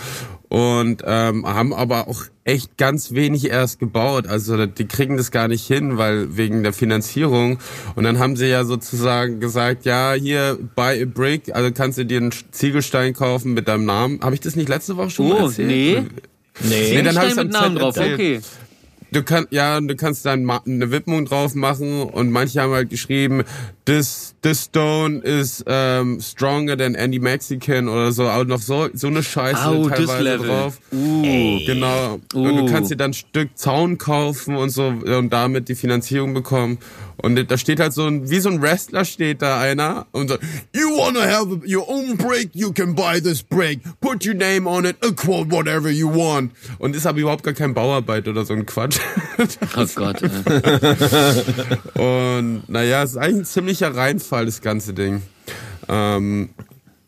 und 0.49 1.03
ähm, 1.05 1.47
haben 1.47 1.73
aber 1.73 2.09
auch 2.09 2.25
echt 2.45 2.77
ganz 2.77 3.13
wenig 3.13 3.51
erst 3.51 3.81
gebaut. 3.81 4.27
Also 4.27 4.67
die 4.67 4.87
kriegen 4.87 5.17
das 5.17 5.31
gar 5.31 5.49
nicht 5.49 5.67
hin, 5.67 5.99
weil 5.99 6.37
wegen 6.37 6.63
der 6.63 6.73
Finanzierung. 6.73 7.59
Und 7.97 8.05
dann 8.05 8.19
haben 8.19 8.37
sie 8.37 8.47
ja 8.47 8.65
sozusagen 8.65 9.41
gesagt, 9.41 9.85
ja, 9.85 10.13
hier 10.13 10.59
buy 10.77 11.03
a 11.03 11.07
brick, 11.07 11.55
also 11.55 11.73
kannst 11.73 11.99
du 11.99 12.07
dir 12.07 12.19
einen 12.19 12.33
Ziegelstein 12.53 13.15
kaufen 13.15 13.55
mit 13.55 13.67
deinem 13.69 13.87
Namen. 13.87 14.21
Habe 14.23 14.35
ich 14.35 14.41
das 14.41 14.55
nicht 14.55 14.69
letzte 14.69 14.97
Woche 14.97 15.11
schon 15.11 15.27
oh, 15.27 15.35
mal 15.35 15.43
erzählt? 15.47 15.69
Nee. 15.69 16.03
Nee, 16.63 16.95
nee 16.95 17.03
dann 17.03 17.19
habe 17.19 17.29
ich 17.29 17.37
mit 17.37 17.53
Namen 17.53 17.77
drauf. 17.77 17.99
Okay. 17.99 18.41
du 19.13 19.23
kannst 19.23 19.53
ja, 19.53 19.81
du 19.81 19.97
kannst 19.97 20.25
dann 20.25 20.49
eine 20.49 20.91
Widmung 20.91 21.27
drauf 21.27 21.55
machen 21.55 22.03
und 22.03 22.31
manche 22.31 22.63
haben 22.63 22.73
halt 22.73 22.91
geschrieben, 22.91 23.45
this 23.87 24.35
this 24.43 24.65
stone 24.65 25.23
is 25.25 25.63
um, 25.67 26.21
stronger 26.21 26.77
than 26.77 26.95
any 26.97 27.19
Mexican 27.19 27.89
oder 27.89 28.13
so, 28.13 28.29
auch 28.29 28.45
noch 28.45 28.61
so 28.61 28.89
so 28.93 29.07
eine 29.07 29.23
Scheiße 29.23 29.69
oh, 29.69 29.89
teilweise 29.89 30.39
drauf. 30.39 30.79
Uh. 30.93 31.61
Genau. 31.65 32.21
Uh. 32.35 32.43
Und 32.43 32.57
du 32.57 32.67
kannst 32.67 32.91
dir 32.91 32.97
dann 32.97 33.13
ein 33.13 33.15
Stück 33.15 33.57
Zaun 33.57 33.97
kaufen 33.97 34.57
und 34.57 34.71
so 34.71 34.89
und 34.89 35.31
damit 35.31 35.69
die 35.69 35.75
Finanzierung 35.75 36.35
bekommen. 36.35 36.79
Und 37.19 37.51
da 37.51 37.57
steht 37.57 37.81
halt 37.81 37.95
so 37.95 38.07
ein, 38.07 38.29
wie 38.29 38.41
so 38.41 38.51
ein 38.51 38.61
Wrestler 38.61 39.05
steht 39.07 39.41
da 39.41 39.59
einer 39.59 40.07
und 40.13 40.29
so, 40.29 40.37
you 40.75 40.91
wanna 40.99 41.23
have 41.23 41.63
your 41.67 41.89
own 41.89 42.17
break, 42.17 42.51
you 42.53 42.73
can 42.73 42.95
buy 42.95 43.21
this 43.21 43.43
break, 43.43 43.81
put 44.01 44.27
your 44.27 44.35
name 44.35 44.69
on 44.69 44.85
it, 44.85 44.97
a 45.03 45.11
quote 45.13 45.51
whatever 45.51 45.89
you 45.89 46.13
want. 46.13 46.53
Und 46.79 46.95
ist 46.95 47.07
aber 47.07 47.19
überhaupt 47.19 47.43
gar 47.43 47.55
kein 47.55 47.73
Bauarbeit 47.73 48.29
oder 48.29 48.45
so 48.45 48.53
ein 48.53 48.67
Quatsch. 48.67 48.99
oh 49.77 49.87
Gott. 49.95 50.23
und 51.95 52.69
naja, 52.69 53.03
es 53.03 53.13
ist 53.13 53.17
eigentlich 53.17 53.39
ein 53.39 53.45
ziemlicher 53.77 53.97
Reinfall, 53.97 54.47
das 54.47 54.61
ganze 54.61 54.95
Ding. 54.95 55.23
Ähm, 55.89 56.51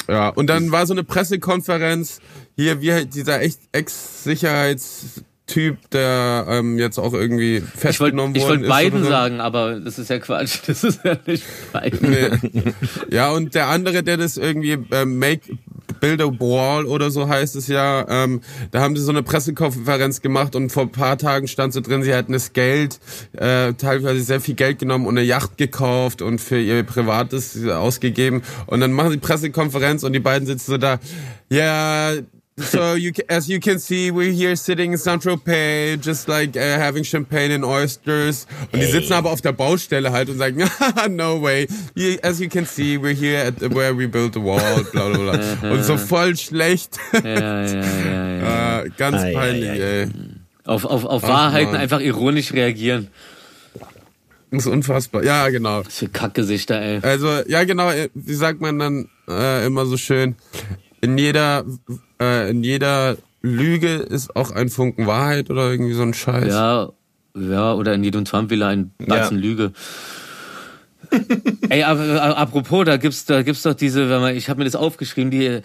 ja, 0.09 0.29
und 0.31 0.49
dann 0.49 0.71
war 0.71 0.87
so 0.87 0.95
eine 0.95 1.05
Pressekonferenz, 1.05 2.21
hier, 2.57 2.81
wie 2.81 3.07
dieser 3.07 3.41
echt 3.41 3.61
Ex-Sicherheits- 3.73 5.23
Typ, 5.49 5.91
der 5.91 6.47
ähm, 6.49 6.79
jetzt 6.79 6.99
auch 6.99 7.15
irgendwie 7.15 7.61
festgenommen 7.61 8.37
ich 8.37 8.43
wollt, 8.43 8.61
worden 8.61 8.65
ich 8.65 8.71
wollte 8.71 8.91
beiden 8.91 9.05
sagen, 9.05 9.41
aber 9.41 9.81
das 9.81 9.99
ist 9.99 10.11
ja 10.11 10.19
Quatsch. 10.19 10.59
Das 10.69 10.85
ist 10.85 11.01
ja 11.05 11.17
nicht 11.27 11.45
beiden. 11.73 12.11
Nee. 12.11 12.75
Ja, 13.11 13.31
und 13.31 13.55
der 13.55 13.69
andere, 13.69 14.03
der 14.03 14.19
das 14.19 14.37
irgendwie 14.37 14.79
äh, 14.91 15.05
Make 15.07 15.59
Build 16.01 16.21
a 16.21 16.27
Wall 16.27 16.85
oder 16.87 17.11
so 17.11 17.29
heißt 17.29 17.57
es 17.57 17.67
ja, 17.67 18.07
ähm, 18.09 18.41
da 18.71 18.81
haben 18.81 18.95
sie 18.95 19.03
so 19.03 19.11
eine 19.11 19.23
Pressekonferenz 19.23 20.21
gemacht 20.21 20.55
und 20.55 20.71
vor 20.71 20.85
ein 20.85 20.93
paar 20.93 21.19
Tagen 21.19 21.49
stand 21.49 21.73
so 21.73 21.81
drin, 21.81 22.03
sie 22.03 22.13
hätten 22.13 22.33
das 22.33 22.53
Geld, 22.53 23.01
äh, 23.33 23.73
teilweise 23.75 24.21
sehr 24.21 24.41
viel 24.41 24.55
Geld 24.55 24.79
genommen 24.79 25.07
und 25.07 25.17
eine 25.19 25.27
Yacht 25.27 25.57
gekauft 25.57 26.23
und 26.23 26.41
für 26.41 26.61
ihr 26.61 26.83
Privates 26.83 27.67
ausgegeben. 27.67 28.43
Und 28.67 28.81
dann 28.81 28.93
machen 28.93 29.11
sie 29.11 29.19
Pressekonferenz 29.19 30.03
und 30.05 30.13
die 30.13 30.21
beiden 30.21 30.47
sitzen 30.47 30.73
so 30.73 30.79
da, 30.79 30.99
ja, 31.51 32.13
yeah, 32.13 32.23
so 32.59 32.95
you 32.95 33.13
as 33.29 33.49
you 33.49 33.61
can 33.61 33.79
see, 33.79 34.11
we're 34.11 34.33
here 34.33 34.57
sitting 34.57 34.93
in 34.93 34.99
Central 34.99 35.37
Pay, 35.37 35.97
just 35.97 36.29
like 36.29 36.57
uh, 36.57 36.61
having 36.61 37.05
champagne 37.05 37.51
and 37.53 37.65
oysters. 37.65 38.47
Und 38.73 38.81
die 38.81 38.87
sitzen 38.87 39.13
aber 39.13 39.31
auf 39.31 39.41
der 39.41 39.53
Baustelle 39.53 40.13
halt 40.13 40.29
und 40.29 40.39
sagen, 40.39 40.59
no 41.11 41.41
way. 41.43 41.69
You, 41.95 42.19
as 42.23 42.41
you 42.41 42.49
can 42.49 42.67
see, 42.67 42.99
we're 42.99 43.15
here 43.15 43.47
at 43.47 43.61
where 43.75 43.95
we 43.95 44.07
built 44.07 44.35
the 44.35 44.41
wall, 44.41 44.85
bla 44.93 45.09
bla 45.09 45.37
bla. 45.37 45.71
und 45.71 45.85
so 45.85 45.97
voll 45.97 46.37
schlecht. 46.37 46.99
ja, 47.13 47.29
ja, 47.29 47.65
ja, 47.65 48.37
ja. 48.37 48.83
uh, 48.83 48.89
ganz 48.97 49.17
ah, 49.17 49.31
peinlich, 49.33 49.65
ja, 49.65 49.75
ja. 49.75 49.85
ey. 50.03 50.09
Auf, 50.65 50.85
auf, 50.85 51.05
auf 51.07 51.25
Ach, 51.25 51.29
Wahrheiten 51.29 51.73
Mann. 51.73 51.81
einfach 51.81 52.01
ironisch 52.01 52.53
reagieren. 52.53 53.09
Das 54.51 54.67
ist 54.67 54.73
unfassbar. 54.73 55.25
Ja, 55.25 55.49
genau. 55.49 55.85
Was 55.85 55.99
für 55.99 56.09
Kackgesichter, 56.09 56.81
ey. 56.81 57.01
Also, 57.03 57.29
ja, 57.47 57.65
genau. 57.65 57.91
Wie 58.15 58.35
sagt 58.35 58.61
man 58.61 58.79
dann 58.79 59.09
äh, 59.29 59.67
immer 59.67 59.87
so 59.87 59.97
schön? 59.97 60.37
In 61.01 61.19
jeder 61.19 61.65
äh, 62.21 62.51
in 62.51 62.63
jeder 62.63 63.17
Lüge 63.43 63.95
ist 63.95 64.35
auch 64.37 64.51
ein 64.51 64.69
Funken 64.69 65.07
Wahrheit 65.07 65.51
oder 65.51 65.71
irgendwie 65.71 65.95
so 65.95 66.03
ein 66.03 66.15
Scheiß. 66.15 66.49
Ja, 66.49 66.91
ja, 67.37 67.75
oder 67.75 67.95
in 67.95 68.05
jedem 68.05 68.25
Trump 68.25 68.51
will 68.51 68.63
ein 68.63 68.93
Batzen 68.99 69.39
ja. 69.39 69.43
Lüge. 69.43 69.73
Ey, 71.69 71.85
aber, 71.85 72.37
apropos, 72.37 72.85
da 72.85 72.97
gibt's, 72.97 73.25
da 73.25 73.43
gibt's 73.43 73.63
doch 73.63 73.75
diese, 73.75 74.11
wenn 74.11 74.21
man, 74.21 74.37
ich 74.37 74.49
habe 74.49 74.59
mir 74.59 74.65
das 74.65 74.77
aufgeschrieben, 74.77 75.31
die 75.31 75.61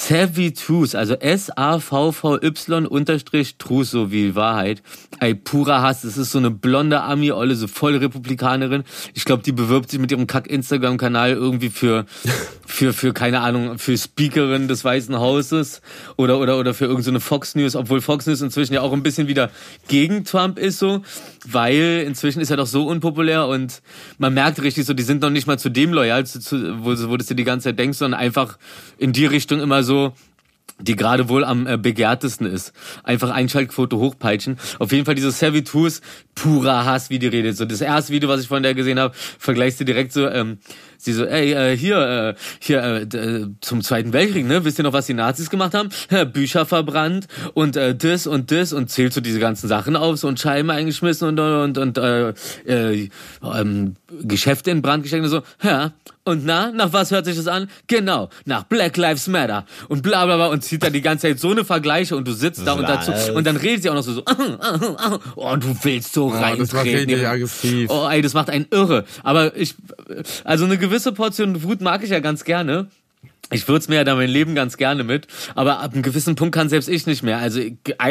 Savvy 0.00 0.52
Truth, 0.52 0.94
also 0.94 1.14
S-A-V-V-Y 1.14 2.86
unterstrich 2.86 3.56
Truth, 3.58 3.86
so 3.88 4.12
wie 4.12 4.36
Wahrheit. 4.36 4.80
Ey, 5.18 5.34
purer 5.34 5.82
Hass, 5.82 6.02
das 6.02 6.16
ist 6.16 6.30
so 6.30 6.38
eine 6.38 6.52
blonde 6.52 7.02
Ami-Olle, 7.02 7.56
so 7.56 7.66
voll 7.66 7.96
Republikanerin. 7.96 8.84
Ich 9.14 9.24
glaube, 9.24 9.42
die 9.42 9.50
bewirbt 9.50 9.90
sich 9.90 9.98
mit 9.98 10.12
ihrem 10.12 10.28
Kack-Instagram-Kanal 10.28 11.32
irgendwie 11.32 11.68
für, 11.68 12.06
für, 12.66 12.92
für, 12.92 13.12
keine 13.12 13.40
Ahnung, 13.40 13.78
für 13.78 13.98
Speakerin 13.98 14.68
des 14.68 14.84
Weißen 14.84 15.18
Hauses 15.18 15.82
oder, 16.16 16.38
oder, 16.38 16.58
oder 16.58 16.74
für 16.74 16.84
irgendeine 16.84 17.18
so 17.18 17.24
Fox 17.26 17.56
News, 17.56 17.74
obwohl 17.74 18.00
Fox 18.00 18.26
News 18.26 18.40
inzwischen 18.40 18.74
ja 18.74 18.82
auch 18.82 18.92
ein 18.92 19.02
bisschen 19.02 19.26
wieder 19.26 19.50
gegen 19.88 20.24
Trump 20.24 20.60
ist, 20.60 20.78
so, 20.78 21.02
weil 21.44 22.04
inzwischen 22.06 22.40
ist 22.40 22.50
er 22.50 22.56
doch 22.56 22.68
so 22.68 22.86
unpopulär 22.86 23.48
und 23.48 23.82
man 24.18 24.32
merkt 24.32 24.62
richtig 24.62 24.86
so, 24.86 24.94
die 24.94 25.02
sind 25.02 25.22
noch 25.22 25.30
nicht 25.30 25.48
mal 25.48 25.58
zu 25.58 25.70
dem 25.70 25.92
loyal, 25.92 26.24
zu, 26.24 26.38
zu, 26.38 26.84
wo, 26.84 26.90
wo 27.10 27.16
du 27.16 27.24
dir 27.24 27.34
die 27.34 27.44
ganze 27.44 27.64
Zeit 27.64 27.80
denkst, 27.80 27.98
sondern 27.98 28.20
einfach 28.20 28.58
in 28.96 29.12
die 29.12 29.26
Richtung 29.26 29.60
immer 29.60 29.82
so 29.82 29.87
so, 29.88 30.12
die 30.80 30.94
gerade 30.94 31.28
wohl 31.28 31.44
am 31.44 31.66
äh, 31.66 31.76
begehrtesten 31.76 32.46
ist. 32.46 32.72
Einfach 33.02 33.30
Einschaltquote 33.30 33.96
hochpeitschen. 33.96 34.58
Auf 34.78 34.92
jeden 34.92 35.04
Fall 35.04 35.16
diese 35.16 35.32
Serviturs, 35.32 36.02
purer 36.36 36.84
Hass, 36.84 37.10
wie 37.10 37.18
die 37.18 37.26
redet. 37.26 37.56
So 37.56 37.64
das 37.64 37.80
erste 37.80 38.12
Video, 38.12 38.28
was 38.28 38.42
ich 38.42 38.48
von 38.48 38.62
der 38.62 38.74
gesehen 38.74 39.00
habe, 39.00 39.14
vergleichst 39.38 39.80
du 39.80 39.84
direkt 39.84 40.12
so, 40.12 40.28
ähm, 40.28 40.58
Sie 41.00 41.12
so, 41.12 41.24
ey, 41.24 41.52
äh, 41.52 41.76
hier, 41.76 41.96
äh, 41.96 42.34
hier 42.58 42.82
äh, 42.82 43.02
äh, 43.02 43.46
zum 43.60 43.82
Zweiten 43.82 44.12
Weltkrieg, 44.12 44.46
ne? 44.46 44.64
Wisst 44.64 44.80
ihr 44.80 44.82
noch, 44.82 44.92
was 44.92 45.06
die 45.06 45.14
Nazis 45.14 45.48
gemacht 45.48 45.72
haben? 45.72 45.90
Bücher 46.32 46.66
verbrannt 46.66 47.28
und 47.54 47.76
äh, 47.76 47.94
das 47.94 48.26
und 48.26 48.50
das 48.50 48.72
und 48.72 48.90
zählt 48.90 49.12
so 49.12 49.20
diese 49.20 49.38
ganzen 49.38 49.68
Sachen 49.68 49.94
auf, 49.94 50.18
so 50.18 50.26
und 50.26 50.40
Scheiben 50.40 50.70
eingeschmissen 50.70 51.28
und 51.28 51.38
und 51.38 51.78
und 51.78 51.98
äh, 51.98 52.30
äh, 52.66 53.08
ähm, 53.44 53.94
Geschäfte 54.22 54.72
in 54.72 54.82
Brand 54.82 55.04
gesteckt 55.04 55.22
und 55.22 55.30
so. 55.30 55.42
Ja, 55.62 55.92
und 56.28 56.44
na, 56.44 56.70
nach 56.70 56.92
was 56.92 57.10
hört 57.10 57.24
sich 57.24 57.36
das 57.36 57.46
an? 57.46 57.68
Genau, 57.86 58.28
nach 58.44 58.64
Black 58.64 58.96
Lives 58.96 59.26
Matter 59.26 59.64
und 59.88 60.02
bla 60.02 60.26
bla 60.26 60.36
bla 60.36 60.46
und 60.46 60.62
zieht 60.62 60.82
dann 60.82 60.92
die 60.92 61.00
ganze 61.00 61.28
Zeit 61.28 61.40
so 61.40 61.50
eine 61.50 61.64
Vergleiche 61.64 62.16
und 62.16 62.28
du 62.28 62.32
sitzt 62.32 62.66
da 62.66 62.74
und 62.74 62.88
dazu 62.88 63.12
und 63.32 63.46
dann 63.46 63.56
redet 63.56 63.82
sie 63.82 63.90
auch 63.90 63.94
noch 63.94 64.02
so, 64.02 64.12
so 64.12 64.22
oh, 65.36 65.56
du 65.56 65.76
willst 65.82 66.12
so 66.12 66.26
oh, 66.26 66.28
reintreten. 66.28 66.58
Das 66.58 66.72
macht 66.72 66.86
richtig 66.86 67.26
aggressiv. 67.26 67.90
Oh, 67.90 68.08
ey, 68.08 68.22
das 68.22 68.34
macht 68.34 68.50
einen 68.50 68.66
irre. 68.70 69.04
Aber 69.22 69.56
ich, 69.56 69.74
also 70.44 70.64
eine 70.64 70.78
gewisse 70.78 71.12
Portion 71.12 71.62
Wut 71.62 71.80
mag 71.80 72.02
ich 72.04 72.10
ja 72.10 72.20
ganz 72.20 72.44
gerne. 72.44 72.88
Ich 73.50 73.66
würze 73.66 73.90
mir 73.90 73.96
ja 73.96 74.04
da 74.04 74.14
mein 74.14 74.28
Leben 74.28 74.54
ganz 74.54 74.76
gerne 74.76 75.04
mit, 75.04 75.26
aber 75.54 75.80
ab 75.80 75.94
einem 75.94 76.02
gewissen 76.02 76.34
Punkt 76.34 76.54
kann 76.54 76.68
selbst 76.68 76.88
ich 76.88 77.06
nicht 77.06 77.22
mehr. 77.22 77.38
Also 77.38 77.60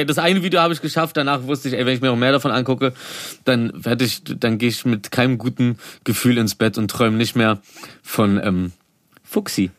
das 0.08 0.18
eine 0.18 0.42
Video 0.42 0.62
habe 0.62 0.74
ich 0.74 0.82
geschafft, 0.82 1.16
danach 1.16 1.44
wusste 1.44 1.70
ich, 1.70 1.76
ey, 1.76 1.86
wenn 1.86 1.94
ich 1.94 2.02
mir 2.02 2.08
noch 2.08 2.18
mehr 2.18 2.32
davon 2.32 2.52
angucke, 2.52 2.94
dann 3.46 3.72
werde 3.74 4.04
ich, 4.04 4.24
dann 4.24 4.58
gehe 4.58 4.70
ich 4.70 4.84
mit 4.86 5.12
keinem 5.12 5.38
guten 5.38 5.78
Gefühl 6.04 6.38
ins 6.40 6.56
Bett 6.56 6.78
und 6.78 6.90
träume 6.90 7.18
nicht 7.18 7.36
mehr 7.36 7.62
von 8.02 8.42
ähm, 8.44 8.72
Fuxi. 9.24 9.70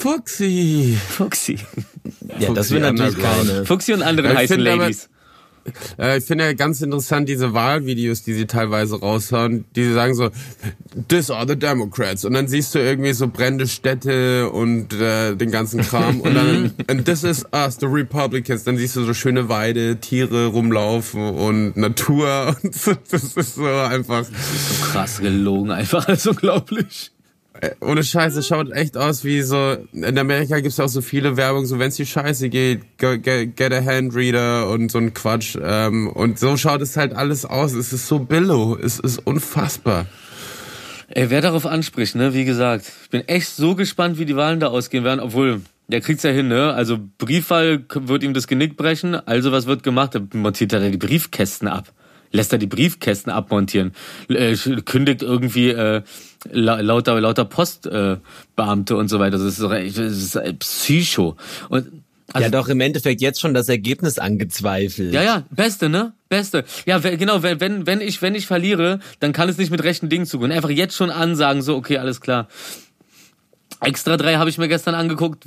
Fuxi. 0.00 0.96
Fuxi. 1.08 1.58
Ja, 2.38 2.52
das 2.52 2.70
will 2.70 2.80
natürlich 2.80 3.18
keine. 3.18 3.66
Fuxi 3.66 3.92
und 3.92 4.02
andere 4.02 4.36
heißen 4.36 4.60
Ladies. 4.60 5.08
Äh, 5.98 6.18
ich 6.18 6.24
finde 6.24 6.44
ja 6.44 6.52
ganz 6.52 6.80
interessant 6.80 7.28
diese 7.28 7.54
Wahlvideos, 7.54 8.22
die 8.22 8.34
sie 8.34 8.46
teilweise 8.46 9.00
raushauen, 9.00 9.64
die 9.76 9.84
sie 9.84 9.92
sagen 9.92 10.14
so, 10.14 10.30
this 11.08 11.30
are 11.30 11.46
the 11.46 11.56
Democrats. 11.56 12.24
Und 12.24 12.34
dann 12.34 12.48
siehst 12.48 12.74
du 12.74 12.78
irgendwie 12.78 13.12
so 13.12 13.28
brennende 13.28 13.66
Städte 13.66 14.50
und 14.50 14.92
äh, 14.94 15.34
den 15.34 15.50
ganzen 15.50 15.80
Kram. 15.80 16.20
und 16.20 16.34
dann, 16.34 16.72
and 16.88 17.04
this 17.04 17.24
is 17.24 17.44
us, 17.52 17.76
the 17.80 17.86
Republicans. 17.86 18.64
Dann 18.64 18.76
siehst 18.76 18.96
du 18.96 19.04
so 19.04 19.14
schöne 19.14 19.48
Weide, 19.48 19.96
Tiere 19.96 20.46
rumlaufen 20.46 21.22
und 21.22 21.76
Natur. 21.76 22.56
Und 22.62 22.74
so, 22.74 22.92
das 23.10 23.36
ist 23.36 23.54
so 23.54 23.64
einfach. 23.64 24.24
So 24.24 24.84
krass 24.92 25.18
gelogen, 25.20 25.70
einfach, 25.70 26.04
das 26.04 26.20
ist 26.20 26.26
unglaublich. 26.26 27.12
Äh, 27.60 27.70
ohne 27.80 28.04
Scheiße, 28.04 28.42
schaut 28.44 28.70
echt 28.70 28.96
aus 28.96 29.24
wie 29.24 29.42
so, 29.42 29.76
in 29.92 30.16
Amerika 30.16 30.60
gibt's 30.60 30.78
auch 30.78 30.88
so 30.88 31.00
viele 31.00 31.36
Werbung, 31.36 31.66
so 31.66 31.78
wenn's 31.80 31.96
dir 31.96 32.06
scheiße 32.06 32.50
geht, 32.50 32.82
get, 32.98 33.56
get 33.56 33.72
a 33.72 33.84
Handreader 33.84 34.70
und 34.70 34.92
so 34.92 34.98
ein 34.98 35.12
Quatsch. 35.12 35.56
Ähm, 35.60 36.08
und 36.08 36.38
so 36.38 36.56
schaut 36.56 36.82
es 36.82 36.96
halt 36.96 37.14
alles 37.14 37.44
aus. 37.44 37.72
Es 37.72 37.92
ist 37.92 38.06
so 38.06 38.20
billow, 38.20 38.76
es 38.76 39.00
ist 39.00 39.18
unfassbar. 39.26 40.06
Ey, 41.08 41.30
wer 41.30 41.40
darauf 41.40 41.66
anspricht, 41.66 42.14
ne, 42.14 42.32
wie 42.32 42.44
gesagt, 42.44 42.92
ich 43.02 43.10
bin 43.10 43.26
echt 43.26 43.48
so 43.48 43.74
gespannt, 43.74 44.18
wie 44.18 44.26
die 44.26 44.36
Wahlen 44.36 44.60
da 44.60 44.68
ausgehen 44.68 45.02
werden, 45.02 45.20
obwohl, 45.20 45.62
der 45.88 46.00
kriegt's 46.00 46.22
ja 46.22 46.30
hin, 46.30 46.48
ne? 46.48 46.74
Also 46.74 46.98
Briefwahl 47.16 47.84
wird 47.88 48.22
ihm 48.22 48.34
das 48.34 48.46
Genick 48.46 48.76
brechen, 48.76 49.14
also 49.14 49.50
was 49.50 49.66
wird 49.66 49.82
gemacht? 49.82 50.14
Da 50.14 50.20
montiert 50.32 50.72
er 50.74 50.90
die 50.90 50.96
Briefkästen 50.96 51.66
ab 51.66 51.92
lässt 52.32 52.52
er 52.52 52.58
die 52.58 52.66
Briefkästen 52.66 53.32
abmontieren, 53.32 53.92
äh, 54.28 54.56
kündigt 54.84 55.22
irgendwie 55.22 55.70
äh, 55.70 56.02
lauter 56.50 57.20
lauter 57.20 57.44
Postbeamte 57.44 58.94
äh, 58.94 58.96
und 58.96 59.08
so 59.08 59.18
weiter. 59.18 59.38
Das 59.38 59.42
ist, 59.42 59.60
das 59.60 59.98
ist 59.98 60.58
Psycho. 60.58 61.36
Und 61.68 61.88
also, 62.32 62.44
ja, 62.44 62.50
doch 62.50 62.68
im 62.68 62.80
Endeffekt 62.80 63.22
jetzt 63.22 63.40
schon 63.40 63.54
das 63.54 63.70
Ergebnis 63.70 64.18
angezweifelt. 64.18 65.14
Ja, 65.14 65.22
ja, 65.22 65.44
beste, 65.50 65.88
ne? 65.88 66.12
Beste. 66.28 66.64
Ja, 66.84 66.98
genau, 66.98 67.42
wenn, 67.42 67.86
wenn 67.86 68.00
ich, 68.02 68.20
wenn 68.20 68.34
ich 68.34 68.46
verliere, 68.46 69.00
dann 69.20 69.32
kann 69.32 69.48
es 69.48 69.56
nicht 69.56 69.70
mit 69.70 69.82
rechten 69.82 70.10
Dingen 70.10 70.26
zugehen. 70.26 70.52
Einfach 70.52 70.68
jetzt 70.68 70.94
schon 70.94 71.10
ansagen, 71.10 71.62
so, 71.62 71.74
okay, 71.74 71.96
alles 71.96 72.20
klar. 72.20 72.48
Extra 73.80 74.18
drei 74.18 74.34
habe 74.34 74.50
ich 74.50 74.58
mir 74.58 74.68
gestern 74.68 74.94
angeguckt. 74.94 75.44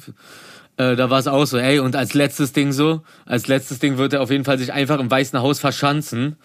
Äh, 0.78 0.96
da 0.96 1.10
war 1.10 1.20
es 1.20 1.28
auch 1.28 1.45
so, 1.45 1.58
ey, 1.58 1.80
und 1.80 1.95
als 1.95 2.14
letztes 2.14 2.54
Ding 2.54 2.72
so, 2.72 3.02
als 3.26 3.48
letztes 3.48 3.80
Ding 3.80 3.98
wird 3.98 4.14
er 4.14 4.22
auf 4.22 4.32
jeden 4.32 4.45
Fall 4.45 4.58
sich 4.58 4.74
einfach 4.74 5.00
im 5.00 5.12
Weißen 5.12 5.39
Haus 5.41 5.60
verschanzen 5.60 6.38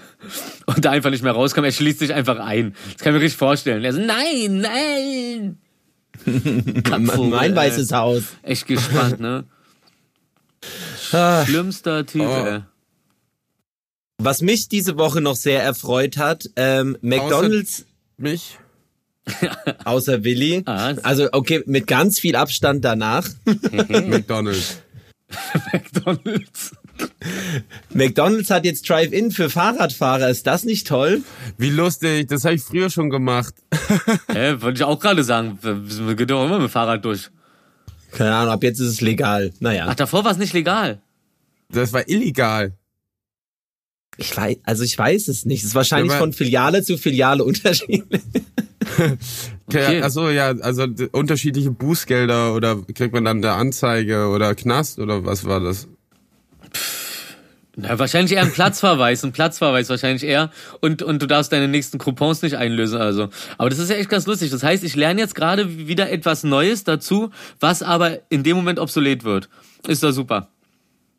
und 0.66 0.84
da 0.84 0.90
einfach 0.90 1.10
nicht 1.10 1.22
mehr 1.22 1.32
rauskommen. 1.32 1.68
Er 1.68 1.72
schließt 1.72 2.00
sich 2.00 2.12
einfach 2.12 2.38
ein. 2.38 2.74
Das 2.92 3.02
kann 3.02 3.14
ich 3.14 3.18
mir 3.18 3.24
richtig 3.24 3.38
vorstellen. 3.38 3.84
Er 3.84 3.92
so, 3.92 4.00
nein, 4.00 4.60
nein! 4.60 5.58
Kapfvogel, 6.82 7.30
mein 7.30 7.56
weißes 7.56 7.92
Haus. 7.92 8.24
Echt 8.42 8.66
gespannt, 8.66 9.20
ne? 9.20 9.44
Ah. 11.12 11.44
Schlimmster 11.44 12.06
Typ, 12.06 12.22
oh. 12.22 12.44
ey. 12.46 12.60
Was 14.18 14.42
mich 14.42 14.68
diese 14.68 14.98
Woche 14.98 15.22
noch 15.22 15.34
sehr 15.34 15.62
erfreut 15.62 16.18
hat, 16.18 16.50
ähm, 16.54 16.98
McDonald's. 17.00 17.80
Außer 17.80 17.84
mich? 18.18 18.58
außer 19.84 20.24
Willi. 20.24 20.62
Ah, 20.66 20.94
also 21.02 21.28
okay, 21.32 21.62
mit 21.66 21.86
ganz 21.86 22.18
viel 22.18 22.36
Abstand 22.36 22.84
danach. 22.84 23.28
McDonald's. 23.88 24.82
McDonald's. 25.72 26.72
McDonald's 27.94 28.50
hat 28.50 28.64
jetzt 28.64 28.88
Drive-In 28.88 29.30
für 29.30 29.48
Fahrradfahrer. 29.48 30.28
Ist 30.28 30.46
das 30.46 30.64
nicht 30.64 30.86
toll? 30.86 31.22
Wie 31.56 31.70
lustig. 31.70 32.28
Das 32.28 32.44
habe 32.44 32.56
ich 32.56 32.62
früher 32.62 32.90
schon 32.90 33.10
gemacht. 33.10 33.54
Hä, 34.28 34.56
wollte 34.58 34.78
ich 34.78 34.84
auch 34.84 34.98
gerade 34.98 35.24
sagen. 35.24 35.58
Wir 35.62 36.14
gehen 36.14 36.26
doch 36.26 36.44
immer 36.44 36.58
mit 36.58 36.68
dem 36.68 36.70
Fahrrad 36.70 37.04
durch. 37.04 37.30
Keine 38.12 38.34
Ahnung, 38.34 38.52
ab 38.52 38.62
jetzt 38.62 38.80
ist 38.80 38.88
es 38.88 39.00
legal. 39.00 39.52
Naja. 39.60 39.86
Ach, 39.88 39.94
davor 39.94 40.24
war 40.24 40.32
es 40.32 40.38
nicht 40.38 40.52
legal. 40.52 41.00
Das 41.70 41.92
war 41.92 42.08
illegal. 42.08 42.72
Ich 44.16 44.36
weiß, 44.36 44.58
also 44.64 44.82
ich 44.82 44.98
weiß 44.98 45.28
es 45.28 45.46
nicht. 45.46 45.60
Es 45.60 45.68
ist 45.68 45.74
wahrscheinlich 45.74 46.12
ja, 46.12 46.18
von 46.18 46.32
Filiale 46.32 46.82
zu 46.82 46.98
Filiale 46.98 47.44
unterschiedlich. 47.44 48.22
okay. 49.66 50.02
Achso, 50.02 50.30
ja, 50.30 50.48
also 50.48 50.86
unterschiedliche 51.12 51.70
Bußgelder 51.70 52.54
oder 52.54 52.76
kriegt 52.94 53.12
man 53.12 53.24
dann 53.24 53.38
eine 53.38 53.52
Anzeige 53.52 54.28
oder 54.28 54.54
Knast 54.54 54.98
oder 54.98 55.24
was 55.24 55.44
war 55.44 55.60
das? 55.60 55.88
Na, 57.76 57.98
wahrscheinlich 57.98 58.32
eher 58.32 58.42
ein 58.42 58.52
Platzverweis, 58.52 59.24
ein 59.24 59.32
Platzverweis 59.32 59.88
wahrscheinlich 59.88 60.24
eher. 60.24 60.50
Und, 60.80 61.02
und 61.02 61.22
du 61.22 61.26
darfst 61.26 61.52
deine 61.52 61.68
nächsten 61.68 61.98
Coupons 61.98 62.42
nicht 62.42 62.56
einlösen, 62.56 63.00
also. 63.00 63.28
Aber 63.58 63.70
das 63.70 63.78
ist 63.78 63.90
ja 63.90 63.96
echt 63.96 64.10
ganz 64.10 64.26
lustig. 64.26 64.50
Das 64.50 64.62
heißt, 64.62 64.84
ich 64.84 64.96
lerne 64.96 65.20
jetzt 65.20 65.34
gerade 65.34 65.78
wieder 65.88 66.10
etwas 66.10 66.42
Neues 66.42 66.84
dazu, 66.84 67.30
was 67.58 67.82
aber 67.82 68.18
in 68.28 68.42
dem 68.42 68.56
Moment 68.56 68.78
obsolet 68.78 69.24
wird. 69.24 69.48
Ist 69.86 70.02
doch 70.02 70.12
super. 70.12 70.48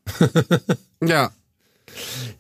ja. 1.04 1.32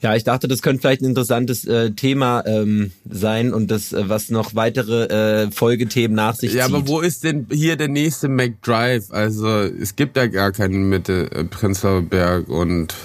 Ja, 0.01 0.15
ich 0.15 0.23
dachte, 0.23 0.47
das 0.47 0.61
könnte 0.61 0.81
vielleicht 0.81 1.01
ein 1.01 1.05
interessantes 1.05 1.65
äh, 1.65 1.91
Thema 1.91 2.43
ähm, 2.45 2.91
sein 3.09 3.53
und 3.53 3.69
das, 3.69 3.93
äh, 3.93 4.09
was 4.09 4.29
noch 4.29 4.55
weitere 4.55 5.43
äh, 5.43 5.51
Folgethemen 5.51 6.15
nach 6.15 6.35
sich 6.35 6.53
ja, 6.53 6.65
zieht. 6.65 6.71
Ja, 6.71 6.77
aber 6.77 6.87
wo 6.87 7.01
ist 7.01 7.23
denn 7.23 7.47
hier 7.51 7.75
der 7.75 7.87
nächste 7.87 8.27
McDrive? 8.27 9.11
Also 9.11 9.47
es 9.47 9.95
gibt 9.95 10.17
ja 10.17 10.27
gar 10.27 10.51
keinen 10.51 10.89
Mitte 10.89 11.31
äh, 11.31 11.43
Prenzlauer 11.43 12.01
Berg 12.01 12.49
und 12.49 12.95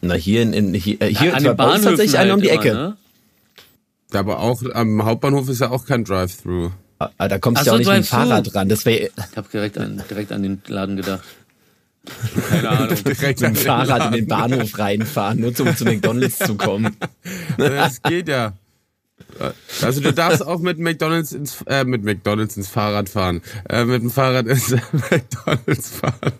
na, 0.00 0.14
hier 0.14 0.42
in, 0.42 0.52
in 0.52 0.74
hier, 0.74 1.00
äh, 1.00 1.14
hier 1.14 1.36
ja, 1.38 1.52
bei 1.52 1.74
uns 1.74 1.82
tatsächlich 1.82 2.16
halt 2.16 2.26
einer 2.26 2.34
um 2.34 2.40
die 2.40 2.48
Ecke. 2.48 2.68
Immer, 2.68 2.78
ne? 2.78 2.96
Aber 4.12 4.38
auch 4.40 4.62
am 4.72 5.04
Hauptbahnhof 5.04 5.48
ist 5.48 5.60
ja 5.60 5.70
auch 5.70 5.86
kein 5.86 6.04
Drive-Thru. 6.04 6.70
Ah, 6.98 7.28
da 7.28 7.38
kommst 7.38 7.62
du 7.62 7.66
ja 7.66 7.72
auch 7.72 7.78
nicht 7.78 7.88
mit 7.88 7.96
dem 7.96 8.04
Fahrrad 8.04 8.54
ran. 8.54 8.68
Das 8.68 8.86
ich 8.86 9.10
habe 9.36 9.48
direkt 9.52 9.76
an, 9.78 10.02
direkt 10.08 10.32
an 10.32 10.42
den 10.42 10.62
Laden 10.68 10.96
gedacht. 10.96 11.24
Keine 12.48 12.68
Ahnung. 12.68 12.96
direkt 13.04 13.40
mit 13.40 13.50
dem 13.50 13.56
Fahrrad 13.56 14.06
in 14.06 14.12
den 14.12 14.26
Bahnhof 14.26 14.78
reinfahren, 14.78 15.40
nur 15.40 15.58
um 15.58 15.76
zu 15.76 15.84
McDonalds 15.84 16.38
zu 16.38 16.56
kommen. 16.56 16.96
Das 17.56 18.02
geht 18.02 18.28
ja. 18.28 18.52
Also 19.80 20.00
du 20.00 20.12
darfst 20.12 20.44
auch 20.44 20.58
mit 20.58 20.78
McDonalds 20.78 21.32
ins 21.32 21.62
äh, 21.66 21.84
mit 21.84 22.04
McDonalds 22.04 22.56
ins 22.56 22.68
Fahrrad 22.68 23.08
fahren, 23.08 23.42
äh, 23.68 23.84
mit 23.84 24.02
dem 24.02 24.10
Fahrrad 24.10 24.46
ins 24.46 24.70
McDonalds 25.10 25.90
fahren. 25.90 26.32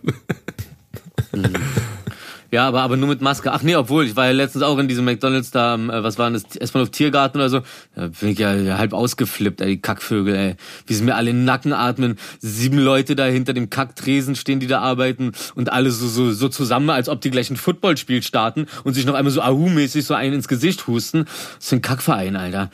Ja, 2.54 2.68
aber, 2.68 2.82
aber 2.82 2.96
nur 2.96 3.08
mit 3.08 3.20
Maske. 3.20 3.50
Ach 3.50 3.64
nee, 3.64 3.74
obwohl, 3.74 4.06
ich 4.06 4.14
war 4.14 4.26
ja 4.26 4.30
letztens 4.30 4.62
auch 4.62 4.78
in 4.78 4.86
diesem 4.86 5.04
McDonalds 5.04 5.50
da, 5.50 5.74
äh, 5.74 6.04
was 6.04 6.18
war 6.18 6.30
das, 6.30 6.44
erstmal 6.54 6.84
auf 6.84 6.90
Tiergarten 6.90 7.40
oder 7.40 7.50
so. 7.50 7.62
Da 7.96 8.06
bin 8.06 8.28
ich 8.28 8.38
ja 8.38 8.52
halb 8.78 8.92
ausgeflippt, 8.92 9.60
ey, 9.60 9.70
die 9.70 9.82
Kackvögel, 9.82 10.36
ey. 10.36 10.54
Wie 10.86 10.94
sie 10.94 11.02
mir 11.02 11.16
alle 11.16 11.30
in 11.30 11.38
den 11.38 11.44
Nacken 11.46 11.72
atmen. 11.72 12.16
Sieben 12.38 12.78
Leute 12.78 13.16
da 13.16 13.24
hinter 13.24 13.54
dem 13.54 13.70
Kacktresen 13.70 14.36
stehen, 14.36 14.60
die 14.60 14.68
da 14.68 14.78
arbeiten 14.82 15.32
und 15.56 15.72
alle 15.72 15.90
so, 15.90 16.06
so, 16.06 16.30
so 16.30 16.48
zusammen, 16.48 16.90
als 16.90 17.08
ob 17.08 17.20
die 17.22 17.32
gleich 17.32 17.50
ein 17.50 17.56
Footballspiel 17.56 18.22
starten 18.22 18.66
und 18.84 18.94
sich 18.94 19.04
noch 19.04 19.14
einmal 19.14 19.32
so 19.32 19.42
Ahu-mäßig 19.42 20.06
so 20.06 20.14
einen 20.14 20.34
ins 20.34 20.46
Gesicht 20.46 20.86
husten. 20.86 21.24
Das 21.24 21.66
ist 21.66 21.72
ein 21.72 21.82
Kackverein, 21.82 22.36
Alter. 22.36 22.70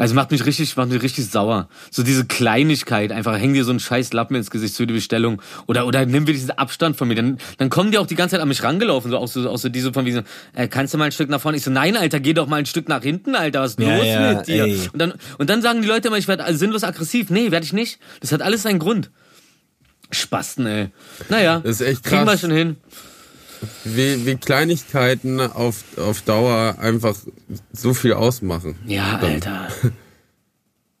Also 0.00 0.14
macht 0.14 0.30
mich 0.30 0.46
richtig, 0.46 0.74
macht 0.76 0.88
mich 0.88 1.02
richtig 1.02 1.28
sauer. 1.28 1.68
So 1.90 2.02
diese 2.02 2.24
Kleinigkeit, 2.24 3.12
einfach 3.12 3.38
häng 3.38 3.52
dir 3.52 3.64
so 3.64 3.70
einen 3.70 3.80
scheiß 3.80 4.14
Lappen 4.14 4.34
ins 4.34 4.50
Gesicht 4.50 4.74
für 4.74 4.86
die 4.86 4.94
Bestellung. 4.94 5.42
Oder, 5.66 5.86
oder 5.86 6.06
nimm 6.06 6.26
wir 6.26 6.32
diesen 6.32 6.52
Abstand 6.52 6.96
von 6.96 7.06
mir. 7.06 7.16
Dann, 7.16 7.36
dann 7.58 7.68
kommen 7.68 7.90
die 7.90 7.98
auch 7.98 8.06
die 8.06 8.14
ganze 8.14 8.36
Zeit 8.36 8.40
an 8.40 8.48
mich 8.48 8.62
rangelaufen, 8.62 9.10
so 9.10 9.18
auch 9.18 9.28
so, 9.28 9.46
auch 9.50 9.58
so 9.58 9.68
diese 9.68 9.92
von 9.92 10.06
wie 10.06 10.12
so, 10.12 10.22
äh, 10.54 10.68
kannst 10.68 10.94
du 10.94 10.98
mal 10.98 11.04
ein 11.04 11.12
Stück 11.12 11.28
nach 11.28 11.40
vorne? 11.40 11.58
Ich 11.58 11.64
so, 11.64 11.70
nein, 11.70 11.98
Alter, 11.98 12.18
geh 12.18 12.32
doch 12.32 12.46
mal 12.46 12.56
ein 12.56 12.66
Stück 12.66 12.88
nach 12.88 13.02
hinten, 13.02 13.34
Alter, 13.34 13.60
was 13.60 13.72
ist 13.72 13.80
ja, 13.80 13.96
los 13.96 14.06
ja, 14.06 14.32
mit 14.32 14.48
dir? 14.48 14.64
Ey. 14.64 14.88
Und 14.90 14.98
dann, 14.98 15.12
und 15.36 15.50
dann 15.50 15.60
sagen 15.60 15.82
die 15.82 15.88
Leute 15.88 16.08
immer, 16.08 16.16
ich 16.16 16.28
werde 16.28 16.56
sinnlos 16.56 16.82
aggressiv. 16.82 17.28
Nee, 17.28 17.50
werde 17.50 17.66
ich 17.66 17.74
nicht. 17.74 18.00
Das 18.20 18.32
hat 18.32 18.40
alles 18.40 18.62
seinen 18.62 18.78
Grund. 18.78 19.10
Spasten, 20.10 20.66
ey. 20.66 20.88
Naja, 21.28 21.60
das 21.60 21.80
ist 21.80 21.86
echt 21.86 22.04
krass. 22.04 22.12
kriegen 22.12 22.26
wir 22.26 22.38
schon 22.38 22.50
hin 22.52 22.76
wie, 23.84 24.26
wie 24.26 24.36
Kleinigkeiten 24.36 25.40
auf, 25.40 25.84
auf 25.98 26.22
Dauer 26.22 26.76
einfach 26.78 27.16
so 27.72 27.94
viel 27.94 28.12
ausmachen. 28.12 28.76
Ja, 28.86 29.18
Dann. 29.18 29.34
Alter. 29.34 29.68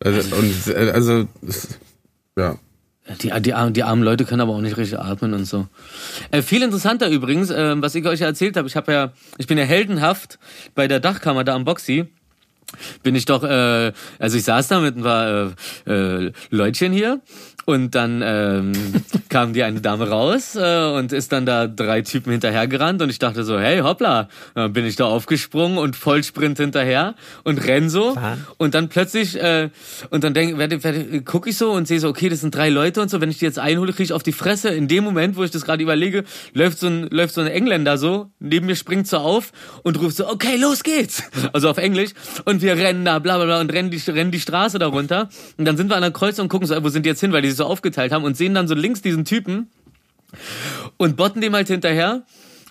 also, 0.00 0.36
und, 0.36 0.74
also, 0.76 1.28
ja. 2.36 2.58
Die, 3.22 3.32
die, 3.40 3.72
die 3.72 3.82
armen 3.82 4.04
Leute 4.04 4.24
können 4.24 4.40
aber 4.40 4.52
auch 4.52 4.60
nicht 4.60 4.76
richtig 4.76 4.98
atmen 4.98 5.34
und 5.34 5.44
so. 5.44 5.66
Äh, 6.30 6.42
viel 6.42 6.62
interessanter 6.62 7.08
übrigens, 7.08 7.50
äh, 7.50 7.74
was 7.82 7.94
ich 7.94 8.06
euch 8.06 8.20
erzählt 8.20 8.56
habe, 8.56 8.68
ich 8.68 8.76
habe 8.76 8.92
ja, 8.92 9.12
ich 9.38 9.46
bin 9.46 9.58
ja 9.58 9.64
heldenhaft 9.64 10.38
bei 10.74 10.86
der 10.86 11.00
Dachkammer 11.00 11.42
da 11.42 11.54
am 11.54 11.64
Boxy 11.64 12.06
bin 13.02 13.14
ich 13.14 13.24
doch, 13.24 13.42
äh, 13.42 13.92
also 14.18 14.36
ich 14.36 14.44
saß 14.44 14.68
da 14.68 14.80
mit 14.80 14.96
ein 14.96 15.02
paar 15.02 15.52
äh, 15.86 15.92
äh, 15.92 16.32
Leutchen 16.50 16.92
hier 16.92 17.20
und 17.66 17.94
dann 17.94 18.22
ähm, 18.24 18.72
kam 19.28 19.52
die 19.52 19.62
eine 19.62 19.80
Dame 19.80 20.08
raus 20.08 20.56
äh, 20.56 20.84
und 20.92 21.12
ist 21.12 21.32
dann 21.32 21.46
da 21.46 21.66
drei 21.66 22.02
Typen 22.02 22.32
hinterhergerannt. 22.32 23.02
Und 23.02 23.10
ich 23.10 23.18
dachte 23.18 23.44
so, 23.44 23.58
hey, 23.58 23.80
hoppla, 23.80 24.28
dann 24.54 24.72
bin 24.72 24.86
ich 24.86 24.96
da 24.96 25.06
aufgesprungen 25.06 25.78
und 25.78 25.96
Vollsprint 25.96 26.58
hinterher 26.58 27.14
und 27.44 27.64
renn 27.64 27.88
so. 27.88 28.16
Und 28.58 28.74
dann 28.74 28.88
plötzlich 28.88 29.40
äh, 29.40 29.70
und 30.10 30.24
dann 30.24 30.34
denk, 30.34 30.58
werde, 30.58 30.82
werde, 30.82 31.22
guck 31.22 31.46
ich 31.46 31.56
so 31.56 31.72
und 31.72 31.86
sehe 31.86 32.00
so, 32.00 32.08
okay, 32.08 32.28
das 32.28 32.40
sind 32.40 32.54
drei 32.54 32.68
Leute 32.68 33.00
und 33.00 33.10
so, 33.10 33.20
wenn 33.20 33.30
ich 33.30 33.38
die 33.38 33.44
jetzt 33.44 33.58
einhole, 33.58 33.92
kriege 33.92 34.04
ich 34.04 34.12
auf 34.12 34.22
die 34.22 34.32
Fresse. 34.32 34.70
In 34.70 34.88
dem 34.88 35.04
Moment, 35.04 35.36
wo 35.36 35.44
ich 35.44 35.50
das 35.50 35.64
gerade 35.64 35.82
überlege, 35.82 36.24
läuft 36.52 36.78
so 36.78 36.86
ein 36.86 37.08
läuft 37.10 37.34
so 37.34 37.40
ein 37.40 37.46
Engländer 37.46 37.98
so 37.98 38.30
neben 38.40 38.66
mir 38.66 38.76
springt 38.76 39.06
so 39.06 39.18
auf 39.18 39.52
und 39.82 40.00
ruft 40.00 40.16
so, 40.16 40.28
okay, 40.28 40.56
los 40.56 40.82
geht's, 40.82 41.22
also 41.52 41.68
auf 41.70 41.78
Englisch. 41.78 42.10
Und 42.44 42.62
wir 42.62 42.76
rennen 42.76 43.04
da, 43.04 43.18
bla 43.18 43.36
bla 43.36 43.44
bla 43.44 43.60
und 43.60 43.72
rennen 43.72 43.90
die 43.90 43.98
rennen 44.10 44.30
die 44.30 44.40
Straße 44.40 44.78
darunter. 44.78 45.28
Und 45.56 45.66
dann 45.66 45.76
sind 45.76 45.88
wir 45.88 45.96
an 45.96 46.02
der 46.02 46.10
Kreuzung 46.10 46.44
und 46.44 46.48
gucken 46.48 46.66
so, 46.66 46.82
wo 46.82 46.88
sind 46.88 47.04
die 47.04 47.10
jetzt 47.10 47.20
hin, 47.20 47.32
weil 47.32 47.42
die 47.42 47.49
so 47.52 47.64
aufgeteilt 47.64 48.12
haben 48.12 48.24
und 48.24 48.36
sehen 48.36 48.54
dann 48.54 48.68
so 48.68 48.74
links 48.74 49.02
diesen 49.02 49.24
Typen 49.24 49.68
und 50.96 51.16
botten 51.16 51.40
dem 51.40 51.54
halt 51.54 51.68
hinterher. 51.68 52.22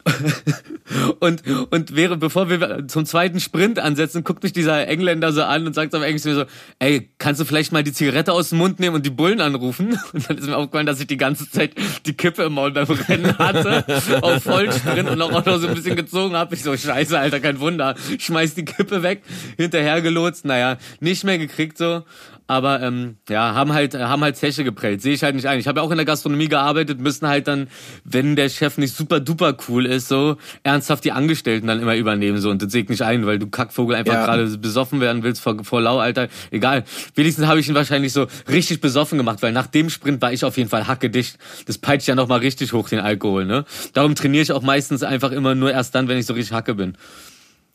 und 1.20 1.44
und 1.72 1.96
wäre 1.96 2.18
bevor 2.18 2.50
wir 2.50 2.88
zum 2.88 3.06
zweiten 3.06 3.40
Sprint 3.40 3.80
ansetzen, 3.80 4.24
guckt 4.24 4.44
mich 4.44 4.54
dieser 4.54 4.88
Engländer 4.88 5.32
so 5.34 5.44
an 5.44 5.68
und 5.68 5.74
sagt 5.74 5.94
auf 5.94 6.04
Englisch 6.04 6.24
so, 6.24 6.46
ey, 6.80 7.10
kannst 7.18 7.42
du 7.42 7.46
vielleicht 7.46 7.72
mal 7.72 7.84
die 7.84 7.92
Zigarette 7.92 8.34
aus 8.34 8.50
dem 8.50 8.60
Mund 8.60 8.80
nehmen 8.80 8.96
und 8.96 9.06
die 9.06 9.10
Bullen 9.10 9.42
anrufen? 9.42 10.00
Und 10.14 10.30
dann 10.30 10.38
ist 10.38 10.48
mir 10.48 10.56
aufgefallen, 10.56 10.86
dass 10.86 11.00
ich 11.00 11.08
die 11.08 11.18
ganze 11.18 11.50
Zeit 11.50 11.74
die 12.06 12.14
Kippe 12.14 12.44
im 12.44 12.54
Maul 12.54 12.72
beim 12.72 12.88
Rennen 12.88 13.38
hatte, 13.38 13.84
auf 14.22 14.44
Vollsprint 14.44 15.10
und 15.10 15.22
auch 15.22 15.46
noch 15.46 15.60
so 15.60 15.68
ein 15.68 15.76
bisschen 15.76 15.96
gezogen 15.96 16.36
habe. 16.36 16.56
Ich 16.56 16.64
so, 16.64 16.76
scheiße, 16.76 17.18
Alter, 17.18 17.40
kein 17.40 17.60
Wunder. 17.60 17.96
Schmeiß 18.18 18.56
die 18.56 18.66
Kippe 18.66 19.04
weg, 19.04 19.22
hinterher 19.58 20.02
gelotst, 20.02 20.46
naja, 20.46 20.78
nicht 21.00 21.24
mehr 21.24 21.38
gekriegt 21.38 21.78
so 21.78 22.04
aber 22.50 22.82
ähm, 22.82 23.18
ja, 23.30 23.54
haben 23.54 23.74
halt 23.74 23.94
haben 23.94 24.24
halt 24.24 24.36
Zeche 24.36 24.64
geprellt. 24.64 25.04
Sehe 25.04 25.14
ich 25.14 25.22
halt 25.22 25.36
nicht 25.36 25.46
ein. 25.46 25.60
Ich 25.60 25.68
habe 25.68 25.80
ja 25.82 25.86
auch 25.86 25.92
in 25.92 25.98
der 25.98 26.06
Gastronomie 26.06 26.48
gearbeitet, 26.48 27.00
müssen 27.00 27.28
halt 27.28 27.48
dann, 27.48 27.68
wenn 28.04 28.36
der 28.36 28.50
Chef 28.50 28.80
nicht 28.80 28.96
super 28.96 29.20
duper 29.20 29.56
cool 29.68 29.86
ist, 29.86 30.08
so 30.08 30.36
ernsthaft 30.64 31.06
die 31.06 31.12
Angestellten 31.12 31.68
dann 31.68 31.80
immer 31.80 31.96
übernehmen 31.96 32.42
so 32.42 32.50
und 32.50 32.64
das 32.64 32.72
sehe 32.72 32.82
ich 32.82 32.90
nicht 32.90 33.04
ein, 33.04 33.28
weil 33.28 33.38
du 33.38 33.46
Kackvogel 33.46 33.96
einfach 33.96 34.14
ja. 34.14 34.26
gerade 34.26 34.48
besoffen 34.58 35.00
werden 35.00 35.22
willst 35.22 35.42
vor, 35.42 35.64
vor 35.64 35.80
Lau, 35.80 36.00
Alter. 36.00 36.28
Egal. 36.50 36.86
Wenigstens 37.14 37.46
habe 37.46 37.60
ich 37.60 37.70
ihn 37.70 37.76
wahrscheinlich 37.76 38.14
so 38.14 38.26
richtig 38.48 38.82
besoffen 38.82 39.20
gemacht, 39.20 39.44
weil 39.44 39.52
nach 39.52 39.68
dem 39.68 39.92
Sprint 39.92 40.20
war 40.24 40.34
ich 40.34 40.44
auf 40.44 40.58
jeden 40.58 40.72
Fall 40.72 40.88
hackedicht. 40.88 41.38
Das 41.68 41.78
peitscht 41.78 42.08
ja 42.08 42.16
noch 42.16 42.28
mal 42.28 42.40
richtig 42.40 42.74
hoch 42.74 42.90
den 42.90 43.00
Alkohol, 43.00 43.46
ne? 43.46 43.64
Darum 43.94 44.16
trainiere 44.16 44.42
ich 44.42 44.52
auch 44.54 44.64
meistens 44.64 45.04
einfach 45.04 45.32
immer 45.32 45.54
nur 45.54 45.72
erst 45.72 45.94
dann, 45.94 46.08
wenn 46.08 46.18
ich 46.18 46.26
so 46.26 46.34
richtig 46.34 46.52
hacke 46.52 46.74
bin. 46.74 46.98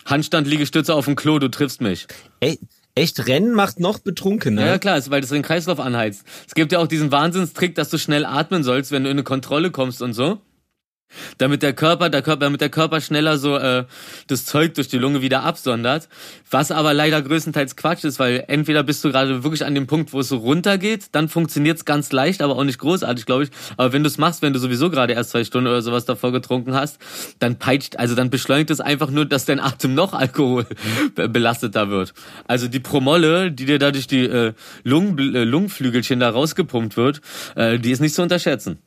Handstand, 0.04 0.48
Liegestütze 0.48 0.94
auf 0.94 1.04
dem 1.04 1.14
Klo, 1.14 1.38
du 1.38 1.48
triffst 1.48 1.80
mich. 1.80 2.08
Ey, 2.40 2.58
Echt, 2.96 3.26
Rennen 3.26 3.54
macht 3.54 3.80
noch 3.80 3.98
betrunken, 3.98 4.54
ne? 4.54 4.66
Ja, 4.66 4.78
klar, 4.78 5.00
weil 5.08 5.20
das 5.20 5.30
den 5.30 5.42
Kreislauf 5.42 5.80
anheizt. 5.80 6.24
Es 6.46 6.54
gibt 6.54 6.70
ja 6.70 6.78
auch 6.78 6.86
diesen 6.86 7.10
Wahnsinnstrick, 7.10 7.74
dass 7.74 7.88
du 7.88 7.98
schnell 7.98 8.24
atmen 8.24 8.62
sollst, 8.62 8.92
wenn 8.92 9.02
du 9.02 9.10
in 9.10 9.16
eine 9.16 9.24
Kontrolle 9.24 9.72
kommst 9.72 10.00
und 10.00 10.12
so 10.12 10.40
damit 11.38 11.62
der 11.62 11.72
Körper, 11.72 12.10
der 12.10 12.22
Körper, 12.22 12.44
damit 12.46 12.60
der 12.60 12.68
Körper 12.68 13.00
schneller 13.00 13.38
so 13.38 13.56
äh, 13.56 13.84
das 14.26 14.44
Zeug 14.44 14.74
durch 14.74 14.88
die 14.88 14.98
Lunge 14.98 15.22
wieder 15.22 15.42
absondert. 15.42 16.08
Was 16.50 16.70
aber 16.70 16.94
leider 16.94 17.20
größtenteils 17.22 17.76
Quatsch 17.76 18.04
ist, 18.04 18.18
weil 18.18 18.44
entweder 18.48 18.82
bist 18.82 19.04
du 19.04 19.10
gerade 19.10 19.42
wirklich 19.42 19.64
an 19.64 19.74
dem 19.74 19.86
Punkt, 19.86 20.12
wo 20.12 20.20
es 20.20 20.28
so 20.28 20.36
runtergeht, 20.36 21.06
dann 21.12 21.28
funktioniert's 21.28 21.84
ganz 21.84 22.12
leicht, 22.12 22.42
aber 22.42 22.56
auch 22.56 22.64
nicht 22.64 22.78
großartig, 22.78 23.26
glaube 23.26 23.44
ich. 23.44 23.50
Aber 23.76 23.92
wenn 23.92 24.02
du 24.02 24.08
es 24.08 24.18
machst, 24.18 24.42
wenn 24.42 24.52
du 24.52 24.58
sowieso 24.58 24.90
gerade 24.90 25.12
erst 25.12 25.30
zwei 25.30 25.44
Stunden 25.44 25.68
oder 25.68 25.82
sowas 25.82 26.04
davor 26.04 26.32
getrunken 26.32 26.74
hast, 26.74 26.98
dann 27.38 27.58
peitscht, 27.58 27.96
also 27.96 28.14
dann 28.14 28.30
beschleunigt 28.30 28.70
es 28.70 28.80
einfach 28.80 29.10
nur, 29.10 29.24
dass 29.24 29.44
dein 29.44 29.60
Atem 29.60 29.94
noch 29.94 30.12
Alkohol 30.12 30.66
belasteter 31.14 31.90
wird. 31.90 32.14
Also 32.46 32.68
die 32.68 32.80
Promolle, 32.80 33.50
die 33.50 33.64
dir 33.66 33.78
dadurch 33.78 34.06
die 34.06 34.24
äh, 34.24 34.52
Lungen, 34.82 35.18
äh, 35.34 35.44
Lungenflügelchen 35.44 36.20
da 36.20 36.30
rausgepumpt 36.30 36.96
wird, 36.96 37.20
äh, 37.56 37.78
die 37.78 37.90
ist 37.90 38.00
nicht 38.00 38.14
zu 38.14 38.22
unterschätzen. 38.22 38.78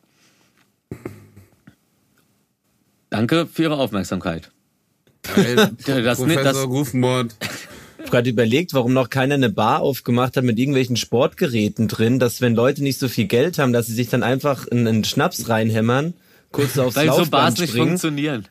Danke 3.10 3.48
für 3.52 3.64
Ihre 3.64 3.78
Aufmerksamkeit. 3.78 4.52
das, 5.86 6.18
Professor 6.18 6.44
das, 6.44 6.64
Rufmord. 6.64 7.36
Ich 7.40 8.04
habe 8.04 8.12
gerade 8.12 8.30
überlegt, 8.30 8.74
warum 8.74 8.94
noch 8.94 9.10
keiner 9.10 9.36
eine 9.36 9.50
Bar 9.50 9.82
aufgemacht 9.82 10.38
hat 10.38 10.44
mit 10.44 10.58
irgendwelchen 10.58 10.96
Sportgeräten 10.96 11.88
drin, 11.88 12.20
dass 12.20 12.42
wenn 12.42 12.56
Leute 12.56 12.84
nicht 12.84 13.00
so 13.00 13.08
viel 13.08 13.26
Geld 13.26 13.58
haben, 13.58 13.74
dass 13.74 13.88
sie 13.88 13.94
sich 13.94 14.10
dann 14.10 14.24
einfach 14.24 14.68
einen 14.70 15.04
Schnaps 15.04 15.50
reinhämmern, 15.50 16.14
kurz 16.52 16.78
aufs 16.78 16.96
Weil 16.96 17.08
Laufband 17.08 17.26
so 17.26 17.32
Bars 17.32 17.54
springen. 17.54 17.74
nicht 17.74 17.88
funktionieren. 17.90 18.48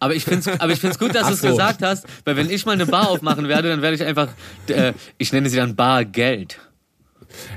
Aber 0.00 0.14
ich 0.14 0.24
finde 0.24 0.50
es 0.50 0.60
aber 0.60 0.72
ich 0.72 0.80
find's 0.80 0.98
gut, 0.98 1.14
dass 1.14 1.28
du 1.28 1.34
es 1.34 1.40
so. 1.40 1.48
gesagt 1.48 1.82
hast, 1.82 2.04
weil 2.24 2.36
wenn 2.36 2.50
ich 2.50 2.66
mal 2.66 2.72
eine 2.72 2.86
Bar 2.86 3.10
aufmachen 3.10 3.46
werde, 3.46 3.68
dann 3.68 3.82
werde 3.82 3.94
ich 3.94 4.02
einfach, 4.02 4.28
äh, 4.68 4.92
ich 5.18 5.32
nenne 5.32 5.48
sie 5.48 5.56
dann 5.56 5.76
Bargeld. 5.76 6.58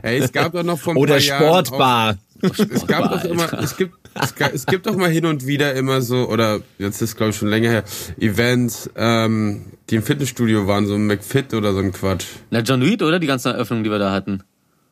Ey, 0.04 0.20
es 0.20 0.32
gab 0.32 0.52
doch 0.54 0.64
noch 0.64 0.80
von 0.80 0.98
Oder 0.98 1.20
Sportbar. 1.20 2.18
Auch, 2.44 2.50
es 2.60 2.88
gab 2.88 3.12
doch 3.12 3.24
immer, 3.24 3.52
es 3.54 3.78
gibt, 3.78 3.96
es, 4.14 4.34
es 4.54 4.66
gibt 4.66 4.86
doch 4.86 4.96
mal 4.96 5.10
hin 5.10 5.26
und 5.26 5.46
wieder 5.46 5.74
immer 5.74 6.02
so, 6.02 6.28
oder 6.30 6.60
jetzt 6.78 7.02
ist 7.02 7.16
glaube 7.16 7.32
ich 7.32 7.38
schon 7.38 7.50
länger 7.50 7.70
her, 7.70 7.84
Events, 8.20 8.90
ähm, 8.96 9.66
die 9.90 9.96
im 9.96 10.04
Fitnessstudio 10.04 10.68
waren, 10.68 10.86
so 10.88 10.96
ein 10.96 11.08
McFit 11.08 11.54
oder 11.54 11.74
so 11.74 11.80
ein 11.80 11.92
Quatsch. 11.92 12.26
Na, 12.50 12.60
John 12.60 12.82
Reed, 12.82 13.02
oder? 13.02 13.20
Die 13.20 13.28
ganzen 13.28 13.50
Eröffnungen, 13.50 13.84
die 13.84 13.92
wir 13.92 14.00
da 14.00 14.12
hatten. 14.12 14.44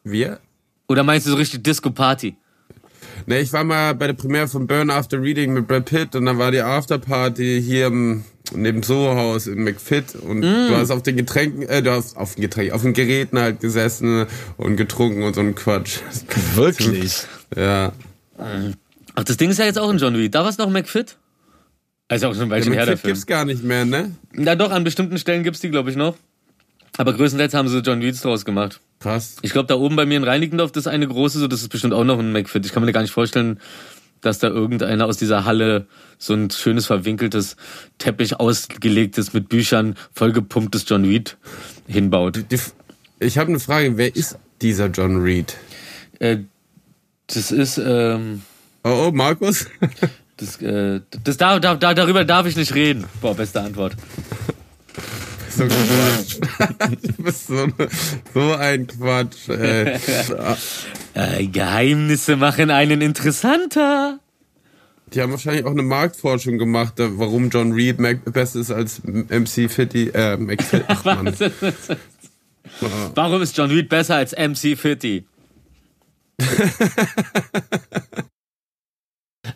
Wir? 0.04 0.40
Oder 0.88 1.04
meinst 1.04 1.28
du 1.28 1.32
so 1.32 1.38
richtig 1.38 1.64
Disco-Party? 1.64 2.36
Ne, 3.26 3.40
ich 3.40 3.54
war 3.54 3.64
mal 3.64 3.94
bei 3.96 4.08
der 4.08 4.14
Premiere 4.14 4.48
von 4.48 4.66
Burn 4.66 4.90
After 4.90 5.22
Reading 5.22 5.54
mit 5.54 5.68
Brad 5.68 5.86
Pitt 5.86 6.16
und 6.16 6.26
dann 6.26 6.38
war 6.38 6.52
die 6.52 6.62
Afterparty 6.62 7.62
hier 7.62 7.88
im, 7.88 8.24
neben 8.54 8.82
Soho-Haus 8.82 9.48
im 9.48 9.64
McFit 9.64 10.16
und 10.16 10.40
mm. 10.40 10.70
du 10.70 10.76
hast 10.76 10.90
auf 10.90 11.04
den 11.04 11.18
Getränken, 11.18 11.64
äh, 11.64 11.84
du 11.84 11.92
hast 11.92 12.18
auf 12.18 12.36
den 12.36 12.42
Getränken, 12.42 12.74
auf 12.74 12.82
den 12.82 12.94
Geräten 12.94 13.38
halt 13.38 13.60
gesessen 13.60 14.26
und 14.58 14.78
getrunken 14.78 15.24
und 15.24 15.36
so 15.36 15.42
ein 15.42 15.54
Quatsch. 15.54 16.00
Wirklich? 16.56 17.24
ja. 17.56 17.92
Ach, 19.20 19.24
das 19.26 19.36
Ding 19.36 19.50
ist 19.50 19.60
ja 19.60 19.66
jetzt 19.66 19.78
auch 19.78 19.90
in 19.90 19.98
John 19.98 20.16
Reed. 20.16 20.34
Da 20.34 20.44
war 20.44 20.50
es 20.50 20.58
noch 20.58 20.70
McFit? 20.70 21.18
Also 22.08 22.30
auch 22.30 22.34
schon 22.34 22.44
ein 22.44 22.50
Weilchen 22.50 22.72
ja, 22.72 22.80
her 22.80 22.86
dafür. 22.86 23.10
gibt's 23.10 23.26
gar 23.26 23.44
nicht 23.44 23.64
mehr, 23.64 23.84
ne? 23.84 24.16
Na 24.32 24.56
doch, 24.56 24.72
an 24.72 24.86
bestimmten 24.86 25.18
Stellen 25.18 25.44
gibt's 25.44 25.60
die, 25.60 25.70
glaube 25.70 25.90
ich, 25.90 25.98
noch. 25.98 26.16
Aber 26.98 27.14
größtenteils 27.14 27.54
haben 27.54 27.68
sie 27.68 27.80
John 27.80 28.00
Reeds 28.00 28.22
draus 28.22 28.46
gemacht. 28.46 28.80
Krass. 29.00 29.36
Ich 29.42 29.52
glaube, 29.52 29.68
da 29.68 29.76
oben 29.76 29.98
bei 29.98 30.06
mir 30.06 30.18
in 30.18 30.24
Reinickendorf, 30.24 30.72
das 30.72 30.86
ist 30.86 30.92
eine 30.92 31.08
große, 31.08 31.38
so 31.38 31.48
das 31.48 31.62
ist 31.62 31.68
bestimmt 31.68 31.94
auch 31.94 32.06
noch 32.06 32.18
ein 32.18 32.32
McFit. 32.32 32.66
Ich 32.66 32.72
kann 32.72 32.84
mir 32.84 32.92
gar 32.94 33.02
nicht 33.02 33.12
vorstellen, 33.12 33.60
dass 34.22 34.40
da 34.40 34.48
irgendeiner 34.48 35.06
aus 35.06 35.18
dieser 35.18 35.44
Halle 35.44 35.88
so 36.18 36.34
ein 36.34 36.50
schönes 36.50 36.86
verwinkeltes 36.86 37.58
Teppich 37.98 38.40
ausgelegtes 38.40 39.34
mit 39.34 39.50
Büchern 39.50 39.96
vollgepumptes 40.14 40.86
John 40.88 41.04
Reed 41.04 41.38
hinbaut. 41.88 42.46
Ich 43.20 43.38
habe 43.38 43.50
eine 43.50 43.60
Frage, 43.60 43.98
wer 43.98 44.16
ist 44.16 44.38
dieser 44.62 44.88
John 44.88 45.22
Reed? 45.22 45.58
Äh, 46.20 46.38
das 47.28 47.52
ist 47.52 47.78
ähm, 47.78 48.44
Oh, 48.84 49.08
oh, 49.08 49.12
Markus? 49.12 49.68
Das, 50.38 50.62
äh, 50.62 51.02
das 51.24 51.38
da, 51.38 51.60
da, 51.60 51.76
darüber 51.76 52.24
darf 52.24 52.46
ich 52.46 52.56
nicht 52.56 52.74
reden. 52.74 53.06
Boah, 53.22 53.36
beste 53.36 53.62
Antwort. 53.62 53.96
So 55.50 55.66
bist 57.18 57.48
so, 57.48 57.68
so 58.34 58.54
ein 58.54 58.88
Quatsch. 58.88 59.50
Ey. 59.50 60.00
Äh, 61.16 61.48
Geheimnisse 61.48 62.36
machen 62.38 62.70
einen 62.70 63.02
interessanter. 63.02 64.20
Die 65.12 65.22
haben 65.22 65.32
wahrscheinlich 65.32 65.66
auch 65.66 65.72
eine 65.72 65.82
Marktforschung 65.82 66.60
gemacht, 66.60 66.94
warum 66.98 67.50
John 67.50 67.74
Reed 67.74 67.98
besser 68.26 68.60
ist 68.60 68.72
als 68.72 69.02
MC 69.04 69.70
Fitty. 69.70 70.10
Äh, 70.10 70.38
McFit. 70.38 70.86
Ach, 70.88 71.04
Mann. 71.04 71.36
Warum 73.16 73.42
ist 73.42 73.58
John 73.58 73.72
Reed 73.72 73.90
besser 73.90 74.16
als 74.16 74.34
MC 74.34 74.78
Fitty? 74.78 75.26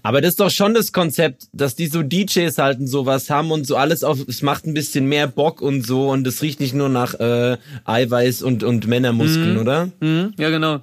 Aber 0.03 0.19
das 0.19 0.31
ist 0.31 0.39
doch 0.41 0.51
schon 0.51 0.73
das 0.73 0.91
Konzept, 0.91 1.47
dass 1.53 1.75
die 1.75 1.87
so 1.87 2.03
DJs 2.03 2.57
halt 2.57 2.79
und 2.79 2.87
sowas 2.87 3.29
haben 3.29 3.51
und 3.51 3.65
so 3.65 3.77
alles 3.77 4.03
auf, 4.03 4.19
es 4.27 4.41
macht 4.41 4.67
ein 4.67 4.73
bisschen 4.73 5.07
mehr 5.07 5.27
Bock 5.27 5.61
und 5.61 5.85
so 5.87 6.11
und 6.11 6.27
es 6.27 6.41
riecht 6.41 6.59
nicht 6.59 6.73
nur 6.73 6.89
nach 6.89 7.13
äh, 7.15 7.57
Eiweiß 7.85 8.41
und, 8.43 8.63
und 8.63 8.85
Männermuskeln, 8.85 9.53
mhm. 9.53 9.59
oder? 9.61 9.89
Mhm. 10.01 10.33
Ja, 10.37 10.49
genau. 10.49 10.81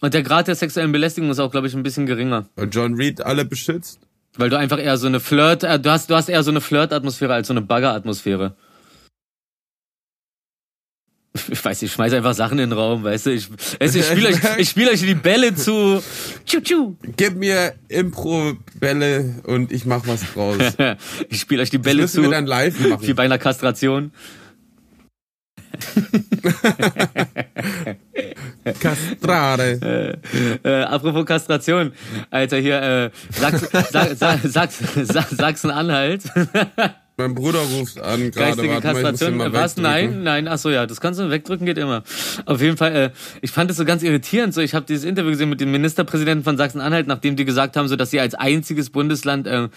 Und 0.00 0.12
der 0.12 0.24
Grad 0.24 0.48
der 0.48 0.56
sexuellen 0.56 0.90
Belästigung 0.90 1.30
ist 1.30 1.38
auch, 1.38 1.52
glaube 1.52 1.68
ich, 1.68 1.74
ein 1.74 1.84
bisschen 1.84 2.04
geringer. 2.04 2.46
Weil 2.56 2.68
John 2.70 2.94
Reed 2.94 3.22
alle 3.22 3.44
beschützt? 3.44 4.00
Weil 4.36 4.50
du 4.50 4.58
einfach 4.58 4.78
eher 4.78 4.98
so 4.98 5.06
eine 5.06 5.20
Flirt, 5.20 5.62
äh, 5.62 5.78
du 5.78 5.90
hast, 5.90 6.10
du 6.10 6.16
hast 6.16 6.28
eher 6.28 6.42
so 6.42 6.50
eine 6.50 6.60
Flirt-Atmosphäre 6.60 7.32
als 7.32 7.46
so 7.46 7.54
eine 7.54 7.62
Bagger-Atmosphäre 7.62 8.56
ich 11.48 11.64
weiß, 11.64 11.82
ich 11.82 11.92
schmeiß 11.92 12.12
einfach 12.12 12.34
Sachen 12.34 12.58
in 12.58 12.70
den 12.70 12.78
Raum, 12.78 13.04
weißt 13.04 13.26
du? 13.26 13.30
Ich, 13.30 13.48
ich 13.80 14.06
spiele 14.06 14.28
euch, 14.28 14.36
ich 14.58 14.68
spiel 14.68 14.88
euch 14.88 15.00
die 15.00 15.14
Bälle 15.14 15.54
zu. 15.54 16.02
Tschu, 16.44 16.60
tschu. 16.60 16.96
Gib 17.16 17.36
mir 17.36 17.74
Impro-Bälle 17.88 19.36
und 19.44 19.72
ich 19.72 19.86
mach 19.86 20.06
was 20.06 20.20
draus. 20.32 20.58
ich 21.28 21.40
spiele 21.40 21.62
euch 21.62 21.70
die 21.70 21.78
Bälle 21.78 22.02
das 22.02 22.12
zu. 22.12 22.22
Wir 22.22 22.30
dann 22.30 22.46
live 22.46 22.78
machen. 22.80 23.06
Wie 23.06 23.14
bei 23.14 23.24
einer 23.24 23.38
Kastration. 23.38 24.12
Kastrare. 28.80 30.18
Äh, 30.64 30.68
äh, 30.68 30.82
apropos 30.84 31.26
Kastration, 31.26 31.92
Alter, 32.30 32.56
hier, 32.58 32.82
äh, 32.82 33.10
Sachsen, 33.30 33.68
Sachsen, 34.16 34.50
Sachsen, 34.50 35.06
Sachsen-Anhalt. 35.36 36.22
Mein 37.18 37.34
Bruder 37.34 37.60
ruft 37.60 37.98
an 37.98 38.30
gerade. 38.30 38.56
Geistige 38.56 38.80
Kastration. 38.80 39.38
Was? 39.52 39.78
Nein, 39.78 40.22
nein. 40.22 40.48
Ach 40.48 40.58
so, 40.58 40.68
ja, 40.68 40.84
das 40.84 41.00
kannst 41.00 41.18
du 41.18 41.30
wegdrücken, 41.30 41.64
geht 41.64 41.78
immer. 41.78 42.02
Auf 42.44 42.60
jeden 42.60 42.76
Fall. 42.76 42.94
Äh, 42.94 43.10
ich 43.40 43.50
fand 43.50 43.70
es 43.70 43.78
so 43.78 43.86
ganz 43.86 44.02
irritierend. 44.02 44.52
So, 44.52 44.60
ich 44.60 44.74
habe 44.74 44.84
dieses 44.84 45.04
Interview 45.04 45.30
gesehen 45.30 45.48
mit 45.48 45.62
dem 45.62 45.72
Ministerpräsidenten 45.72 46.44
von 46.44 46.58
Sachsen-Anhalt, 46.58 47.06
nachdem 47.06 47.36
die 47.36 47.46
gesagt 47.46 47.78
haben, 47.78 47.88
so, 47.88 47.96
dass 47.96 48.10
sie 48.10 48.20
als 48.20 48.34
einziges 48.34 48.90
Bundesland 48.90 49.46
äh, 49.46 49.68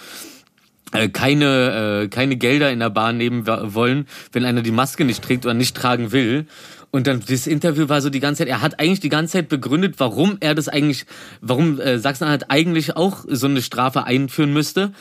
äh, 0.91 1.07
keine 1.07 2.03
äh, 2.03 2.07
keine 2.09 2.35
Gelder 2.35 2.71
in 2.71 2.79
der 2.79 2.89
Bahn 2.89 3.15
nehmen 3.15 3.47
wollen, 3.47 4.07
wenn 4.33 4.43
einer 4.43 4.61
die 4.61 4.71
Maske 4.71 5.05
nicht 5.05 5.23
trägt 5.23 5.45
oder 5.45 5.53
nicht 5.53 5.77
tragen 5.77 6.11
will. 6.11 6.45
Und 6.91 7.07
dann 7.07 7.23
das 7.25 7.47
Interview 7.47 7.87
war 7.87 8.01
so 8.01 8.09
die 8.09 8.19
ganze 8.19 8.39
Zeit, 8.39 8.49
er 8.49 8.61
hat 8.61 8.81
eigentlich 8.81 8.99
die 8.99 9.09
ganze 9.09 9.33
Zeit 9.33 9.47
begründet, 9.47 9.95
warum 9.99 10.35
er 10.41 10.55
das 10.55 10.67
eigentlich, 10.67 11.05
warum 11.39 11.79
äh, 11.79 11.99
Sachsen-Anhalt 11.99 12.49
eigentlich 12.49 12.97
auch 12.97 13.23
so 13.29 13.47
eine 13.47 13.61
Strafe 13.61 14.03
einführen 14.03 14.51
müsste 14.51 14.91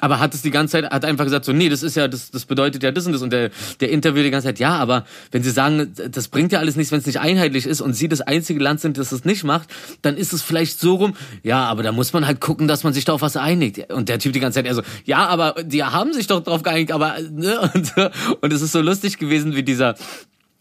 aber 0.00 0.20
hat 0.20 0.34
es 0.34 0.42
die 0.42 0.50
ganze 0.50 0.72
Zeit, 0.72 0.90
hat 0.90 1.04
einfach 1.04 1.24
gesagt 1.24 1.44
so, 1.44 1.52
nee, 1.52 1.68
das 1.68 1.82
ist 1.82 1.96
ja, 1.96 2.06
das, 2.06 2.30
das 2.30 2.44
bedeutet 2.44 2.82
ja 2.82 2.92
das 2.92 3.06
und 3.06 3.12
das. 3.12 3.22
Und 3.22 3.32
der, 3.32 3.50
der 3.80 3.90
Interview 3.90 4.22
die 4.22 4.30
ganze 4.30 4.48
Zeit, 4.48 4.58
ja, 4.58 4.76
aber 4.76 5.06
wenn 5.30 5.42
Sie 5.42 5.50
sagen, 5.50 5.94
das 6.10 6.28
bringt 6.28 6.52
ja 6.52 6.58
alles 6.58 6.76
nichts, 6.76 6.92
wenn 6.92 6.98
es 6.98 7.06
nicht 7.06 7.20
einheitlich 7.20 7.66
ist 7.66 7.80
und 7.80 7.94
Sie 7.94 8.08
das 8.08 8.20
einzige 8.20 8.60
Land 8.60 8.80
sind, 8.80 8.98
das 8.98 9.12
es 9.12 9.24
nicht 9.24 9.44
macht, 9.44 9.68
dann 10.02 10.16
ist 10.16 10.32
es 10.32 10.42
vielleicht 10.42 10.78
so 10.78 10.96
rum, 10.96 11.16
ja, 11.42 11.64
aber 11.64 11.82
da 11.82 11.92
muss 11.92 12.12
man 12.12 12.26
halt 12.26 12.40
gucken, 12.40 12.68
dass 12.68 12.84
man 12.84 12.92
sich 12.92 13.04
da 13.04 13.14
auf 13.14 13.22
was 13.22 13.36
einigt. 13.36 13.90
Und 13.90 14.08
der 14.08 14.18
Typ 14.18 14.34
die 14.34 14.40
ganze 14.40 14.56
Zeit 14.56 14.66
eher 14.66 14.74
so, 14.74 14.82
ja, 15.04 15.26
aber 15.26 15.54
die 15.62 15.82
haben 15.82 16.12
sich 16.12 16.26
doch 16.26 16.42
drauf 16.42 16.62
geeinigt, 16.62 16.92
aber, 16.92 17.16
ne, 17.30 17.58
und, 17.74 17.94
und 18.42 18.52
es 18.52 18.60
ist 18.60 18.72
so 18.72 18.82
lustig 18.82 19.18
gewesen, 19.18 19.56
wie 19.56 19.62
dieser, 19.62 19.94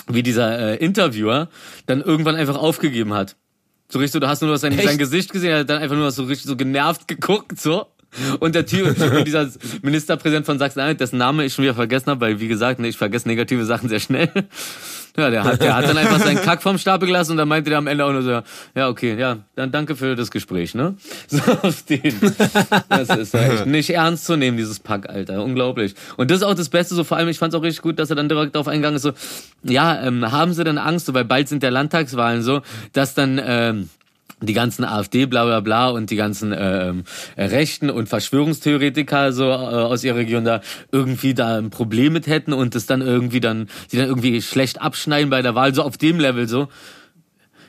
wie 0.07 0.23
dieser 0.23 0.59
äh, 0.59 0.75
Interviewer 0.77 1.49
dann 1.87 2.01
irgendwann 2.01 2.35
einfach 2.35 2.55
aufgegeben 2.55 3.13
hat. 3.13 3.35
So 3.87 3.99
richtig, 3.99 4.21
du 4.21 4.27
hast 4.27 4.41
nur 4.41 4.57
sein, 4.57 4.77
sein 4.77 4.97
Gesicht 4.97 5.31
gesehen, 5.31 5.51
er 5.51 5.59
hat 5.59 5.69
dann 5.69 5.81
einfach 5.81 5.95
nur 5.95 6.09
so 6.11 6.23
richtig 6.23 6.47
so 6.47 6.55
genervt 6.55 7.07
geguckt, 7.07 7.59
so. 7.59 7.85
Und 8.39 8.55
der 8.55 8.65
Typ, 8.65 8.95
dieser 9.25 9.49
Ministerpräsident 9.81 10.45
von 10.45 10.59
Sachsen-Anhalt, 10.59 10.99
dessen 10.99 11.17
Name 11.17 11.45
ich 11.45 11.53
schon 11.53 11.63
wieder 11.63 11.75
vergessen 11.75 12.07
habe, 12.07 12.21
weil 12.21 12.39
wie 12.39 12.47
gesagt, 12.47 12.79
ne, 12.79 12.87
ich 12.87 12.97
vergesse 12.97 13.27
negative 13.27 13.65
Sachen 13.65 13.89
sehr 13.89 13.99
schnell. 13.99 14.29
Ja, 15.17 15.29
der 15.29 15.45
hat, 15.45 15.61
der 15.61 15.73
hat 15.73 15.85
dann 15.85 15.97
einfach 15.97 16.19
seinen 16.19 16.41
Kack 16.41 16.61
vom 16.61 16.77
Stapel 16.77 17.07
gelassen 17.07 17.31
und 17.31 17.37
dann 17.37 17.47
meinte 17.47 17.69
der 17.69 17.79
am 17.79 17.87
Ende 17.87 18.03
auch 18.03 18.11
nur 18.11 18.21
so, 18.21 18.41
ja, 18.75 18.89
okay, 18.89 19.17
ja, 19.17 19.37
dann 19.55 19.71
danke 19.71 19.95
für 19.95 20.15
das 20.15 20.29
Gespräch, 20.29 20.75
ne? 20.75 20.95
So 21.27 21.39
auf 21.61 21.83
den. 21.83 22.13
Das 22.89 23.09
ist 23.09 23.33
echt 23.33 23.65
nicht 23.65 23.89
ernst 23.91 24.25
zu 24.25 24.35
nehmen, 24.35 24.57
dieses 24.57 24.79
Pack, 24.79 25.07
Alter. 25.09 25.41
Unglaublich. 25.41 25.95
Und 26.17 26.31
das 26.31 26.39
ist 26.39 26.43
auch 26.43 26.53
das 26.53 26.67
Beste, 26.67 26.95
so 26.95 27.05
vor 27.05 27.15
allem, 27.15 27.29
ich 27.29 27.39
fand 27.39 27.53
es 27.53 27.57
auch 27.57 27.63
richtig 27.63 27.81
gut, 27.81 27.97
dass 27.97 28.09
er 28.09 28.17
dann 28.17 28.27
direkt 28.27 28.55
darauf 28.55 28.67
eingegangen 28.67 28.97
ist, 28.97 29.03
so, 29.03 29.13
ja, 29.63 30.05
ähm, 30.05 30.31
haben 30.31 30.53
Sie 30.53 30.65
denn 30.65 30.77
Angst, 30.77 31.05
so, 31.05 31.13
weil 31.13 31.23
bald 31.23 31.47
sind 31.47 31.63
der 31.63 31.71
Landtagswahlen 31.71 32.41
so, 32.41 32.61
dass 32.91 33.13
dann, 33.13 33.41
ähm, 33.41 33.89
die 34.45 34.53
ganzen 34.53 34.83
AfD, 34.83 35.25
bla 35.25 35.45
bla 35.45 35.59
bla 35.59 35.89
und 35.89 36.09
die 36.09 36.15
ganzen 36.15 36.53
ähm, 36.57 37.03
Rechten 37.37 37.89
und 37.89 38.09
Verschwörungstheoretiker 38.09 39.31
so 39.31 39.45
äh, 39.45 39.53
aus 39.53 40.03
ihrer 40.03 40.17
Region 40.17 40.45
da 40.45 40.61
irgendwie 40.91 41.33
da 41.33 41.57
ein 41.57 41.69
Problem 41.69 42.13
mit 42.13 42.27
hätten 42.27 42.53
und 42.53 42.75
das 42.75 42.85
dann 42.85 43.01
irgendwie 43.01 43.39
dann, 43.39 43.67
sie 43.87 43.97
dann 43.97 44.07
irgendwie 44.07 44.41
schlecht 44.41 44.81
abschneiden 44.81 45.29
bei 45.29 45.41
der 45.41 45.55
Wahl, 45.55 45.73
so 45.73 45.83
auf 45.83 45.97
dem 45.97 46.19
Level 46.19 46.47
so. 46.47 46.67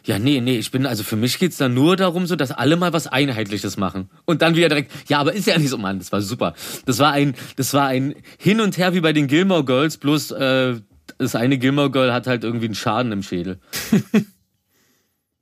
Ja, 0.04 0.20
nee, 0.20 0.40
nee, 0.40 0.56
ich 0.56 0.70
bin, 0.70 0.86
also 0.86 1.02
für 1.02 1.16
mich 1.16 1.40
geht's 1.40 1.56
da 1.56 1.68
nur 1.68 1.96
darum, 1.96 2.26
so, 2.26 2.36
dass 2.36 2.52
alle 2.52 2.76
mal 2.76 2.92
was 2.92 3.08
Einheitliches 3.08 3.76
machen. 3.76 4.08
Und 4.24 4.40
dann 4.40 4.54
wieder 4.54 4.68
direkt, 4.68 4.92
ja, 5.08 5.18
aber 5.18 5.32
ist 5.32 5.48
ja 5.48 5.58
nicht 5.58 5.70
so, 5.70 5.78
Mann, 5.78 5.98
das 5.98 6.12
war 6.12 6.22
super. 6.22 6.54
Das 6.84 7.00
war 7.00 7.10
ein, 7.10 7.34
das 7.56 7.74
war 7.74 7.88
ein 7.88 8.14
Hin 8.38 8.60
und 8.60 8.78
Her 8.78 8.94
wie 8.94 9.00
bei 9.00 9.12
den 9.12 9.26
Gilmore 9.26 9.64
Girls, 9.64 9.96
bloß 9.96 10.30
äh, 10.30 10.76
das 11.18 11.34
eine 11.34 11.58
Gilmore 11.58 11.90
Girl 11.90 12.12
hat 12.12 12.28
halt 12.28 12.44
irgendwie 12.44 12.66
einen 12.66 12.76
Schaden 12.76 13.10
im 13.10 13.24
Schädel. 13.24 13.58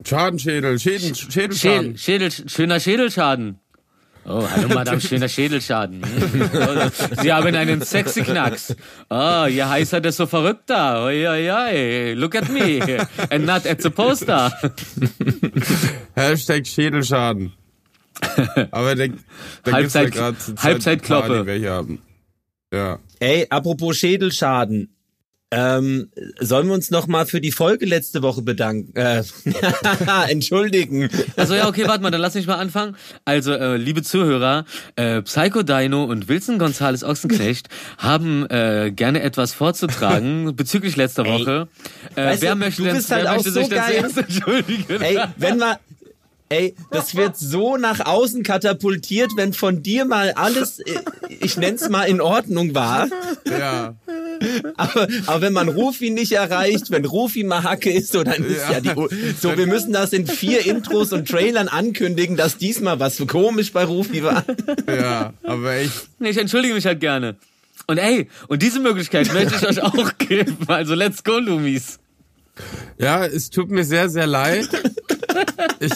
Schadenschädel, 0.07 0.79
Schäden, 0.79 1.15
Schädelschaden. 1.15 1.99
Schädel, 1.99 2.31
Schädel, 2.31 2.49
schöner 2.51 2.81
Schädelschaden. 2.81 3.59
Oh, 4.27 4.47
hallo 4.49 4.69
Madame, 4.69 5.01
schöner 5.03 5.29
Schädelschaden. 5.29 6.03
Sie 7.23 7.33
haben 7.33 7.55
einen 7.55 7.83
sexy 7.83 8.23
Knacks. 8.23 8.75
Oh, 9.11 9.47
je 9.47 9.63
heißer, 9.65 10.01
desto 10.01 10.27
verrückter. 10.27 11.05
Oi, 11.05 11.27
oi, 11.29 11.51
oi. 11.51 12.15
Look 12.15 12.35
at 12.35 12.49
me. 12.49 13.07
And 13.31 13.45
not 13.45 13.67
at 13.67 13.83
the 13.83 13.91
poster. 13.91 14.51
Hashtag 16.17 16.67
Schädelschaden. 16.67 17.53
Aber 18.71 18.95
der, 18.95 19.11
der 19.67 19.73
Halbzeit, 19.73 20.15
ja 20.15 20.33
Halbzeitkloppe. 20.63 21.29
Party, 21.29 21.47
welche 21.47 21.71
haben. 21.71 22.03
Ja. 22.73 22.99
Ey, 23.21 23.47
apropos 23.51 23.97
Schädelschaden. 23.97 24.94
Ähm, 25.57 26.11
sollen 26.41 26.67
wir 26.67 26.75
uns 26.75 26.91
noch 26.91 27.07
mal 27.07 27.27
für 27.27 27.41
die 27.41 27.53
Folge 27.53 27.87
letzte 27.87 28.23
Woche 28.23 28.43
bedanken? 28.43 28.93
Äh, 28.97 29.23
entschuldigen. 30.29 31.09
Also 31.37 31.55
ja, 31.55 31.69
okay, 31.69 31.85
warte 31.87 32.03
mal, 32.03 32.11
dann 32.11 32.21
lass 32.21 32.35
mich 32.35 32.49
mal 32.49 32.57
anfangen. 32.57 32.97
Also, 33.25 33.53
äh, 33.53 33.77
liebe 33.77 34.03
Zuhörer, 34.03 34.65
äh, 34.97 35.23
Psycho 35.23 35.63
Dino 35.63 36.05
und 36.05 36.29
Wilson 36.29 36.59
Gonzales 36.59 37.05
Ochsenknecht 37.05 37.69
haben 37.99 38.47
äh, 38.51 38.91
gerne 38.91 39.23
etwas 39.23 39.53
vorzutragen 39.53 40.57
bezüglich 40.57 40.97
letzter 40.97 41.25
Woche. 41.25 41.69
Äh, 42.17 42.37
wer 42.41 42.55
du, 42.55 42.57
möchte, 42.57 42.83
du 42.83 42.93
bist 42.93 43.13
halt 43.13 43.29
auch 43.29 43.45
so 43.45 43.69
geil. 43.69 44.11
entschuldigen? 44.17 45.01
Ey, 45.01 45.21
wenn 45.37 45.59
wir 45.59 45.79
Ey, 46.51 46.75
das 46.91 47.17
wird 47.17 47.37
so 47.37 47.79
nach 47.79 48.01
außen 48.05 48.43
katapultiert, 48.43 49.33
wenn 49.35 49.55
von 49.55 49.83
dir 49.83 50.05
mal 50.05 50.33
alles, 50.33 50.79
äh, 50.79 51.01
ich 51.41 51.57
nenn's 51.57 51.89
mal 51.89 52.05
in 52.05 52.21
Ordnung 52.21 52.75
war. 52.75 53.09
Ja. 53.49 53.95
Aber, 54.77 55.09
aber 55.27 55.41
wenn 55.41 55.53
man 55.53 55.69
Rufi 55.69 56.11
nicht 56.11 56.33
erreicht, 56.33 56.91
wenn 56.91 57.05
Rufi 57.05 57.45
mal 57.45 57.63
Hacke 57.63 57.91
ist, 57.91 58.13
so 58.13 58.25
dann 58.25 58.45
ist 58.45 58.63
ja, 58.63 58.73
ja 58.73 58.81
die, 58.81 59.35
so 59.41 59.57
wir 59.57 59.67
müssen 59.67 59.93
das 59.93 60.13
in 60.13 60.27
vier 60.27 60.67
Intros 60.67 61.13
und 61.13 61.29
Trailern 61.29 61.69
ankündigen, 61.69 62.37
dass 62.37 62.57
diesmal 62.57 62.99
was 62.99 63.17
so 63.17 63.27
komisch 63.27 63.73
bei 63.73 63.85
Rufi 63.85 64.23
war. 64.23 64.45
Ja, 64.89 65.33
aber 65.43 65.81
ich. 65.81 65.91
Ich 66.21 66.37
entschuldige 66.37 66.75
mich 66.75 66.87
halt 66.87 67.01
gerne. 67.01 67.37
Und 67.87 67.99
ey, 67.99 68.29
und 68.49 68.63
diese 68.63 68.81
Möglichkeit 68.81 69.33
möchte 69.33 69.57
ich 69.57 69.67
euch 69.67 69.83
auch 69.83 70.19
geben. 70.19 70.57
Also 70.67 70.95
let's 70.95 71.23
go, 71.23 71.39
Lumis. 71.39 71.99
Ja, 72.99 73.25
es 73.25 73.51
tut 73.51 73.71
mir 73.71 73.85
sehr, 73.85 74.09
sehr 74.09 74.27
leid. 74.27 74.69
Ich, 75.81 75.93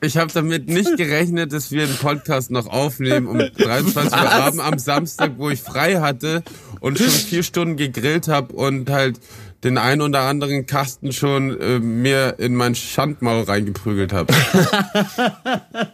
ich 0.00 0.16
habe 0.16 0.32
damit 0.32 0.68
nicht 0.68 0.96
gerechnet, 0.96 1.52
dass 1.52 1.72
wir 1.72 1.86
den 1.86 1.96
Podcast 1.96 2.50
noch 2.50 2.66
aufnehmen 2.66 3.26
um 3.26 3.38
23 3.38 4.12
Uhr 4.12 4.30
Abend 4.30 4.60
am 4.60 4.78
Samstag, 4.78 5.32
wo 5.36 5.50
ich 5.50 5.60
frei 5.60 5.96
hatte 6.00 6.42
und 6.80 6.98
schon 6.98 7.08
vier 7.08 7.42
Stunden 7.42 7.76
gegrillt 7.76 8.28
habe 8.28 8.52
und 8.54 8.90
halt 8.90 9.20
den 9.62 9.78
ein 9.78 10.00
oder 10.00 10.22
anderen 10.22 10.66
Kasten 10.66 11.12
schon 11.12 11.58
äh, 11.60 11.78
mir 11.78 12.36
in 12.38 12.56
mein 12.56 12.74
Schandmaul 12.74 13.42
reingeprügelt 13.42 14.12
habe. 14.12 14.32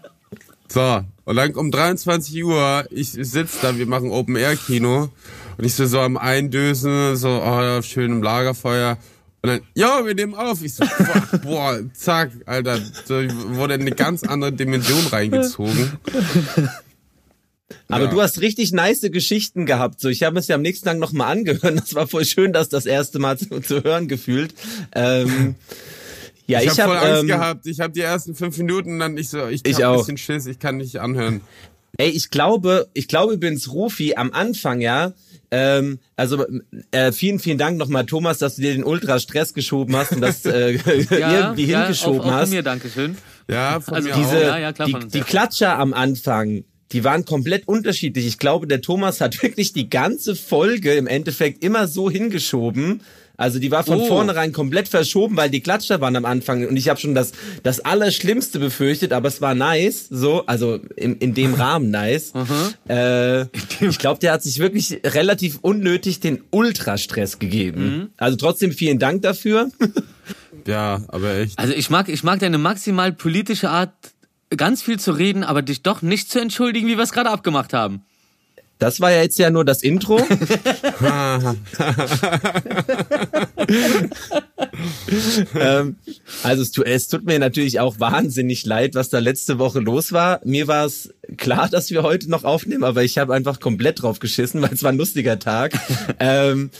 so, 0.68 1.00
und 1.24 1.36
dann 1.36 1.54
um 1.54 1.70
23 1.70 2.44
Uhr, 2.44 2.86
ich 2.90 3.10
sitze 3.10 3.58
da, 3.62 3.76
wir 3.76 3.86
machen 3.86 4.10
Open 4.10 4.36
Air 4.36 4.56
Kino 4.56 5.10
und 5.58 5.64
ich 5.64 5.74
so, 5.74 5.86
so 5.86 6.00
am 6.00 6.16
Eindösen, 6.16 7.16
so, 7.16 7.42
oh, 7.44 7.82
schön 7.82 8.12
im 8.12 8.22
Lagerfeuer. 8.22 8.98
Und 9.42 9.50
dann, 9.50 9.60
ja, 9.74 10.04
wir 10.04 10.14
nehmen 10.14 10.34
auf. 10.34 10.62
Ich 10.62 10.74
so, 10.74 10.84
boah, 10.84 11.38
boah 11.42 11.80
zack, 11.92 12.30
Alter, 12.46 12.80
so 13.04 13.14
wurde 13.14 13.74
in 13.74 13.82
eine 13.82 13.92
ganz 13.92 14.22
andere 14.22 14.52
Dimension 14.52 15.06
reingezogen. 15.06 15.98
Aber 17.88 18.04
ja. 18.04 18.10
du 18.10 18.22
hast 18.22 18.40
richtig 18.40 18.72
nice 18.72 19.00
Geschichten 19.10 19.66
gehabt. 19.66 20.00
So, 20.00 20.08
ich 20.08 20.22
habe 20.22 20.38
es 20.38 20.46
ja 20.46 20.54
am 20.54 20.62
nächsten 20.62 20.86
Tag 20.86 20.98
nochmal 20.98 21.32
angehört. 21.32 21.78
Das 21.78 21.94
war 21.94 22.06
voll 22.06 22.24
schön, 22.24 22.52
das 22.52 22.68
das 22.68 22.86
erste 22.86 23.18
Mal 23.18 23.38
zu, 23.38 23.60
zu 23.60 23.82
hören 23.82 24.08
gefühlt. 24.08 24.54
Ähm, 24.94 25.56
ja, 26.46 26.60
ich, 26.60 26.66
ich 26.66 26.80
habe 26.80 26.94
hab, 26.94 27.00
voll 27.00 27.08
Angst 27.08 27.22
ähm, 27.22 27.28
gehabt. 27.28 27.66
Ich 27.66 27.80
habe 27.80 27.92
die 27.92 28.00
ersten 28.00 28.34
fünf 28.34 28.56
Minuten 28.58 28.98
dann 28.98 29.16
ich 29.16 29.30
so, 29.30 29.48
ich, 29.48 29.66
ich 29.66 29.82
hab 29.82 29.92
ein 29.92 29.98
bisschen 29.98 30.16
Schiss, 30.16 30.46
ich 30.46 30.58
kann 30.58 30.76
nicht 30.76 30.98
anhören. 30.98 31.40
Ey, 31.98 32.10
ich 32.10 32.30
glaube, 32.30 32.88
ich 32.94 33.08
glaube 33.08 33.34
übrigens 33.34 33.72
Rufi 33.72 34.14
am 34.16 34.32
Anfang 34.32 34.80
ja 34.80 35.14
ähm, 35.50 36.00
also 36.16 36.44
äh, 36.90 37.12
vielen, 37.12 37.38
vielen 37.38 37.58
Dank 37.58 37.78
nochmal, 37.78 38.04
Thomas, 38.04 38.38
dass 38.38 38.56
du 38.56 38.62
dir 38.62 38.72
den 38.72 38.84
Ultra-Stress 38.84 39.54
geschoben 39.54 39.94
hast 39.96 40.12
und 40.12 40.20
das 40.20 40.44
äh, 40.44 40.72
ja, 41.10 41.40
irgendwie 41.40 41.66
ja, 41.66 41.82
hingeschoben 41.82 42.20
auch, 42.20 42.26
auch 42.26 42.32
hast. 42.32 42.48
Von 42.48 42.50
mir, 42.50 42.62
Dankeschön. 42.62 43.16
Ja, 43.48 43.80
von 43.80 43.94
also 43.94 44.08
mir 44.08 44.14
diese, 44.14 44.36
auch. 44.36 44.42
Ja, 44.42 44.58
ja, 44.58 44.72
klar, 44.72 44.88
die, 44.88 45.08
die 45.08 45.20
Klatscher 45.20 45.78
am 45.78 45.94
Anfang, 45.94 46.64
die 46.92 47.04
waren 47.04 47.24
komplett 47.24 47.66
unterschiedlich. 47.66 48.26
Ich 48.26 48.38
glaube, 48.38 48.66
der 48.66 48.80
Thomas 48.80 49.20
hat 49.20 49.42
wirklich 49.42 49.72
die 49.72 49.90
ganze 49.90 50.36
Folge 50.36 50.94
im 50.94 51.06
Endeffekt 51.06 51.64
immer 51.64 51.88
so 51.88 52.10
hingeschoben, 52.10 53.00
also 53.36 53.58
die 53.58 53.70
war 53.70 53.84
von 53.84 54.00
oh. 54.00 54.06
vornherein 54.06 54.52
komplett 54.52 54.88
verschoben, 54.88 55.36
weil 55.36 55.50
die 55.50 55.60
Klatscher 55.60 56.00
waren 56.00 56.16
am 56.16 56.24
Anfang 56.24 56.66
und 56.66 56.76
ich 56.76 56.88
habe 56.88 56.98
schon 56.98 57.14
das 57.14 57.32
das 57.62 57.80
Allerschlimmste 57.80 58.58
befürchtet, 58.58 59.12
aber 59.12 59.28
es 59.28 59.40
war 59.40 59.54
nice, 59.54 60.06
so, 60.08 60.46
also 60.46 60.80
in, 60.96 61.16
in 61.16 61.34
dem 61.34 61.54
Rahmen 61.66 61.90
nice. 61.90 62.32
äh, 62.88 63.42
ich 63.80 63.98
glaube, 63.98 64.20
der 64.20 64.32
hat 64.32 64.42
sich 64.42 64.58
wirklich 64.58 65.00
relativ 65.04 65.58
unnötig 65.60 66.20
den 66.20 66.42
Ultrastress 66.50 67.38
gegeben. 67.38 67.82
Mhm. 67.82 68.10
Also 68.16 68.36
trotzdem 68.36 68.72
vielen 68.72 68.98
Dank 68.98 69.22
dafür. 69.22 69.70
ja, 70.66 71.02
aber 71.08 71.36
echt. 71.36 71.58
Also 71.58 71.74
ich 71.74 71.90
mag 71.90 72.08
ich 72.08 72.22
mag 72.22 72.40
deine 72.40 72.58
maximal 72.58 73.12
politische 73.12 73.68
Art 73.68 73.92
ganz 74.50 74.82
viel 74.82 74.98
zu 74.98 75.12
reden, 75.12 75.44
aber 75.44 75.62
dich 75.62 75.82
doch 75.82 76.02
nicht 76.02 76.30
zu 76.30 76.40
entschuldigen, 76.40 76.86
wie 76.86 76.96
wir 76.96 77.04
es 77.04 77.12
gerade 77.12 77.30
abgemacht 77.30 77.72
haben. 77.72 78.04
Das 78.78 79.00
war 79.00 79.10
ja 79.10 79.22
jetzt 79.22 79.38
ja 79.38 79.50
nur 79.50 79.64
das 79.64 79.82
Intro. 79.82 80.18
ähm, 85.58 85.96
also 86.42 86.62
es, 86.62 86.76
es, 86.76 87.08
tut 87.08 87.24
mir 87.24 87.38
natürlich 87.38 87.80
auch 87.80 87.98
wahnsinnig 88.00 88.66
leid, 88.66 88.94
was 88.94 89.08
da 89.08 89.18
letzte 89.18 89.58
Woche 89.58 89.80
los 89.80 90.12
war. 90.12 90.40
Mir 90.44 90.68
war 90.68 90.84
es 90.84 91.14
klar, 91.36 91.68
dass 91.68 91.90
wir 91.90 92.02
heute 92.02 92.30
noch 92.30 92.44
aufnehmen, 92.44 92.84
aber 92.84 93.02
ich 93.02 93.18
habe 93.18 93.34
einfach 93.34 93.60
komplett 93.60 94.02
drauf 94.02 94.18
geschissen, 94.18 94.62
weil 94.62 94.72
es 94.72 94.82
war 94.82 94.92
ein 94.92 94.98
lustiger 94.98 95.38
Tag. 95.38 95.72
ähm, 96.20 96.70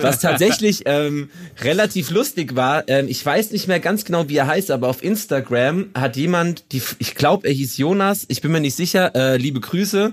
was 0.00 0.20
tatsächlich 0.20 0.82
ähm, 0.86 1.30
relativ 1.60 2.10
lustig 2.10 2.54
war, 2.56 2.84
ähm, 2.88 3.06
ich 3.08 3.24
weiß 3.24 3.50
nicht 3.50 3.68
mehr 3.68 3.80
ganz 3.80 4.04
genau, 4.04 4.28
wie 4.28 4.36
er 4.36 4.46
heißt, 4.46 4.70
aber 4.70 4.88
auf 4.88 5.02
Instagram 5.02 5.86
hat 5.94 6.16
jemand, 6.16 6.72
die, 6.72 6.82
ich 6.98 7.14
glaube, 7.14 7.48
er 7.48 7.54
hieß 7.54 7.76
Jonas, 7.76 8.24
ich 8.28 8.40
bin 8.40 8.52
mir 8.52 8.60
nicht 8.60 8.76
sicher, 8.76 9.14
äh, 9.14 9.36
liebe 9.36 9.60
Grüße, 9.60 10.12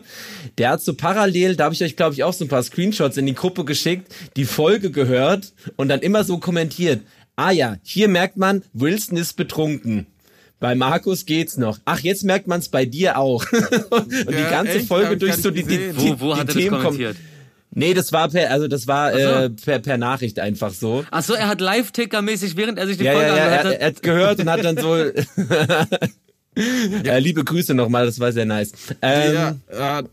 der 0.57 0.69
hat 0.69 0.81
so 0.81 0.93
parallel, 1.03 1.57
da 1.57 1.65
habe 1.65 1.75
ich 1.75 1.83
euch, 1.83 1.97
glaube 1.97 2.13
ich, 2.13 2.23
auch 2.23 2.31
so 2.31 2.45
ein 2.45 2.47
paar 2.47 2.63
Screenshots 2.63 3.17
in 3.17 3.25
die 3.25 3.35
Gruppe 3.35 3.65
geschickt, 3.65 4.13
die 4.37 4.45
Folge 4.45 4.89
gehört 4.89 5.51
und 5.75 5.89
dann 5.89 5.99
immer 5.99 6.23
so 6.23 6.37
kommentiert. 6.37 7.01
Ah 7.35 7.51
ja, 7.51 7.75
hier 7.83 8.07
merkt 8.07 8.37
man, 8.37 8.63
Wilson 8.71 9.17
ist 9.17 9.33
betrunken. 9.33 10.07
Bei 10.61 10.75
Markus 10.75 11.25
geht's 11.25 11.57
noch. 11.57 11.77
Ach, 11.83 11.99
jetzt 11.99 12.23
merkt 12.23 12.47
man 12.47 12.59
es 12.59 12.69
bei 12.69 12.85
dir 12.85 13.17
auch. 13.17 13.43
und 13.89 14.13
ja, 14.13 14.23
die 14.23 14.49
ganze 14.49 14.73
echt? 14.75 14.87
Folge 14.87 15.17
durch 15.17 15.35
so 15.35 15.51
die, 15.51 15.63
die, 15.63 15.77
die, 15.77 15.97
wo, 15.97 16.19
wo 16.21 16.37
hat 16.37 16.47
die 16.47 16.51
er 16.51 16.57
Themen 16.61 16.75
das 16.75 16.83
kommentiert? 16.83 17.15
Kommen. 17.15 17.27
Nee, 17.75 17.93
das 17.93 18.13
war 18.13 18.29
per, 18.29 18.49
also 18.49 18.69
das 18.69 18.87
war 18.87 19.11
so. 19.11 19.17
äh, 19.17 19.49
per, 19.49 19.79
per 19.79 19.97
Nachricht 19.97 20.39
einfach 20.39 20.71
so. 20.71 21.03
Ach 21.11 21.23
so, 21.23 21.33
er 21.33 21.49
hat 21.49 21.59
Live-Ticker-mäßig, 21.59 22.55
während 22.55 22.79
er 22.79 22.87
sich 22.87 22.97
die 22.97 23.03
ja, 23.03 23.11
Folge 23.11 23.27
ja, 23.27 23.35
ja, 23.35 23.43
angehört 23.43 23.65
hat. 23.65 23.73
Er, 23.73 23.79
er 23.81 23.87
hat 23.87 24.01
gehört 24.03 24.39
und 24.39 24.49
hat 24.49 24.63
dann 24.63 24.77
so. 24.77 24.95
ja. 27.03 27.17
liebe 27.17 27.43
Grüße 27.43 27.73
nochmal, 27.73 28.05
das 28.05 28.21
war 28.21 28.31
sehr 28.31 28.45
nice. 28.45 28.71
Ähm, 29.01 29.57
ja, 29.69 29.99
äh, 29.99 30.03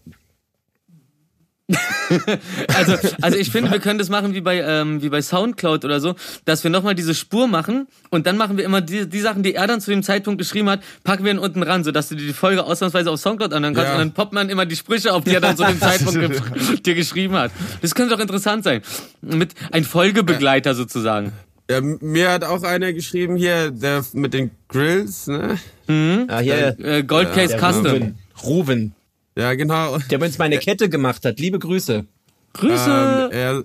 also, 2.75 2.97
also 3.21 3.39
ich 3.39 3.51
finde, 3.51 3.71
wir 3.71 3.79
können 3.79 3.99
das 3.99 4.09
machen 4.09 4.35
wie 4.35 4.41
bei, 4.41 4.61
ähm, 4.61 5.03
wie 5.03 5.09
bei 5.09 5.23
Soundcloud 5.23 5.85
oder 5.85 6.01
so, 6.01 6.15
dass 6.45 6.65
wir 6.65 6.71
nochmal 6.71 6.95
diese 6.95 7.15
Spur 7.15 7.47
machen 7.47 7.87
und 8.11 8.27
dann 8.27 8.37
machen 8.37 8.57
wir 8.57 8.65
immer 8.65 8.81
die, 8.81 9.09
die 9.09 9.21
Sachen, 9.21 9.43
die 9.43 9.55
er 9.55 9.67
dann 9.67 9.81
zu 9.81 9.91
dem 9.91 10.03
Zeitpunkt 10.03 10.39
geschrieben 10.39 10.69
hat, 10.69 10.81
packen 11.05 11.25
wir 11.25 11.33
ihn 11.33 11.39
unten 11.39 11.63
ran, 11.63 11.85
sodass 11.85 12.09
du 12.09 12.17
dir 12.17 12.27
die 12.27 12.33
Folge 12.33 12.65
ausnahmsweise 12.65 13.11
auf 13.11 13.21
Soundcloud 13.21 13.53
anhören 13.53 13.75
kannst 13.75 13.89
ja. 13.89 13.95
und 13.95 14.01
dann 14.01 14.13
poppt 14.13 14.33
man 14.33 14.49
immer 14.49 14.67
die 14.67 14.77
Sprüche 14.77 15.13
auf, 15.13 15.25
die 15.25 15.35
er 15.35 15.41
dann 15.41 15.57
zu 15.57 15.65
dem 15.65 15.81
Zeitpunkt 15.81 16.87
dir 16.87 16.95
geschrieben 16.95 17.35
hat. 17.35 17.53
Das 17.83 17.95
könnte 17.95 18.15
doch 18.15 18.21
interessant 18.21 18.65
sein. 18.65 18.83
Mit 19.21 19.55
ein 19.71 19.85
Folgebegleiter 19.85 20.75
sozusagen. 20.75 21.33
Ja, 21.71 21.81
mir 21.81 22.33
hat 22.33 22.43
auch 22.43 22.65
einer 22.65 22.93
geschrieben 22.93 23.37
hier, 23.37 23.71
der 23.71 24.05
mit 24.13 24.35
den 24.35 24.51
Grills, 24.69 25.29
ne? 25.29 25.57
Mhm. 25.87 26.25
Ah, 26.27 26.41
hier. 26.41 26.77
Äh, 26.81 27.05
Goldcase 27.05 27.55
ja, 27.55 27.59
Custom. 27.59 27.93
Ruben. 27.93 28.19
Ruben. 28.43 28.95
Ja, 29.37 29.55
genau. 29.55 29.99
Der 30.11 30.21
uns 30.21 30.39
meine 30.39 30.59
Kette 30.59 30.89
gemacht 30.89 31.25
hat. 31.25 31.39
Liebe 31.39 31.59
Grüße. 31.59 32.05
Grüße. 32.53 33.31
Ähm, 33.33 33.33
er, 33.33 33.65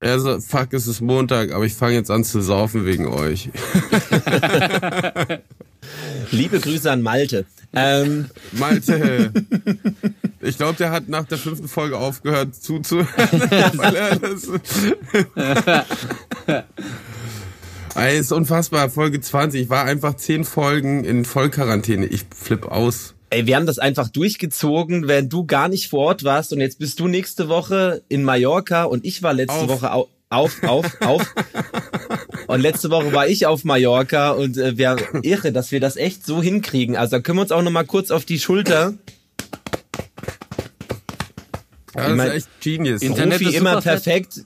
er 0.00 0.20
so, 0.20 0.40
fuck, 0.40 0.72
es 0.72 0.86
ist 0.86 1.00
Montag, 1.00 1.52
aber 1.52 1.64
ich 1.64 1.74
fange 1.74 1.94
jetzt 1.94 2.10
an 2.10 2.24
zu 2.24 2.40
saufen 2.40 2.86
wegen 2.86 3.06
euch. 3.06 3.50
Liebe 6.30 6.60
Grüße 6.60 6.90
an 6.90 7.02
Malte. 7.02 7.44
Ähm. 7.72 8.26
Malte. 8.52 9.32
Ich 10.44 10.56
glaube, 10.56 10.76
der 10.76 10.90
hat 10.90 11.08
nach 11.08 11.24
der 11.24 11.38
fünften 11.38 11.68
Folge 11.68 11.96
aufgehört 11.96 12.56
zuzuhören. 12.56 13.06
Ey, 17.94 18.18
ist 18.18 18.32
unfassbar. 18.32 18.90
Folge 18.90 19.20
20. 19.20 19.62
Ich 19.62 19.70
war 19.70 19.84
einfach 19.84 20.16
zehn 20.16 20.44
Folgen 20.44 21.04
in 21.04 21.24
Vollquarantäne. 21.24 22.06
Ich 22.06 22.24
flipp 22.34 22.66
aus. 22.66 23.14
Ey, 23.32 23.46
wir 23.46 23.56
haben 23.56 23.64
das 23.64 23.78
einfach 23.78 24.10
durchgezogen, 24.10 25.08
während 25.08 25.32
du 25.32 25.46
gar 25.46 25.68
nicht 25.68 25.88
vor 25.88 26.00
Ort 26.00 26.22
warst 26.22 26.52
und 26.52 26.60
jetzt 26.60 26.78
bist 26.78 27.00
du 27.00 27.08
nächste 27.08 27.48
Woche 27.48 28.02
in 28.10 28.24
Mallorca 28.24 28.84
und 28.84 29.06
ich 29.06 29.22
war 29.22 29.32
letzte 29.32 29.54
auf. 29.54 29.68
Woche 29.68 29.90
au 29.90 30.08
auf, 30.28 30.62
auf, 30.62 31.00
auf. 31.00 31.34
und 32.46 32.60
letzte 32.60 32.90
Woche 32.90 33.14
war 33.14 33.26
ich 33.26 33.46
auf 33.46 33.64
Mallorca 33.64 34.32
und 34.32 34.58
äh, 34.58 34.76
wir 34.76 34.96
irre, 35.22 35.50
dass 35.50 35.72
wir 35.72 35.80
das 35.80 35.96
echt 35.96 36.26
so 36.26 36.42
hinkriegen. 36.42 36.94
Also 36.94 37.16
da 37.16 37.22
können 37.22 37.38
wir 37.38 37.42
uns 37.42 37.52
auch 37.52 37.62
noch 37.62 37.70
mal 37.70 37.86
kurz 37.86 38.10
auf 38.10 38.26
die 38.26 38.38
Schulter. 38.38 38.92
Ja, 41.94 42.14
das 42.14 42.26
ist 42.26 42.34
echt 42.34 42.60
genius. 42.60 43.00
Internet 43.00 43.38
Profi 43.38 43.48
ist 43.48 43.54
immer 43.54 43.80
perfekt. 43.80 44.44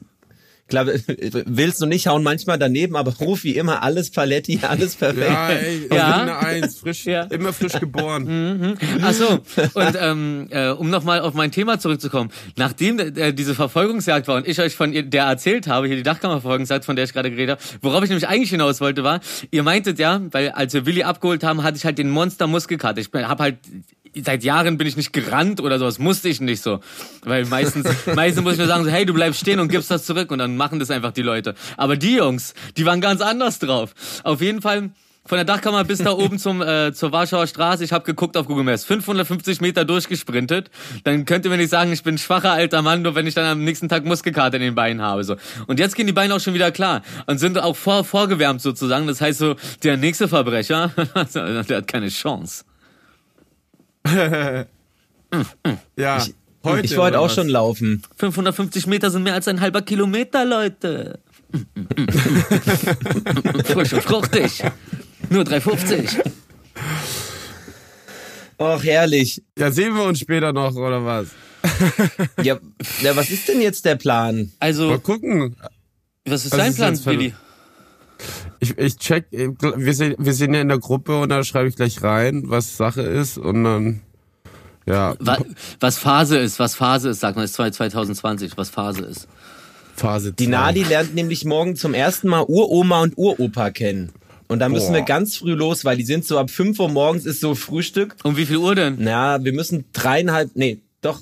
Klar, 0.68 0.86
willst 0.86 1.80
du 1.80 1.86
nicht 1.86 2.08
hauen 2.08 2.24
manchmal 2.24 2.58
daneben, 2.58 2.96
aber 2.96 3.14
ruf 3.18 3.44
wie 3.44 3.56
immer 3.56 3.84
alles 3.84 4.10
Paletti, 4.10 4.60
alles 4.68 4.96
perfekt. 4.96 5.28
Ja, 5.28 5.48
ey, 5.50 5.88
ja. 5.92 6.22
eine 6.22 6.38
Eins, 6.38 6.78
frisch, 6.78 7.06
ja. 7.06 7.22
immer 7.24 7.52
frisch 7.52 7.78
geboren. 7.78 8.26
Mhm. 8.46 8.76
Ach 9.02 9.12
so, 9.12 9.40
und 9.74 9.96
ähm, 10.00 10.46
äh, 10.50 10.68
um 10.68 10.88
nochmal 10.90 11.20
auf 11.20 11.34
mein 11.34 11.50
Thema 11.50 11.78
zurückzukommen, 11.78 12.30
nachdem 12.56 12.98
äh, 12.98 13.32
diese 13.32 13.54
Verfolgungsjagd 13.54 14.28
war 14.28 14.36
und 14.36 14.46
ich 14.46 14.60
euch 14.60 14.74
von 14.74 14.92
der 14.92 15.24
erzählt 15.24 15.66
habe, 15.66 15.86
hier 15.86 15.96
die 15.96 16.02
Dachkammerverfolgungsjagd, 16.02 16.84
von 16.84 16.96
der 16.96 17.04
ich 17.04 17.12
gerade 17.12 17.30
geredet 17.30 17.58
habe, 17.58 17.78
worauf 17.82 18.02
ich 18.04 18.10
nämlich 18.10 18.28
eigentlich 18.28 18.50
hinaus 18.50 18.80
wollte, 18.80 19.04
war, 19.04 19.20
ihr 19.50 19.62
meintet 19.62 19.98
ja, 19.98 20.20
weil 20.30 20.50
als 20.50 20.74
wir 20.74 20.86
Willi 20.86 21.02
abgeholt 21.02 21.44
haben, 21.44 21.62
hatte 21.62 21.76
ich 21.76 21.84
halt 21.84 21.98
den 21.98 22.10
Monster 22.10 22.46
Muskelkater. 22.46 23.00
Ich 23.00 23.10
habe 23.12 23.42
halt 23.42 23.56
seit 24.24 24.44
Jahren 24.44 24.78
bin 24.78 24.86
ich 24.86 24.96
nicht 24.96 25.12
gerannt 25.12 25.60
oder 25.60 25.78
sowas, 25.78 25.98
musste 25.98 26.28
ich 26.28 26.40
nicht 26.40 26.62
so. 26.62 26.80
Weil 27.24 27.44
meistens, 27.46 27.88
meistens 28.14 28.42
muss 28.42 28.54
ich 28.54 28.58
nur 28.58 28.68
sagen 28.68 28.84
so, 28.84 28.90
hey, 28.90 29.06
du 29.06 29.14
bleibst 29.14 29.40
stehen 29.40 29.60
und 29.60 29.68
gibst 29.68 29.90
das 29.90 30.04
zurück 30.04 30.30
und 30.30 30.38
dann 30.38 30.56
machen 30.56 30.78
das 30.78 30.90
einfach 30.90 31.12
die 31.12 31.22
Leute. 31.22 31.54
Aber 31.76 31.96
die 31.96 32.16
Jungs, 32.16 32.54
die 32.76 32.86
waren 32.86 33.00
ganz 33.00 33.20
anders 33.20 33.58
drauf. 33.58 33.94
Auf 34.24 34.40
jeden 34.40 34.62
Fall 34.62 34.90
von 35.26 35.36
der 35.36 35.44
Dachkammer 35.44 35.84
bis 35.84 35.98
da 35.98 36.12
oben 36.12 36.38
zum 36.38 36.62
äh, 36.62 36.92
zur 36.92 37.12
Warschauer 37.12 37.46
Straße. 37.46 37.84
Ich 37.84 37.92
habe 37.92 38.04
geguckt 38.04 38.36
auf 38.36 38.46
Google 38.46 38.64
Maps. 38.64 38.84
550 38.84 39.60
Meter 39.60 39.84
durchgesprintet. 39.84 40.70
Dann 41.04 41.24
könnt 41.24 41.44
ihr 41.44 41.50
mir 41.50 41.56
nicht 41.56 41.70
sagen, 41.70 41.92
ich 41.92 42.02
bin 42.02 42.14
ein 42.14 42.18
schwacher 42.18 42.52
alter 42.52 42.82
Mann, 42.82 43.02
nur 43.02 43.14
wenn 43.14 43.26
ich 43.26 43.34
dann 43.34 43.44
am 43.44 43.64
nächsten 43.64 43.88
Tag 43.88 44.04
Muskelkater 44.04 44.56
in 44.56 44.62
den 44.62 44.74
Beinen 44.74 45.02
habe. 45.02 45.24
So. 45.24 45.36
Und 45.66 45.80
jetzt 45.80 45.96
gehen 45.96 46.06
die 46.06 46.12
Beine 46.12 46.34
auch 46.34 46.40
schon 46.40 46.54
wieder 46.54 46.70
klar 46.70 47.02
und 47.26 47.38
sind 47.38 47.58
auch 47.58 47.76
vor, 47.76 48.04
vorgewärmt 48.04 48.62
sozusagen. 48.62 49.06
Das 49.06 49.20
heißt 49.20 49.38
so, 49.38 49.56
der 49.82 49.96
nächste 49.96 50.28
Verbrecher, 50.28 50.92
der 51.34 51.78
hat 51.78 51.88
keine 51.88 52.08
Chance. 52.08 52.64
ja. 55.96 56.18
Ich, 56.18 56.34
heute, 56.64 56.84
ich 56.84 56.96
wollte 56.96 57.18
auch 57.18 57.26
was? 57.26 57.34
schon 57.34 57.48
laufen. 57.48 58.02
550 58.16 58.86
Meter 58.86 59.10
sind 59.10 59.24
mehr 59.24 59.34
als 59.34 59.48
ein 59.48 59.60
halber 59.60 59.82
Kilometer, 59.82 60.44
Leute. 60.44 61.18
Frisch 63.64 63.92
und 63.92 64.02
fruchtig. 64.02 64.62
Nur 65.30 65.44
3,50. 65.44 66.30
Och, 68.58 68.82
herrlich. 68.84 69.42
Ja, 69.58 69.70
sehen 69.70 69.94
wir 69.94 70.04
uns 70.04 70.20
später 70.20 70.52
noch, 70.52 70.74
oder 70.74 71.04
was? 71.04 71.28
ja, 72.42 72.58
ja, 73.02 73.16
was 73.16 73.30
ist 73.30 73.48
denn 73.48 73.60
jetzt 73.60 73.84
der 73.84 73.96
Plan? 73.96 74.52
Also. 74.60 74.88
Mal 74.88 74.98
gucken. 75.00 75.56
Was 76.24 76.44
ist 76.44 76.52
was 76.52 76.58
dein 76.58 76.70
ist 76.70 76.76
Plan, 76.76 76.98
Billy? 77.04 77.34
Ich, 78.66 78.78
ich 78.78 78.96
check, 78.96 79.26
wir 79.30 79.94
sind, 79.94 80.16
wir 80.18 80.32
sind 80.32 80.54
ja 80.54 80.60
in 80.60 80.68
der 80.68 80.78
Gruppe 80.78 81.20
und 81.20 81.28
da 81.28 81.44
schreibe 81.44 81.68
ich 81.68 81.76
gleich 81.76 82.02
rein, 82.02 82.44
was 82.46 82.76
Sache 82.76 83.02
ist 83.02 83.38
und 83.38 83.64
dann, 83.64 84.00
ja. 84.86 85.14
Was, 85.20 85.38
was 85.80 85.98
Phase 85.98 86.38
ist, 86.38 86.58
was 86.58 86.74
Phase 86.74 87.10
ist, 87.10 87.20
sagt 87.20 87.36
man, 87.36 87.44
ist 87.44 87.54
2020, 87.54 88.56
was 88.56 88.70
Phase 88.70 89.04
ist. 89.04 89.28
Phase 89.94 90.34
2. 90.34 90.36
Die 90.36 90.46
Nadi 90.48 90.82
lernt 90.82 91.14
nämlich 91.14 91.44
morgen 91.44 91.76
zum 91.76 91.94
ersten 91.94 92.28
Mal 92.28 92.44
Uroma 92.46 93.02
und 93.02 93.16
Uropa 93.16 93.70
kennen. 93.70 94.12
Und 94.48 94.60
da 94.60 94.68
müssen 94.68 94.88
Boah. 94.88 94.96
wir 94.96 95.02
ganz 95.02 95.36
früh 95.36 95.54
los, 95.54 95.84
weil 95.84 95.96
die 95.96 96.04
sind 96.04 96.24
so 96.24 96.38
ab 96.38 96.50
5 96.50 96.78
Uhr 96.78 96.88
morgens 96.88 97.26
ist 97.26 97.40
so 97.40 97.54
Frühstück. 97.54 98.16
Um 98.22 98.36
wie 98.36 98.46
viel 98.46 98.58
Uhr 98.58 98.74
denn? 98.74 98.96
Na, 98.98 99.42
wir 99.42 99.52
müssen 99.52 99.84
dreieinhalb, 99.92 100.50
nee, 100.54 100.80
doch, 101.00 101.20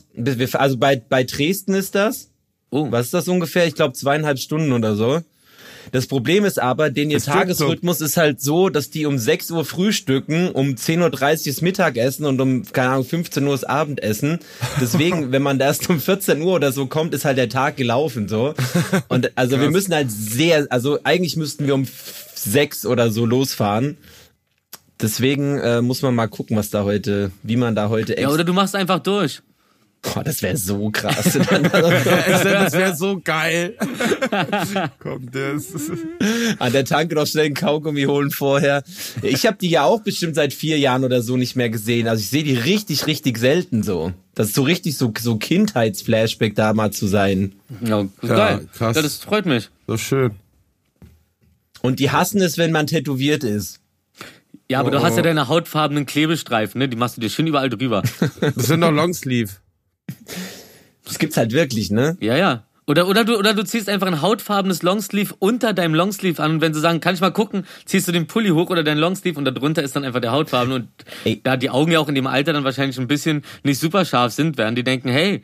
also 0.55 0.77
bei, 0.77 0.97
bei 0.97 1.25
Dresden 1.25 1.75
ist 1.75 1.95
das. 1.95 2.31
Oh. 2.71 2.91
Was 2.91 3.07
ist 3.07 3.15
das 3.15 3.29
ungefähr? 3.29 3.67
Ich 3.67 3.75
glaube 3.75 3.95
zweieinhalb 3.95 4.39
Stunden 4.39 4.73
oder 4.73 4.97
so. 4.97 5.21
Das 5.93 6.07
Problem 6.07 6.45
ist 6.45 6.61
aber, 6.61 6.91
den 6.91 7.11
ihr 7.11 7.21
Tagesrhythmus 7.21 7.99
so. 7.99 8.05
ist 8.05 8.17
halt 8.17 8.41
so, 8.41 8.69
dass 8.69 8.91
die 8.91 9.07
um 9.07 9.19
6 9.19 9.51
Uhr 9.51 9.65
frühstücken, 9.65 10.51
um 10.51 10.71
10.30 10.71 11.01
Uhr 11.01 11.11
das 11.47 11.61
Mittagessen 11.61 12.27
und 12.27 12.41
um, 12.41 12.65
keine 12.73 12.91
Ahnung, 12.91 13.05
15 13.05 13.45
Uhr 13.45 13.53
das 13.53 13.65
Abendessen. 13.65 14.39
Deswegen, 14.81 15.33
wenn 15.33 15.43
man 15.43 15.59
da 15.59 15.67
erst 15.67 15.89
um 15.89 16.01
14 16.01 16.41
Uhr 16.43 16.55
oder 16.55 16.73
so 16.73 16.87
kommt, 16.87 17.15
ist 17.15 17.25
halt 17.25 17.39
der 17.39 17.49
Tag 17.49 17.77
gelaufen, 17.77 18.29
so. 18.29 18.55
Und 19.09 19.33
also 19.37 19.61
wir 19.61 19.71
müssen 19.71 19.95
halt 19.95 20.11
sehr, 20.11 20.67
also 20.71 20.99
eigentlich 21.05 21.37
müssten 21.37 21.67
wir 21.67 21.75
um 21.75 21.87
6 22.35 22.87
oder 22.87 23.11
so 23.11 23.27
losfahren. 23.27 23.97
Deswegen 25.01 25.59
äh, 25.59 25.83
muss 25.83 26.03
man 26.03 26.15
mal 26.15 26.29
gucken, 26.29 26.57
was 26.57 26.71
da 26.71 26.85
heute, 26.85 27.33
wie 27.43 27.57
man 27.57 27.75
da 27.75 27.89
heute. 27.89 28.19
Ja, 28.19 28.29
oder 28.31 28.45
du 28.45 28.53
machst 28.53 28.77
einfach 28.77 29.01
durch. 29.01 29.43
Boah, 30.05 30.23
das 30.23 30.43
wäre 30.43 30.57
so 30.57 30.91
krass. 30.91 31.33
das 31.33 32.73
wäre 32.73 32.95
so 32.95 33.21
geil. 33.23 33.77
Kommt 34.99 35.35
das. 35.35 35.67
An 36.59 36.73
der 36.73 36.85
Tanke 36.85 37.15
noch 37.15 37.27
schnell 37.27 37.47
einen 37.47 37.55
Kaugummi 37.55 38.05
holen 38.05 38.31
vorher. 38.31 38.85
Ich 39.23 39.47
habe 39.47 39.57
die 39.61 39.71
ja 39.71 39.85
auch 39.85 40.03
bestimmt 40.03 40.35
seit 40.35 40.53
vier 40.53 40.79
Jahren 40.79 41.05
oder 41.05 41.23
so 41.23 41.37
nicht 41.37 41.57
mehr 41.57 41.71
gesehen. 41.71 42.07
Also 42.07 42.21
ich 42.21 42.29
sehe 42.29 42.45
die 42.45 42.55
richtig, 42.55 43.07
richtig 43.07 43.39
selten 43.39 43.83
so. 43.83 44.13
Das 44.35 44.49
ist 44.49 44.55
so 44.55 44.63
richtig 44.63 44.97
so, 44.97 45.13
so 45.19 45.37
Kindheitsflashback 45.37 46.55
da 46.55 46.75
mal 46.75 46.91
zu 46.93 47.07
sein. 47.07 47.55
Ja, 47.81 48.07
ja 48.23 48.29
geil. 48.29 48.69
Krass. 48.75 48.97
Ja, 48.97 49.03
das 49.03 49.17
freut 49.19 49.47
mich. 49.47 49.71
So 49.87 49.97
schön. 49.97 50.33
Und 51.81 51.99
die 51.99 52.11
hassen 52.11 52.41
es, 52.43 52.59
wenn 52.59 52.73
man 52.73 52.87
tätowiert 52.87 53.45
ist. 53.45 53.81
Ja, 54.71 54.81
aber 54.81 54.89
oh. 54.89 54.93
du 54.93 55.03
hast 55.03 55.17
ja 55.17 55.23
deine 55.23 55.49
hautfarbenen 55.49 56.07
Klebestreifen, 56.07 56.79
ne? 56.79 56.89
Die 56.89 56.97
machst 56.97 57.17
du 57.17 57.21
dir 57.21 57.29
schön 57.29 57.47
überall 57.47 57.69
drüber. 57.69 58.03
Das 58.41 58.67
sind 58.67 58.81
doch 58.81 58.91
Longsleeve. 58.91 59.53
Das 61.05 61.19
gibt's 61.19 61.37
halt 61.37 61.53
wirklich, 61.53 61.91
ne? 61.91 62.17
Ja, 62.21 62.37
ja. 62.37 62.65
Oder, 62.87 63.09
oder, 63.09 63.25
du, 63.25 63.39
oder 63.39 63.55
du 63.55 63.65
ziehst 63.65 63.89
einfach 63.89 64.07
ein 64.07 64.21
hautfarbenes 64.21 64.83
Longsleeve 64.83 65.35
unter 65.39 65.73
deinem 65.73 65.95
Longsleeve 65.95 66.43
an 66.43 66.53
und 66.53 66.61
wenn 66.61 66.75
sie 66.75 66.81
sagen, 66.81 67.01
kann 67.01 67.15
ich 67.15 67.21
mal 67.23 67.33
gucken, 67.33 67.67
ziehst 67.87 68.07
du 68.07 68.13
den 68.13 68.27
Pulli 68.27 68.51
hoch 68.51 68.69
oder 68.69 68.85
dein 68.85 68.99
Longsleeve 68.99 69.39
und 69.39 69.47
darunter 69.47 69.83
ist 69.83 69.97
dann 69.97 70.05
einfach 70.05 70.21
der 70.21 70.33
Hautfarben 70.33 70.73
und 70.75 70.89
Ey. 71.25 71.41
da 71.43 71.57
die 71.57 71.71
Augen 71.71 71.93
ja 71.93 71.99
auch 71.99 72.09
in 72.09 72.15
dem 72.15 72.27
Alter 72.27 72.53
dann 72.53 72.65
wahrscheinlich 72.65 72.99
ein 72.99 73.09
bisschen 73.09 73.43
nicht 73.63 73.81
super 73.81 74.05
scharf 74.05 74.35
sind, 74.35 74.59
werden 74.59 74.75
die 74.75 74.85
denken, 74.85 75.09
hey, 75.09 75.43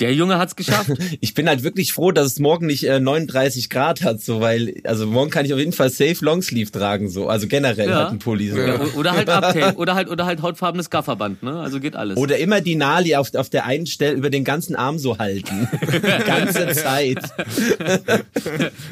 der 0.00 0.14
Junge 0.14 0.38
hat's 0.38 0.56
geschafft. 0.56 0.90
ich 1.20 1.34
bin 1.34 1.48
halt 1.48 1.62
wirklich 1.62 1.92
froh, 1.92 2.12
dass 2.12 2.26
es 2.26 2.38
morgen 2.38 2.66
nicht 2.66 2.84
äh, 2.84 3.00
39 3.00 3.70
Grad 3.70 4.02
hat, 4.02 4.20
so 4.20 4.40
weil 4.40 4.74
also 4.84 5.06
morgen 5.06 5.30
kann 5.30 5.44
ich 5.44 5.52
auf 5.52 5.58
jeden 5.58 5.72
Fall 5.72 5.90
safe 5.90 6.24
Longsleeve 6.24 6.70
tragen, 6.70 7.08
so 7.08 7.28
also 7.28 7.46
generell 7.46 7.88
ja. 7.88 7.96
halt 7.96 8.10
ein 8.10 8.18
Pulli. 8.18 8.50
So. 8.50 8.58
Ja, 8.58 8.80
oder 8.96 9.12
halt 9.12 9.28
Uptape 9.28 9.76
oder 9.76 9.94
halt 9.94 10.08
oder 10.08 10.26
halt 10.26 10.42
hautfarbenes 10.42 10.90
Gafferband, 10.90 11.42
ne? 11.42 11.58
Also 11.60 11.80
geht 11.80 11.96
alles. 11.96 12.16
Oder 12.16 12.38
immer 12.38 12.60
die 12.60 12.74
Nali 12.74 13.16
auf, 13.16 13.34
auf 13.34 13.50
der 13.50 13.66
einen 13.66 13.86
Stelle 13.86 14.16
über 14.16 14.30
den 14.30 14.44
ganzen 14.44 14.76
Arm 14.76 14.98
so 14.98 15.18
halten, 15.18 15.68
ganze 16.26 16.68
Zeit. 16.68 17.18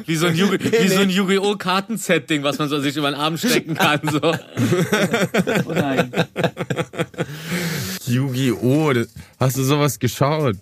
wie 0.07 0.17
so 0.17 0.27
ein 0.27 0.37
Yu 0.37 0.51
wie 0.53 0.89
so 0.89 1.01
ein 1.01 1.11
Yu-Gi-Oh 1.11 1.57
Kartenset-Ding, 1.57 2.43
was 2.43 2.59
man 2.59 2.69
so 2.69 2.81
sich 2.81 2.97
über 2.97 3.11
den 3.11 3.19
Arm 3.19 3.37
stecken 3.37 3.75
kann, 3.75 4.01
so. 4.11 4.21
oh 4.23 5.73
nein. 5.73 6.11
Yu-Gi-Oh, 8.07 8.93
hast 9.39 9.57
du 9.57 9.63
sowas 9.63 9.99
geschaut? 9.99 10.57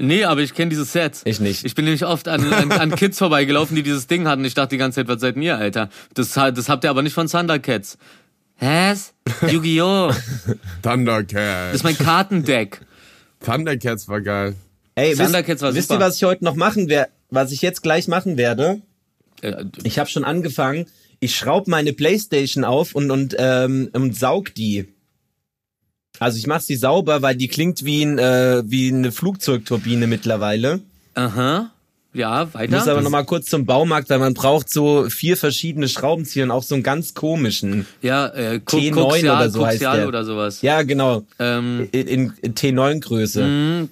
Nee, 0.00 0.24
aber 0.24 0.40
ich 0.40 0.54
kenne 0.54 0.70
dieses 0.70 0.92
Set. 0.92 1.20
Ich 1.24 1.40
nicht. 1.40 1.64
Ich 1.64 1.74
bin 1.74 1.84
nämlich 1.84 2.06
oft 2.06 2.26
an, 2.26 2.52
an, 2.52 2.72
an 2.72 2.94
Kids 2.96 3.18
vorbeigelaufen, 3.18 3.76
die 3.76 3.82
dieses 3.82 4.06
Ding 4.06 4.26
hatten. 4.26 4.44
Ich 4.46 4.54
dachte 4.54 4.70
die 4.70 4.78
ganze 4.78 4.96
Zeit, 4.96 5.08
was 5.08 5.20
seid 5.20 5.36
ihr, 5.36 5.58
Alter? 5.58 5.90
Das, 6.14 6.32
das 6.32 6.68
habt 6.68 6.84
ihr 6.84 6.90
aber 6.90 7.02
nicht 7.02 7.12
von 7.12 7.26
Thundercats. 7.26 7.98
Has? 8.56 9.12
Yu-Gi-Oh! 9.46 10.10
Thundercats. 10.82 11.32
Das 11.34 11.74
ist 11.74 11.84
mein 11.84 11.98
Kartendeck. 11.98 12.80
Thundercats 13.44 14.08
war 14.08 14.22
geil. 14.22 14.54
Ey, 14.94 15.14
Thundercats 15.14 15.60
war 15.60 15.70
super. 15.70 15.78
Wisst 15.78 15.90
ihr, 15.92 16.00
was 16.00 16.16
ich 16.16 16.24
heute 16.24 16.44
noch 16.44 16.56
machen 16.56 16.88
werde? 16.88 17.10
Was 17.28 17.52
ich 17.52 17.60
jetzt 17.60 17.82
gleich 17.82 18.08
machen 18.08 18.38
werde? 18.38 18.80
Ich 19.82 19.98
habe 19.98 20.08
schon 20.08 20.24
angefangen. 20.24 20.86
Ich 21.20 21.36
schraub 21.36 21.68
meine 21.68 21.92
Playstation 21.92 22.64
auf 22.64 22.94
und, 22.94 23.10
und, 23.10 23.36
ähm, 23.38 23.90
und 23.92 24.16
saug 24.16 24.54
die. 24.54 24.88
Also 26.20 26.38
ich 26.38 26.46
mache 26.46 26.62
sie 26.62 26.76
sauber, 26.76 27.22
weil 27.22 27.34
die 27.34 27.48
klingt 27.48 27.84
wie, 27.84 28.04
ein, 28.04 28.18
äh, 28.18 28.62
wie 28.66 28.88
eine 28.88 29.10
Flugzeugturbine 29.10 30.06
mittlerweile. 30.06 30.80
Aha. 31.14 31.70
Ja, 32.12 32.52
weiter. 32.52 32.64
Ich 32.64 32.70
muss 32.70 32.88
aber 32.88 33.02
nochmal 33.02 33.24
kurz 33.24 33.46
zum 33.46 33.66
Baumarkt, 33.66 34.10
weil 34.10 34.18
man 34.18 34.34
braucht 34.34 34.68
so 34.68 35.08
vier 35.08 35.36
verschiedene 35.36 35.88
Schraubenzieher 35.88 36.44
und 36.44 36.50
auch 36.50 36.64
so 36.64 36.74
einen 36.74 36.82
ganz 36.82 37.14
komischen. 37.14 37.86
Ja, 38.02 38.26
äh, 38.26 38.60
T9 38.66 38.92
Koxial, 38.92 39.36
oder 39.36 39.50
so 39.50 39.64
heißt 39.66 39.80
der. 39.80 40.08
oder 40.08 40.24
sowas. 40.24 40.60
Ja, 40.60 40.82
genau. 40.82 41.24
Ähm, 41.38 41.88
in, 41.92 42.32
in 42.42 42.54
T9-Größe. 42.54 43.88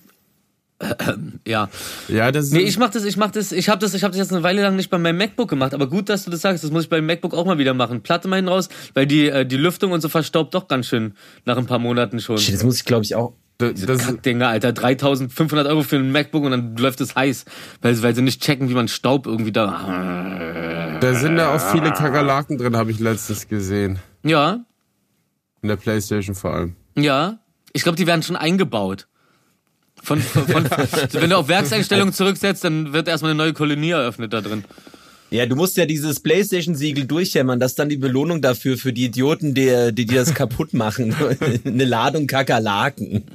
Ja. 1.46 1.68
Ja, 2.08 2.30
das 2.30 2.46
ist 2.46 2.52
Nee, 2.52 2.60
ich 2.60 2.78
mach 2.78 2.90
das, 2.90 3.04
ich 3.04 3.16
mach 3.16 3.30
das, 3.30 3.52
ich 3.52 3.68
habe 3.68 3.80
das, 3.80 3.94
ich 3.94 4.04
habe 4.04 4.12
das 4.12 4.18
jetzt 4.18 4.32
eine 4.32 4.42
Weile 4.42 4.62
lang 4.62 4.76
nicht 4.76 4.90
bei 4.90 4.98
meinem 4.98 5.18
MacBook 5.18 5.48
gemacht, 5.48 5.74
aber 5.74 5.88
gut, 5.88 6.08
dass 6.08 6.24
du 6.24 6.30
das 6.30 6.40
sagst, 6.40 6.62
das 6.62 6.70
muss 6.70 6.84
ich 6.84 6.88
beim 6.88 7.06
MacBook 7.06 7.34
auch 7.34 7.46
mal 7.46 7.58
wieder 7.58 7.74
machen. 7.74 8.02
Platte 8.02 8.28
mal 8.28 8.36
hin 8.36 8.48
raus, 8.48 8.68
weil 8.94 9.06
die 9.06 9.28
äh, 9.28 9.44
die 9.44 9.56
Lüftung 9.56 9.92
und 9.92 10.00
so 10.00 10.08
verstaubt 10.08 10.54
doch 10.54 10.68
ganz 10.68 10.86
schön 10.86 11.14
nach 11.44 11.56
ein 11.56 11.66
paar 11.66 11.78
Monaten 11.78 12.20
schon. 12.20 12.38
Shit, 12.38 12.54
das 12.54 12.64
muss 12.64 12.76
ich 12.76 12.84
glaube 12.84 13.04
ich 13.04 13.14
auch 13.14 13.34
das, 13.58 13.74
das 13.86 14.06
Kackdinger, 14.06 14.48
Alter, 14.48 14.72
3500 14.72 15.66
Euro 15.66 15.82
für 15.82 15.96
ein 15.96 16.12
MacBook 16.12 16.44
und 16.44 16.52
dann 16.52 16.76
läuft 16.76 17.00
es 17.00 17.16
heiß, 17.16 17.44
weil, 17.82 18.00
weil 18.02 18.14
sie 18.14 18.22
nicht 18.22 18.40
checken, 18.40 18.68
wie 18.68 18.74
man 18.74 18.86
Staub 18.86 19.26
irgendwie 19.26 19.50
da. 19.50 20.98
Da 21.00 21.14
sind 21.14 21.36
ja 21.36 21.54
auch 21.54 21.72
viele 21.72 21.90
Kakerlaken 21.90 22.56
drin, 22.56 22.76
habe 22.76 22.92
ich 22.92 23.00
letztens 23.00 23.48
gesehen. 23.48 23.98
Ja. 24.22 24.60
In 25.62 25.68
der 25.68 25.76
Playstation 25.76 26.36
vor 26.36 26.54
allem. 26.54 26.76
Ja. 26.96 27.40
Ich 27.72 27.82
glaube, 27.82 27.96
die 27.96 28.06
werden 28.06 28.22
schon 28.22 28.36
eingebaut. 28.36 29.08
Von, 30.08 30.22
von, 30.22 30.46
von 30.46 30.64
wenn 31.12 31.28
du 31.28 31.36
auf 31.36 31.48
Werkseinstellungen 31.48 32.14
zurücksetzt, 32.14 32.64
dann 32.64 32.94
wird 32.94 33.08
erstmal 33.08 33.32
eine 33.32 33.36
neue 33.36 33.52
Kolonie 33.52 33.90
eröffnet 33.90 34.32
da 34.32 34.40
drin. 34.40 34.64
Ja, 35.30 35.44
du 35.44 35.54
musst 35.54 35.76
ja 35.76 35.84
dieses 35.84 36.20
Playstation-Siegel 36.20 37.06
durchhämmern. 37.06 37.60
Das 37.60 37.72
ist 37.72 37.78
dann 37.78 37.90
die 37.90 37.98
Belohnung 37.98 38.40
dafür, 38.40 38.78
für 38.78 38.94
die 38.94 39.04
Idioten, 39.04 39.52
die, 39.52 39.92
die, 39.92 40.06
die 40.06 40.14
das 40.14 40.32
kaputt 40.32 40.72
machen. 40.72 41.14
Eine 41.66 41.84
Ladung 41.84 42.26
Kakerlaken. 42.26 43.24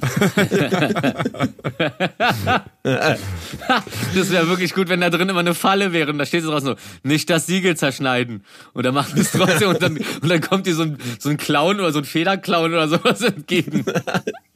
das 2.82 4.30
wäre 4.32 4.48
wirklich 4.48 4.74
gut, 4.74 4.88
wenn 4.88 5.00
da 5.00 5.10
drin 5.10 5.28
immer 5.28 5.38
eine 5.38 5.54
Falle 5.54 5.92
wäre. 5.92 6.10
Und 6.10 6.18
da 6.18 6.26
steht 6.26 6.42
es 6.42 6.48
draus 6.48 6.64
so, 6.64 6.74
nicht 7.04 7.30
das 7.30 7.46
Siegel 7.46 7.76
zerschneiden. 7.76 8.42
Und 8.72 8.84
dann 8.84 8.94
machen 8.94 9.20
es 9.20 9.30
trotzdem 9.30 9.68
und 9.68 9.80
dann, 9.80 9.96
und 9.96 10.28
dann 10.28 10.40
kommt 10.40 10.66
dir 10.66 10.74
so 10.74 10.82
ein, 10.82 10.98
so 11.20 11.28
ein 11.28 11.36
Clown 11.36 11.78
oder 11.78 11.92
so 11.92 12.00
ein 12.00 12.04
Federclown 12.04 12.72
oder 12.72 12.88
sowas 12.88 13.20
entgegen. 13.20 13.84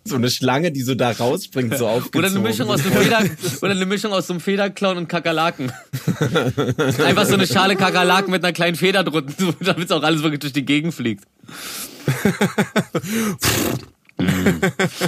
so 0.09 0.17
eine 0.17 0.31
Schlange, 0.31 0.73
die 0.73 0.83
so 0.83 0.95
da 0.95 1.11
rausspringt, 1.11 1.77
so 1.77 1.87
aufgezogen. 1.87 2.19
Oder 2.19 2.29
eine 2.29 2.41
Mischung 2.41 2.71
aus 2.71 2.85
einem 2.85 2.93
Feder, 2.93 3.25
oder 3.63 3.73
eine 3.73 3.87
Mischung 3.87 4.13
aus 4.13 4.31
einem 4.31 4.41
Federclown 4.41 4.97
und 4.97 5.09
Kakerlaken. 5.09 5.73
Einfach 7.05 7.27
so 7.27 7.35
eine 7.35 7.47
Schale 7.47 7.77
Kakerlaken 7.77 8.31
mit 8.31 8.45
einer 8.45 8.53
kleinen 8.53 8.77
Feder 8.77 9.05
drunter, 9.05 9.55
damit 9.61 9.93
auch 9.93 10.03
alles 10.03 10.23
wirklich 10.23 10.41
durch 10.41 10.53
die 10.53 10.65
Gegend 10.65 10.95
fliegt. 10.95 11.25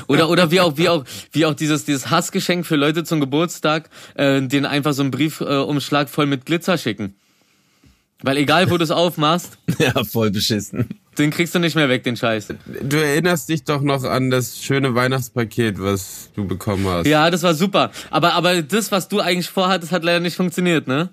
oder 0.07 0.29
oder 0.29 0.51
wie 0.51 0.61
auch 0.61 0.77
wie 0.77 0.89
auch 0.89 1.05
wie 1.33 1.47
auch 1.47 1.55
dieses 1.55 1.85
dieses 1.85 2.11
Hassgeschenk 2.11 2.67
für 2.67 2.77
Leute 2.77 3.03
zum 3.05 3.21
Geburtstag, 3.21 3.91
äh, 4.15 4.41
denen 4.43 4.67
einfach 4.67 4.93
so 4.93 5.03
einen 5.03 5.11
Briefumschlag 5.11 6.07
äh, 6.07 6.11
voll 6.11 6.27
mit 6.27 6.47
Glitzer 6.47 6.79
schicken. 6.79 7.15
Weil 8.23 8.37
egal 8.37 8.71
wo 8.71 8.77
du 8.77 8.85
es 8.85 8.91
aufmachst, 8.91 9.59
ja 9.79 10.05
voll 10.05 10.31
beschissen. 10.31 11.00
Den 11.21 11.31
kriegst 11.31 11.55
du 11.55 11.59
nicht 11.59 11.77
mehr 11.77 11.89
weg, 11.91 12.03
den 12.03 12.17
Scheiß. 12.17 12.49
Du 12.83 12.97
erinnerst 12.97 13.49
dich 13.51 13.65
doch 13.65 13.83
noch 13.83 14.05
an 14.05 14.31
das 14.31 14.63
schöne 14.63 14.95
Weihnachtspaket, 14.95 15.79
was 15.79 16.31
du 16.35 16.47
bekommen 16.47 16.87
hast. 16.87 17.07
Ja, 17.07 17.31
das 17.31 17.43
war 17.43 17.55
super. 17.55 17.91
Aber, 18.11 18.33
aber 18.33 18.63
das, 18.63 18.91
was 18.91 19.09
du 19.09 19.21
eigentlich 19.21 19.51
vorhattest, 19.51 19.93
hat 19.93 20.03
leider 20.03 20.21
nicht 20.21 20.37
funktioniert, 20.37 20.89
ne? 20.89 21.11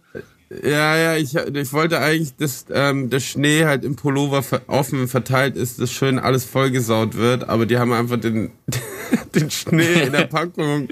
Ja, 0.50 0.96
ja, 0.96 1.16
ich, 1.18 1.36
ich 1.36 1.74
wollte 1.74 2.00
eigentlich, 2.00 2.36
dass 2.38 2.66
ähm, 2.72 3.10
der 3.10 3.20
Schnee 3.20 3.66
halt 3.66 3.84
im 3.84 3.98
Pullover 3.98 4.44
offen 4.68 5.10
verteilt 5.10 5.58
ist, 5.58 5.82
dass 5.82 5.92
schön 5.92 6.20
alles 6.20 6.46
vollgesaut 6.46 7.16
wird, 7.16 7.50
aber 7.50 7.66
die 7.66 7.78
haben 7.78 7.92
einfach 7.92 8.18
den, 8.18 8.52
den 9.36 9.52
Schnee 9.52 10.04
in 10.04 10.14
der 10.14 10.26
Packung 10.28 10.88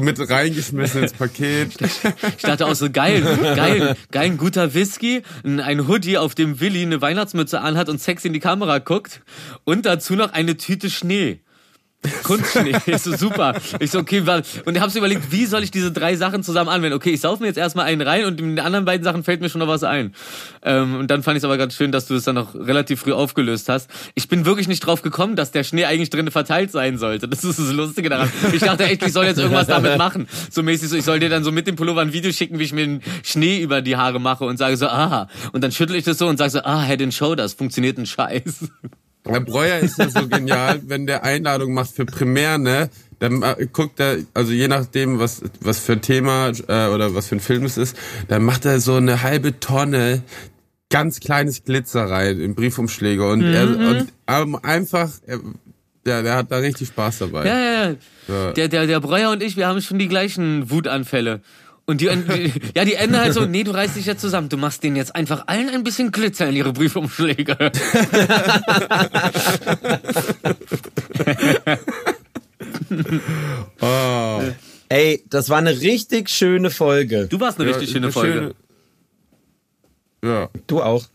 mit 0.00 0.30
reingeschmissen 0.30 1.04
ins 1.04 1.14
Paket. 1.14 1.78
Ich 2.36 2.42
dachte 2.42 2.66
auch 2.66 2.74
so, 2.74 2.90
geil, 2.90 3.22
geil, 3.56 3.96
geil, 4.10 4.30
guter 4.36 4.74
Whisky, 4.74 5.22
ein 5.44 5.88
Hoodie, 5.88 6.18
auf 6.18 6.34
dem 6.34 6.60
Willi 6.60 6.82
eine 6.82 7.00
Weihnachtsmütze 7.00 7.62
anhat 7.62 7.88
und 7.88 8.02
sexy 8.02 8.26
in 8.26 8.34
die 8.34 8.40
Kamera 8.40 8.80
guckt 8.80 9.22
und 9.64 9.86
dazu 9.86 10.14
noch 10.14 10.34
eine 10.34 10.58
Tüte 10.58 10.90
Schnee. 10.90 11.40
Kunstschnee, 12.22 12.76
ist 12.86 13.04
so 13.04 13.16
super. 13.16 13.54
Ich 13.80 13.90
so, 13.90 13.98
okay, 13.98 14.22
und 14.64 14.76
ich 14.76 14.80
hab's 14.80 14.94
überlegt, 14.94 15.32
wie 15.32 15.46
soll 15.46 15.64
ich 15.64 15.70
diese 15.70 15.90
drei 15.90 16.14
Sachen 16.14 16.44
zusammen 16.44 16.68
anwenden? 16.68 16.96
Okay, 16.96 17.10
ich 17.10 17.20
sauf 17.20 17.40
mir 17.40 17.46
jetzt 17.46 17.58
erstmal 17.58 17.86
einen 17.86 18.02
rein 18.02 18.24
und 18.24 18.40
in 18.40 18.56
den 18.56 18.64
anderen 18.64 18.84
beiden 18.84 19.02
Sachen 19.02 19.24
fällt 19.24 19.40
mir 19.40 19.48
schon 19.48 19.58
noch 19.58 19.68
was 19.68 19.82
ein. 19.82 20.14
Ähm, 20.62 20.96
und 20.96 21.10
dann 21.10 21.22
fand 21.22 21.36
ich 21.36 21.40
es 21.40 21.44
aber 21.44 21.58
ganz 21.58 21.74
schön, 21.74 21.90
dass 21.90 22.06
du 22.06 22.14
es 22.14 22.24
dann 22.24 22.36
noch 22.36 22.54
relativ 22.54 23.00
früh 23.00 23.12
aufgelöst 23.12 23.68
hast. 23.68 23.90
Ich 24.14 24.28
bin 24.28 24.44
wirklich 24.44 24.68
nicht 24.68 24.80
drauf 24.80 25.02
gekommen, 25.02 25.34
dass 25.34 25.50
der 25.50 25.64
Schnee 25.64 25.86
eigentlich 25.86 26.10
drinnen 26.10 26.30
verteilt 26.30 26.70
sein 26.70 26.98
sollte. 26.98 27.26
Das 27.26 27.42
ist 27.42 27.58
das 27.58 27.72
Lustige 27.72 28.08
daran. 28.08 28.30
Ich 28.52 28.62
dachte 28.62 28.84
echt, 28.84 29.02
ich 29.02 29.12
soll 29.12 29.24
jetzt 29.24 29.38
irgendwas 29.38 29.66
damit 29.66 29.98
machen. 29.98 30.28
So 30.50 30.62
mäßig 30.62 30.88
so, 30.88 30.96
ich 30.96 31.04
soll 31.04 31.18
dir 31.18 31.28
dann 31.28 31.42
so 31.42 31.50
mit 31.50 31.66
dem 31.66 31.74
Pullover 31.74 32.00
ein 32.00 32.12
Video 32.12 32.30
schicken, 32.30 32.58
wie 32.58 32.64
ich 32.64 32.72
mir 32.72 32.86
den 32.86 33.02
Schnee 33.24 33.60
über 33.60 33.82
die 33.82 33.96
Haare 33.96 34.20
mache 34.20 34.44
und 34.44 34.56
sage 34.56 34.76
so, 34.76 34.86
aha. 34.86 35.28
Und 35.52 35.64
dann 35.64 35.72
schüttel 35.72 35.96
ich 35.96 36.04
das 36.04 36.18
so 36.18 36.28
und 36.28 36.36
sage 36.36 36.50
so, 36.50 36.60
ah, 36.60 36.82
Head 36.82 37.02
and 37.02 37.14
Shoulders, 37.14 37.54
funktioniert 37.54 37.98
ein 37.98 38.06
Scheiß. 38.06 38.68
Der 39.28 39.40
Breuer 39.40 39.78
ist 39.78 39.98
ja 39.98 40.08
so 40.08 40.26
genial, 40.26 40.80
wenn 40.86 41.06
der 41.06 41.24
Einladung 41.24 41.72
macht 41.72 41.94
für 41.94 42.04
Primär, 42.04 42.58
ne? 42.58 42.90
Dann 43.18 43.42
äh, 43.42 43.66
guckt 43.72 43.98
er, 44.00 44.18
also 44.34 44.52
je 44.52 44.68
nachdem, 44.68 45.18
was, 45.18 45.42
was 45.60 45.78
für 45.78 45.92
ein 45.92 46.02
Thema 46.02 46.52
äh, 46.68 46.88
oder 46.88 47.14
was 47.14 47.28
für 47.28 47.36
ein 47.36 47.40
Film 47.40 47.64
es 47.64 47.76
ist, 47.76 47.96
dann 48.28 48.44
macht 48.44 48.64
er 48.64 48.80
so 48.80 48.94
eine 48.94 49.22
halbe 49.22 49.58
Tonne 49.58 50.22
ganz 50.90 51.20
kleines 51.20 51.64
Glitzer 51.64 52.08
rein 52.08 52.40
in 52.40 52.54
Briefumschläge 52.54 53.28
und, 53.28 53.40
mhm. 53.40 53.54
er, 53.54 53.68
und 53.68 54.12
ähm, 54.26 54.58
einfach, 54.62 55.10
er, 55.26 55.40
der, 56.06 56.22
der 56.22 56.36
hat 56.36 56.50
da 56.50 56.58
richtig 56.58 56.88
Spaß 56.88 57.18
dabei. 57.18 57.46
Ja, 57.46 57.58
ja, 57.58 57.72
ja. 57.72 57.94
ja. 58.28 58.52
Der, 58.52 58.68
der, 58.68 58.86
der 58.86 59.00
Breuer 59.00 59.30
und 59.30 59.42
ich, 59.42 59.56
wir 59.56 59.66
haben 59.66 59.82
schon 59.82 59.98
die 59.98 60.08
gleichen 60.08 60.70
Wutanfälle. 60.70 61.42
Und 61.88 62.00
die, 62.02 62.08
die, 62.08 62.52
ja, 62.76 62.84
die 62.84 62.94
enden 62.96 63.16
halt 63.16 63.32
so, 63.32 63.46
nee, 63.46 63.64
du 63.64 63.70
reißt 63.70 63.96
dich 63.96 64.04
jetzt 64.04 64.20
zusammen. 64.20 64.50
Du 64.50 64.58
machst 64.58 64.82
denen 64.82 64.94
jetzt 64.94 65.16
einfach 65.16 65.44
allen 65.46 65.70
ein 65.70 65.84
bisschen 65.84 66.12
Glitzer 66.12 66.46
in 66.50 66.56
ihre 66.56 66.74
Briefumschläge. 66.74 67.56
oh. 73.80 74.42
Ey, 74.90 75.24
das 75.30 75.48
war 75.48 75.56
eine 75.56 75.80
richtig 75.80 76.28
schöne 76.28 76.68
Folge. 76.68 77.26
Du 77.26 77.40
warst 77.40 77.58
eine 77.58 77.70
ja, 77.70 77.74
richtig 77.74 77.94
schöne 77.94 78.12
Folge. 78.12 78.54
Schöne... 80.22 80.34
Ja. 80.34 80.50
Du 80.66 80.82
auch. 80.82 81.06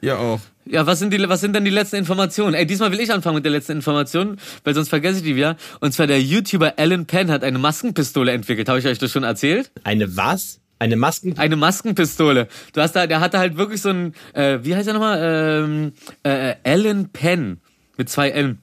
Ja, 0.00 0.18
auch. 0.18 0.38
Ja, 0.64 0.86
was 0.86 0.98
sind 1.00 1.12
die, 1.12 1.28
was 1.28 1.40
sind 1.40 1.54
denn 1.54 1.64
die 1.64 1.70
letzten 1.70 1.96
Informationen? 1.96 2.54
Ey, 2.54 2.66
diesmal 2.66 2.92
will 2.92 3.00
ich 3.00 3.12
anfangen 3.12 3.36
mit 3.36 3.44
der 3.44 3.52
letzten 3.52 3.72
Information, 3.72 4.36
weil 4.64 4.74
sonst 4.74 4.88
vergesse 4.88 5.18
ich 5.18 5.24
die 5.24 5.36
wieder. 5.36 5.56
Und 5.80 5.92
zwar 5.92 6.06
der 6.06 6.20
YouTuber 6.20 6.74
Alan 6.76 7.06
Penn 7.06 7.30
hat 7.30 7.42
eine 7.42 7.58
Maskenpistole 7.58 8.30
entwickelt. 8.32 8.68
Habe 8.68 8.78
ich 8.78 8.86
euch 8.86 8.98
das 8.98 9.10
schon 9.10 9.24
erzählt? 9.24 9.72
Eine 9.82 10.16
was? 10.16 10.60
Eine 10.78 10.96
Masken? 10.96 11.38
Eine 11.38 11.54
Maskenpistole. 11.54 12.48
Du 12.72 12.80
hast 12.80 12.96
da, 12.96 13.06
der 13.06 13.20
hatte 13.20 13.38
halt 13.38 13.56
wirklich 13.56 13.80
so 13.80 13.90
ein, 13.90 14.14
äh, 14.34 14.58
wie 14.62 14.74
heißt 14.74 14.88
er 14.88 14.94
nochmal? 14.94 15.18
Ähm, 15.22 15.92
äh, 16.24 16.54
Alan 16.64 17.10
Penn 17.10 17.60
mit 17.96 18.08
zwei 18.08 18.30
N. 18.30 18.58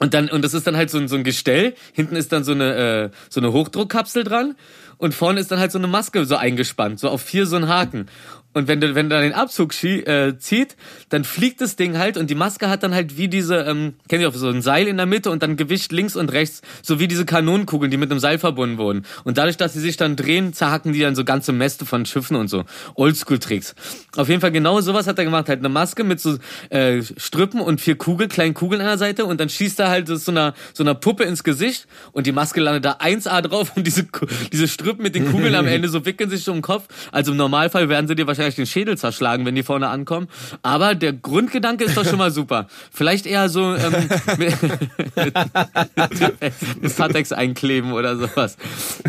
Und 0.00 0.14
dann, 0.14 0.28
und 0.28 0.42
das 0.42 0.54
ist 0.54 0.66
dann 0.66 0.76
halt 0.76 0.90
so 0.90 0.98
ein, 0.98 1.06
so 1.06 1.14
ein 1.14 1.22
Gestell. 1.22 1.74
Hinten 1.92 2.16
ist 2.16 2.32
dann 2.32 2.42
so 2.42 2.50
eine, 2.50 2.74
äh, 2.74 3.10
so 3.28 3.38
eine 3.38 3.52
Hochdruckkapsel 3.52 4.24
dran. 4.24 4.56
Und 4.98 5.14
vorne 5.14 5.38
ist 5.38 5.52
dann 5.52 5.60
halt 5.60 5.70
so 5.70 5.78
eine 5.78 5.86
Maske 5.86 6.24
so 6.24 6.34
eingespannt, 6.34 6.98
so 6.98 7.08
auf 7.08 7.22
vier 7.22 7.46
so 7.46 7.54
ein 7.54 7.68
Haken. 7.68 8.06
Und 8.54 8.68
wenn 8.68 8.80
du, 8.80 8.94
wenn 8.94 9.08
du 9.08 9.20
den 9.20 9.32
Abzug 9.32 9.72
äh, 9.82 10.36
zieht, 10.38 10.76
dann 11.08 11.24
fliegt 11.24 11.60
das 11.60 11.76
Ding 11.76 11.98
halt 11.98 12.16
und 12.16 12.28
die 12.28 12.34
Maske 12.34 12.68
hat 12.68 12.82
dann 12.82 12.94
halt 12.94 13.16
wie 13.16 13.28
diese, 13.28 13.56
ähm, 13.56 13.94
kennt 14.08 14.22
ihr 14.22 14.28
auch 14.28 14.34
so 14.34 14.48
ein 14.48 14.62
Seil 14.62 14.88
in 14.88 14.96
der 14.98 15.06
Mitte 15.06 15.30
und 15.30 15.42
dann 15.42 15.56
Gewicht 15.56 15.90
links 15.92 16.16
und 16.16 16.32
rechts, 16.32 16.60
so 16.82 17.00
wie 17.00 17.08
diese 17.08 17.24
Kanonenkugeln, 17.24 17.90
die 17.90 17.96
mit 17.96 18.10
einem 18.10 18.20
Seil 18.20 18.38
verbunden 18.38 18.78
wurden. 18.78 19.06
Und 19.24 19.38
dadurch, 19.38 19.56
dass 19.56 19.72
sie 19.72 19.80
sich 19.80 19.96
dann 19.96 20.16
drehen, 20.16 20.52
zerhacken 20.52 20.92
die 20.92 21.00
dann 21.00 21.14
so 21.14 21.24
ganze 21.24 21.52
Mäste 21.52 21.86
von 21.86 22.04
Schiffen 22.04 22.36
und 22.36 22.48
so. 22.48 22.64
Oldschool-Tricks. 22.94 23.74
Auf 24.16 24.28
jeden 24.28 24.40
Fall 24.40 24.52
genau 24.52 24.80
sowas 24.80 25.06
hat 25.06 25.18
er 25.18 25.24
gemacht. 25.24 25.48
Halt 25.48 25.60
eine 25.60 25.68
Maske 25.70 26.04
mit 26.04 26.20
so 26.20 26.36
äh, 26.70 27.02
Strüppen 27.16 27.60
und 27.60 27.80
vier 27.80 27.96
Kugeln, 27.96 28.28
kleinen 28.28 28.54
Kugeln 28.54 28.80
an 28.80 28.86
der 28.86 28.98
Seite 28.98 29.24
und 29.24 29.40
dann 29.40 29.48
schießt 29.48 29.80
er 29.80 29.88
halt 29.88 30.08
so 30.08 30.30
einer, 30.30 30.54
so 30.74 30.82
einer 30.82 30.94
Puppe 30.94 31.24
ins 31.24 31.42
Gesicht 31.42 31.86
und 32.12 32.26
die 32.26 32.32
Maske 32.32 32.60
landet 32.60 32.84
da 32.84 32.92
1A 32.98 33.40
drauf 33.40 33.72
und 33.76 33.86
diese, 33.86 34.06
diese 34.52 34.68
Strüppen 34.68 35.02
mit 35.02 35.14
den 35.14 35.30
Kugeln 35.30 35.54
am 35.54 35.66
Ende 35.66 35.88
so 35.88 36.04
wickeln 36.04 36.28
sich 36.28 36.44
so 36.44 36.52
im 36.52 36.62
Kopf. 36.62 36.84
Also 37.12 37.32
im 37.32 37.38
Normalfall 37.38 37.88
werden 37.88 38.06
sie 38.08 38.14
dir 38.14 38.26
wahrscheinlich 38.26 38.41
wahrscheinlich 38.42 38.56
den 38.56 38.66
Schädel 38.66 38.98
zerschlagen, 38.98 39.46
wenn 39.46 39.54
die 39.54 39.62
vorne 39.62 39.88
ankommen. 39.88 40.28
Aber 40.62 40.94
der 40.94 41.12
Grundgedanke 41.12 41.84
ist 41.84 41.96
doch 41.96 42.04
schon 42.04 42.18
mal 42.18 42.30
super. 42.42 42.66
Vielleicht 42.92 43.26
eher 43.26 43.48
so 43.48 43.74
ähm, 43.74 43.92
mit, 44.38 44.62
mit 46.82 46.96
Patex 46.96 47.32
einkleben 47.32 47.92
oder 47.92 48.16
sowas. 48.16 48.56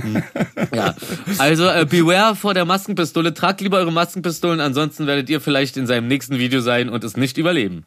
Hm. 0.01 0.23
Ja, 0.73 0.95
also 1.38 1.67
äh, 1.67 1.86
beware 1.89 2.36
vor 2.36 2.53
der 2.53 2.65
Maskenpistole. 2.65 3.34
Tragt 3.34 3.61
lieber 3.61 3.77
eure 3.77 3.91
Maskenpistolen, 3.91 4.59
ansonsten 4.59 5.07
werdet 5.07 5.29
ihr 5.29 5.41
vielleicht 5.41 5.77
in 5.77 5.88
seinem 5.88 6.07
nächsten 6.07 6.38
Video 6.38 6.61
sein 6.61 6.89
und 6.89 7.03
es 7.03 7.17
nicht 7.17 7.38
überleben. 7.38 7.86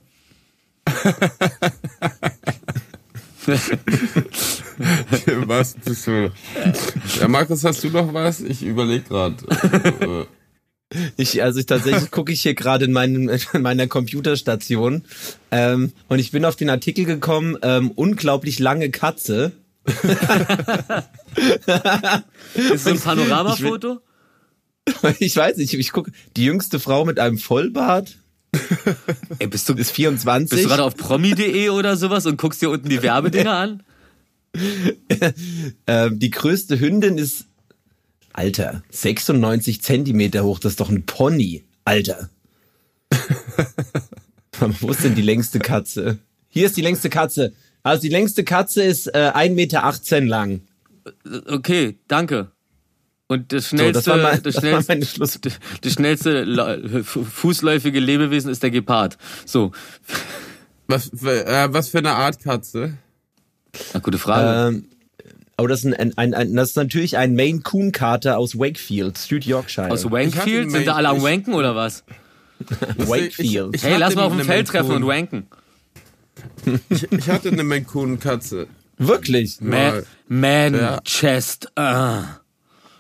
Maskenpistole. 5.47 6.33
Ja, 7.21 7.29
Markus, 7.29 7.65
hast 7.65 7.85
du 7.85 7.91
noch 7.91 8.13
was? 8.13 8.41
Ich 8.41 8.63
überlege 8.63 9.05
gerade. 9.05 10.27
Ich, 11.17 11.43
also 11.43 11.59
ich 11.59 11.67
tatsächlich 11.67 12.13
gucke 12.13 12.33
ich 12.33 12.43
hier 12.43 12.55
gerade 12.55 12.85
in, 12.85 12.97
in 13.53 13.63
meiner 13.63 13.89
Computerstation 13.89 15.03
ähm, 15.51 15.93
und 16.09 16.21
ich 16.21 16.31
bin 16.31 16.45
auf 16.45 16.55
den 16.55 16.71
Artikel 16.71 17.05
gekommen, 17.05 17.57
ähm, 17.63 17.91
unglaublich 17.91 18.61
lange 18.61 18.91
Katze. 18.91 19.53
Ist 22.55 22.85
so 22.85 22.91
ein 22.91 23.01
Panoramafoto? 23.01 24.01
Ich, 25.03 25.21
ich 25.21 25.37
weiß 25.37 25.57
nicht, 25.57 25.75
ich 25.75 25.93
gucke, 25.93 26.13
die 26.37 26.45
jüngste 26.45 26.79
Frau 26.79 27.05
mit 27.05 27.19
einem 27.19 27.39
Vollbart. 27.39 28.19
Ey, 29.39 29.49
bist 29.49 29.69
du 29.69 29.75
ist 29.75 29.91
24? 29.91 30.51
Bist 30.51 30.65
du 30.65 30.69
gerade 30.69 30.85
auf 30.85 30.97
promi.de 30.97 31.69
oder 31.71 31.97
sowas 31.97 32.27
und 32.27 32.39
guckst 32.39 32.63
dir 32.63 32.71
unten 32.71 32.89
die 32.89 33.03
Werbedinger 33.03 33.53
an? 33.53 33.83
ähm, 35.87 36.19
die 36.19 36.31
größte 36.31 36.81
Hündin 36.81 37.19
ist 37.19 37.47
Alter, 38.37 38.83
96 38.91 39.83
Zentimeter 39.83 40.45
hoch, 40.45 40.59
das 40.59 40.73
ist 40.73 40.81
doch 40.81 40.91
ein 40.91 41.07
Pony. 41.07 41.65
Alter. 41.85 42.29
Wo 44.81 44.91
ist 44.91 45.05
denn 45.05 45.15
die 45.15 45.23
längste 45.23 45.59
Katze? 45.59 46.19
Hier 46.49 46.67
ist 46.67 46.77
die 46.77 46.83
längste 46.83 47.09
Katze. 47.09 47.55
Also 47.83 48.03
die 48.03 48.09
längste 48.09 48.45
Katze 48.45 48.83
ist 48.83 49.07
äh, 49.07 49.33
1,18 49.35 49.51
Meter 49.55 50.21
lang. 50.21 50.61
Okay, 51.47 51.99
danke. 52.09 52.51
Und 53.29 53.53
das 53.53 53.69
schnellste, 53.69 54.03
so, 54.03 54.11
das 54.13 54.23
mein, 54.23 54.43
das, 54.43 54.55
schnellste 54.57 55.51
das 55.81 55.93
schnellste 55.93 57.05
fußläufige 57.05 58.01
Lebewesen 58.01 58.51
ist 58.51 58.63
der 58.63 58.71
Gepard. 58.71 59.17
So. 59.47 59.73
Was 60.87 61.11
für, 61.15 61.47
äh, 61.47 61.73
was 61.73 61.89
für 61.89 61.99
eine 61.99 62.13
Art 62.13 62.41
Katze? 62.43 62.99
Na, 63.95 64.01
gute 64.01 64.19
Frage. 64.19 64.77
Ähm, 64.77 64.89
Oh, 65.59 65.67
das 65.67 65.85
ist, 65.85 65.95
ein, 65.99 66.17
ein, 66.19 66.35
ein, 66.35 66.55
das 66.55 66.71
ist 66.71 66.77
natürlich 66.77 67.17
ein 67.17 67.35
Maine 67.35 67.61
Coon 67.61 67.91
Kater 67.91 68.37
aus 68.37 68.59
Wakefield, 68.59 69.17
Süd 69.17 69.47
Yorkshire. 69.47 69.91
Aus 69.91 70.05
Wakefield? 70.05 70.71
Sind 70.71 70.87
da 70.87 70.95
alle 70.95 71.09
am 71.09 71.23
Wanken 71.23 71.55
oder 71.55 71.75
was? 71.75 72.05
Wakefield. 72.99 73.75
Ich, 73.75 73.83
ich 73.83 73.89
hey, 73.89 73.99
lass 73.99 74.15
mal 74.15 74.25
auf 74.25 74.37
dem 74.37 74.45
Feld 74.45 74.69
treffen 74.69 74.93
und 74.93 75.07
wanken. 75.07 75.47
Ich, 76.91 77.11
ich 77.11 77.29
hatte 77.31 77.49
eine 77.49 77.65
Maine 77.65 77.87
Coon 77.87 78.19
Katze. 78.19 78.67
Wirklich? 78.99 79.61
Man, 79.61 80.05
Man 80.29 80.75
ja. 80.75 81.01
Chest. 81.03 81.69
Uh. 81.79 82.23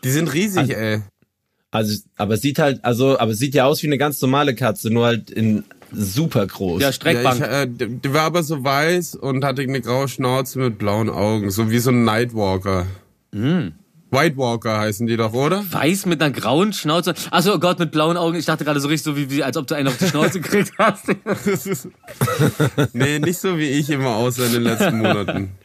Die 0.05 0.11
sind 0.11 0.33
riesig, 0.33 0.59
also, 0.59 0.73
ey. 0.73 1.03
Also, 1.71 1.99
aber 2.17 2.37
sieht 2.37 2.59
halt, 2.59 2.85
also, 2.85 3.19
aber 3.19 3.35
sieht 3.35 3.55
ja 3.55 3.67
aus 3.67 3.83
wie 3.83 3.87
eine 3.87 3.99
ganz 3.99 4.21
normale 4.23 4.55
Katze, 4.55 4.91
nur 4.91 5.07
halt 5.07 5.31
in 5.31 5.65
super 5.93 6.47
groß. 6.47 6.83
Ja, 6.83 6.93
Streckbank. 6.93 7.41
Ja, 7.41 7.63
ich, 7.65 7.81
äh, 7.81 7.89
die 7.89 8.13
war 8.13 8.23
aber 8.23 8.43
so 8.43 8.63
weiß 8.63 9.17
und 9.17 9.45
hatte 9.45 9.63
eine 9.63 9.81
graue 9.81 10.09
Schnauze 10.09 10.59
mit 10.59 10.79
blauen 10.79 11.09
Augen, 11.09 11.51
so 11.51 11.71
wie 11.71 11.79
so 11.79 11.91
ein 11.91 12.05
Nightwalker. 12.05 12.87
Mm. 13.33 13.69
White 14.11 14.37
Walker 14.37 14.79
heißen 14.79 15.07
die 15.07 15.17
doch, 15.17 15.33
oder? 15.33 15.65
Weiß 15.71 16.07
mit 16.07 16.23
einer 16.23 16.33
grauen 16.33 16.73
Schnauze. 16.73 17.15
Achso, 17.31 17.55
oh 17.55 17.59
Gott, 17.59 17.79
mit 17.79 17.91
blauen 17.91 18.17
Augen. 18.17 18.37
Ich 18.37 18.47
dachte 18.47 18.65
gerade 18.65 18.81
so 18.81 18.89
richtig 18.89 19.05
so, 19.05 19.17
wie, 19.17 19.31
wie 19.31 19.43
als 19.43 19.57
ob 19.57 19.67
du 19.67 19.75
einen 19.75 19.89
auf 19.89 19.99
die 19.99 20.07
Schnauze 20.07 20.41
gekriegt 20.41 20.73
hast. 20.79 21.09
nee, 22.93 23.19
nicht 23.19 23.39
so 23.39 23.59
wie 23.59 23.69
ich 23.69 23.91
immer 23.91 24.11
aussah 24.11 24.47
in 24.47 24.53
den 24.53 24.63
letzten 24.63 24.99
Monaten. 24.99 25.51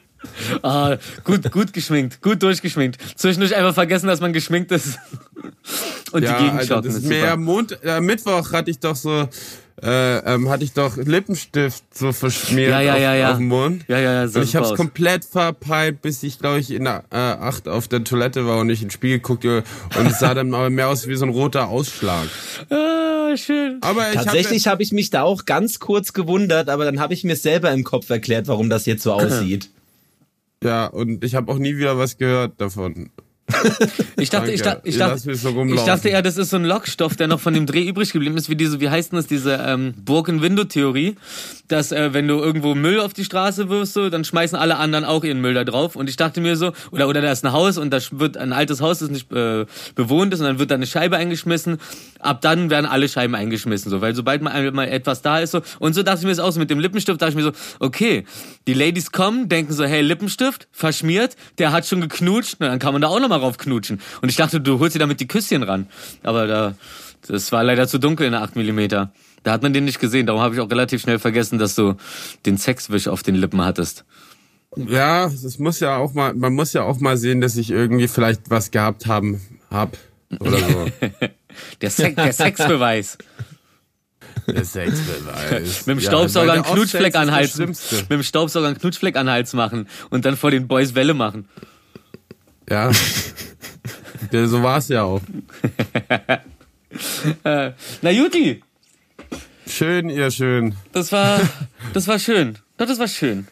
Ah, 0.61 0.97
gut, 1.23 1.51
gut 1.51 1.73
geschminkt, 1.73 2.21
gut 2.21 2.43
durchgeschminkt. 2.43 2.99
Zwischendurch 3.15 3.55
einfach 3.55 3.73
vergessen, 3.73 4.05
dass 4.05 4.19
man 4.21 4.33
geschminkt 4.33 4.71
ist. 4.71 4.99
Und 6.11 6.23
ja, 6.23 6.37
die 6.37 6.43
Gegend 6.43 6.59
Alter, 6.59 6.81
das 6.81 6.95
ist 6.95 7.09
ja 7.09 7.35
Mond, 7.35 7.79
äh, 7.83 7.99
Mittwoch 8.01 8.51
hatte 8.51 8.69
ich 8.69 8.79
doch 8.79 8.95
so 8.95 9.27
äh, 9.83 10.17
ähm, 10.19 10.49
hatte 10.49 10.63
ich 10.63 10.73
doch 10.73 10.97
Lippenstift 10.97 11.83
so 11.93 12.11
verschmiert 12.11 12.69
ja, 12.69 12.81
ja, 12.81 12.97
ja, 12.97 13.11
auf, 13.11 13.17
ja. 13.17 13.31
auf 13.31 13.37
dem 13.37 13.47
Mund. 13.47 13.85
Ja, 13.87 13.99
ja, 13.99 14.13
ja. 14.13 14.27
So 14.27 14.39
und 14.39 14.45
ich 14.45 14.55
hab's 14.55 14.75
komplett 14.75 15.25
verpeilt, 15.25 16.01
bis 16.01 16.21
ich, 16.21 16.39
glaube 16.39 16.59
ich, 16.59 16.71
in 16.71 16.83
der 16.83 17.03
äh, 17.11 17.17
acht 17.17 17.67
auf 17.67 17.87
der 17.87 18.03
Toilette 18.03 18.45
war 18.45 18.59
und 18.59 18.69
ich 18.69 18.83
ins 18.83 18.93
Spiel 18.93 19.19
guckte 19.19 19.63
und 19.97 20.05
es 20.05 20.19
sah 20.19 20.33
dann 20.33 20.53
aber 20.53 20.69
mehr 20.69 20.87
aus 20.87 21.07
wie 21.07 21.15
so 21.15 21.25
ein 21.25 21.31
roter 21.31 21.69
Ausschlag. 21.69 22.27
Ah, 22.69 23.35
schön. 23.35 23.79
Aber 23.81 24.09
ich 24.09 24.15
Tatsächlich 24.15 24.67
habe 24.67 24.75
hab 24.75 24.81
ich 24.81 24.91
mich 24.91 25.09
da 25.09 25.23
auch 25.23 25.45
ganz 25.45 25.79
kurz 25.79 26.13
gewundert, 26.13 26.69
aber 26.69 26.85
dann 26.85 26.99
habe 26.99 27.13
ich 27.13 27.23
mir 27.23 27.35
selber 27.35 27.71
im 27.71 27.83
Kopf 27.83 28.09
erklärt, 28.09 28.47
warum 28.47 28.69
das 28.69 28.85
jetzt 28.85 29.03
so 29.03 29.13
aussieht. 29.13 29.69
Ja, 30.63 30.85
und 30.85 31.23
ich 31.23 31.33
habe 31.33 31.51
auch 31.51 31.57
nie 31.57 31.77
wieder 31.77 31.97
was 31.97 32.17
gehört 32.17 32.61
davon. 32.61 33.09
Ich 34.17 34.29
dachte, 34.29 34.51
ich 34.51 34.61
dachte, 34.61 34.81
ich 34.83 34.97
dachte, 34.97 35.35
so 35.35 35.63
ich 35.63 35.81
dachte 35.81 36.09
eher, 36.09 36.21
das 36.21 36.37
ist 36.37 36.49
so 36.51 36.57
ein 36.57 36.65
Lockstoff, 36.65 37.15
der 37.15 37.27
noch 37.27 37.39
von 37.39 37.53
dem 37.53 37.65
Dreh 37.65 37.87
übrig 37.87 38.11
geblieben 38.11 38.37
ist, 38.37 38.49
wie 38.49 38.55
diese, 38.55 38.79
wie 38.79 38.89
heißt 38.89 39.11
denn 39.11 39.17
das, 39.17 39.27
diese 39.27 39.53
ähm, 39.65 39.93
Broken-Window-Theorie, 40.05 41.15
dass 41.67 41.91
äh, 41.91 42.13
wenn 42.13 42.27
du 42.27 42.39
irgendwo 42.39 42.75
Müll 42.75 42.99
auf 42.99 43.13
die 43.13 43.23
Straße 43.23 43.69
wirfst, 43.69 43.93
so, 43.93 44.09
dann 44.09 44.23
schmeißen 44.23 44.57
alle 44.57 44.77
anderen 44.77 45.05
auch 45.05 45.23
ihren 45.23 45.41
Müll 45.41 45.53
da 45.53 45.63
drauf. 45.63 45.95
Und 45.95 46.09
ich 46.09 46.17
dachte 46.17 46.41
mir 46.41 46.55
so, 46.55 46.71
oder 46.91 47.07
oder 47.07 47.21
da 47.21 47.31
ist 47.31 47.45
ein 47.45 47.51
Haus 47.51 47.77
und 47.77 47.91
da 47.91 47.99
wird 48.11 48.37
ein 48.37 48.53
altes 48.53 48.81
Haus, 48.81 48.99
das 48.99 49.09
nicht 49.09 49.31
äh, 49.31 49.65
bewohnt 49.95 50.33
ist, 50.33 50.39
und 50.39 50.45
dann 50.45 50.59
wird 50.59 50.71
da 50.71 50.75
eine 50.75 50.87
Scheibe 50.87 51.17
eingeschmissen. 51.17 51.77
Ab 52.19 52.41
dann 52.41 52.69
werden 52.69 52.85
alle 52.85 53.09
Scheiben 53.09 53.35
eingeschmissen, 53.35 53.89
so, 53.89 54.01
weil 54.01 54.15
sobald 54.15 54.41
mal, 54.41 54.71
mal 54.71 54.87
etwas 54.87 55.21
da 55.21 55.39
ist, 55.39 55.51
so 55.51 55.61
und 55.79 55.93
so 55.93 56.03
dachte 56.03 56.19
ich 56.19 56.23
mir 56.25 56.31
das 56.31 56.39
auch 56.39 56.51
so 56.51 56.59
mit 56.59 56.69
dem 56.69 56.79
Lippenstift, 56.79 57.21
dachte 57.21 57.31
ich 57.31 57.35
mir 57.35 57.43
so, 57.43 57.51
okay, 57.79 58.25
die 58.67 58.73
Ladies 58.73 59.11
kommen, 59.11 59.49
denken 59.49 59.73
so, 59.73 59.83
hey 59.83 60.01
Lippenstift 60.01 60.67
verschmiert, 60.71 61.35
der 61.57 61.71
hat 61.71 61.87
schon 61.87 62.01
geknutscht, 62.01 62.57
na, 62.59 62.67
dann 62.67 62.79
kann 62.79 62.93
man 62.93 63.01
da 63.01 63.07
auch 63.07 63.19
noch 63.19 63.29
mal 63.41 63.47
rauf 63.47 63.57
knutschen. 63.57 63.99
Und 64.21 64.29
ich 64.29 64.35
dachte, 64.35 64.61
du 64.61 64.79
holst 64.79 64.95
dir 64.95 64.99
damit 64.99 65.19
die 65.19 65.27
Küsschen 65.27 65.63
ran. 65.63 65.87
Aber 66.23 66.47
da, 66.47 66.75
das 67.27 67.51
war 67.51 67.63
leider 67.63 67.87
zu 67.87 67.97
dunkel 67.97 68.25
in 68.25 68.31
der 68.31 68.41
8 68.41 68.55
mm. 68.55 68.79
Da 69.43 69.51
hat 69.51 69.63
man 69.63 69.73
den 69.73 69.85
nicht 69.85 69.99
gesehen. 69.99 70.27
Darum 70.27 70.41
habe 70.41 70.55
ich 70.55 70.61
auch 70.61 70.69
relativ 70.69 71.01
schnell 71.01 71.19
vergessen, 71.19 71.57
dass 71.57 71.75
du 71.75 71.95
den 72.45 72.57
Sexwisch 72.57 73.07
auf 73.07 73.23
den 73.23 73.35
Lippen 73.35 73.61
hattest. 73.61 74.05
Ja, 74.75 75.27
das 75.27 75.59
muss 75.59 75.79
ja 75.79 75.97
auch 75.97 76.13
mal, 76.13 76.33
man 76.33 76.53
muss 76.53 76.73
ja 76.73 76.83
auch 76.83 76.99
mal 76.99 77.17
sehen, 77.17 77.41
dass 77.41 77.57
ich 77.57 77.71
irgendwie 77.71 78.07
vielleicht 78.07 78.49
was 78.49 78.71
gehabt 78.71 79.05
haben, 79.05 79.41
hab. 79.69 79.97
Oder 80.39 80.59
so. 80.59 80.85
der, 81.81 81.89
Sex, 81.89 82.15
der 82.15 82.31
Sexbeweis. 82.31 83.17
Der 84.47 84.63
Sexbeweis. 84.63 85.85
mit 85.87 85.97
dem 85.97 86.01
Staubsauger 86.01 86.47
ja, 86.47 86.53
einen 86.53 86.63
Knutschfleck 86.63 87.15
an 87.15 87.31
Hals. 87.31 87.57
Mit 87.57 88.09
dem 88.09 88.23
Staubsauger 88.23 88.67
einen 88.67 88.77
Knutschfleck 88.77 89.17
an 89.17 89.29
Hals 89.29 89.53
machen 89.53 89.87
und 90.09 90.23
dann 90.23 90.37
vor 90.37 90.51
den 90.51 90.67
Boys 90.69 90.95
Welle 90.95 91.15
machen. 91.15 91.49
Ja. 92.71 92.89
ja 94.31 94.47
so 94.47 94.63
war 94.63 94.77
es 94.77 94.87
ja 94.87 95.03
auch. 95.03 95.21
Äh, 97.43 97.71
na 98.01 98.11
Juti. 98.11 98.63
Schön, 99.67 100.09
ihr 100.09 100.31
schön. 100.31 100.75
Das 100.93 101.11
war, 101.11 101.41
das 101.93 102.07
war 102.07 102.17
schön. 102.17 102.57
Doch, 102.77 102.87
das 102.87 102.97
war 102.97 103.07
schön. 103.07 103.47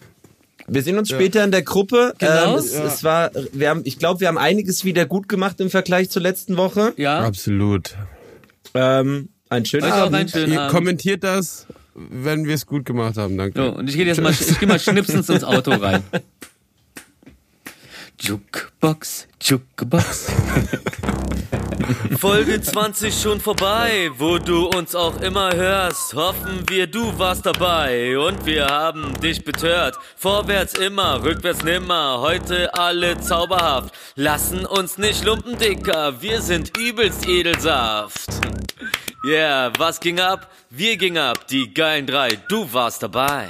Wir 0.67 0.83
sehen 0.83 0.97
uns 0.97 1.09
ja. 1.09 1.17
später 1.17 1.43
in 1.43 1.51
der 1.51 1.63
Gruppe. 1.63 2.13
Genau. 2.17 2.53
Ähm, 2.53 2.59
es, 2.59 2.73
ja. 2.73 2.85
es, 2.85 3.03
war, 3.03 3.31
wir 3.51 3.69
haben, 3.69 3.81
ich 3.83 3.99
glaube, 3.99 4.21
wir 4.21 4.29
haben 4.29 4.37
einiges 4.37 4.85
wieder 4.85 5.05
gut 5.05 5.27
gemacht 5.27 5.59
im 5.59 5.69
Vergleich 5.69 6.09
zur 6.09 6.21
letzten 6.21 6.55
Woche. 6.55 6.93
Ja. 6.95 7.19
Absolut. 7.19 7.97
Ähm, 8.73 9.29
ein 9.49 9.65
schöner 9.65 9.93
Abend. 9.93 10.15
Einen 10.15 10.29
schönen 10.29 10.53
Ihr 10.53 10.61
Abend. 10.61 10.71
kommentiert 10.71 11.23
das, 11.23 11.67
wenn 11.93 12.45
wir 12.45 12.55
es 12.55 12.65
gut 12.65 12.85
gemacht 12.85 13.17
haben. 13.17 13.37
Danke. 13.37 13.59
So, 13.61 13.75
und 13.75 13.89
ich 13.89 13.95
gehe 13.95 14.05
jetzt 14.05 14.21
mal, 14.21 14.31
ich 14.31 14.59
gehe 14.59 14.67
mal 14.67 14.79
schnipsens 14.79 15.27
ins 15.27 15.43
Auto 15.43 15.71
rein. 15.71 16.03
Jukebox, 18.21 19.27
Jukebox. 19.41 20.27
Folge 22.19 22.61
20 22.61 23.13
schon 23.13 23.39
vorbei, 23.39 24.11
wo 24.17 24.37
du 24.37 24.67
uns 24.67 24.93
auch 24.93 25.21
immer 25.21 25.53
hörst. 25.55 26.13
Hoffen 26.13 26.63
wir, 26.67 26.87
du 26.87 27.17
warst 27.17 27.45
dabei 27.45 28.17
und 28.19 28.45
wir 28.45 28.67
haben 28.67 29.13
dich 29.21 29.43
betört. 29.43 29.97
Vorwärts 30.17 30.73
immer, 30.73 31.23
rückwärts 31.23 31.63
nimmer, 31.63 32.19
heute 32.19 32.73
alle 32.73 33.17
zauberhaft. 33.19 33.93
Lassen 34.15 34.65
uns 34.65 34.97
nicht 34.97 35.23
lumpen, 35.23 35.57
Dicker, 35.57 36.21
wir 36.21 36.41
sind 36.41 36.77
übelst 36.77 37.27
Edelsaft. 37.27 38.29
Yeah, 39.23 39.71
was 39.77 39.99
ging 39.99 40.19
ab? 40.19 40.51
Wir 40.69 40.97
gingen 40.97 41.17
ab, 41.17 41.47
die 41.47 41.73
geilen 41.73 42.05
drei, 42.05 42.29
du 42.49 42.71
warst 42.71 43.01
dabei. 43.01 43.47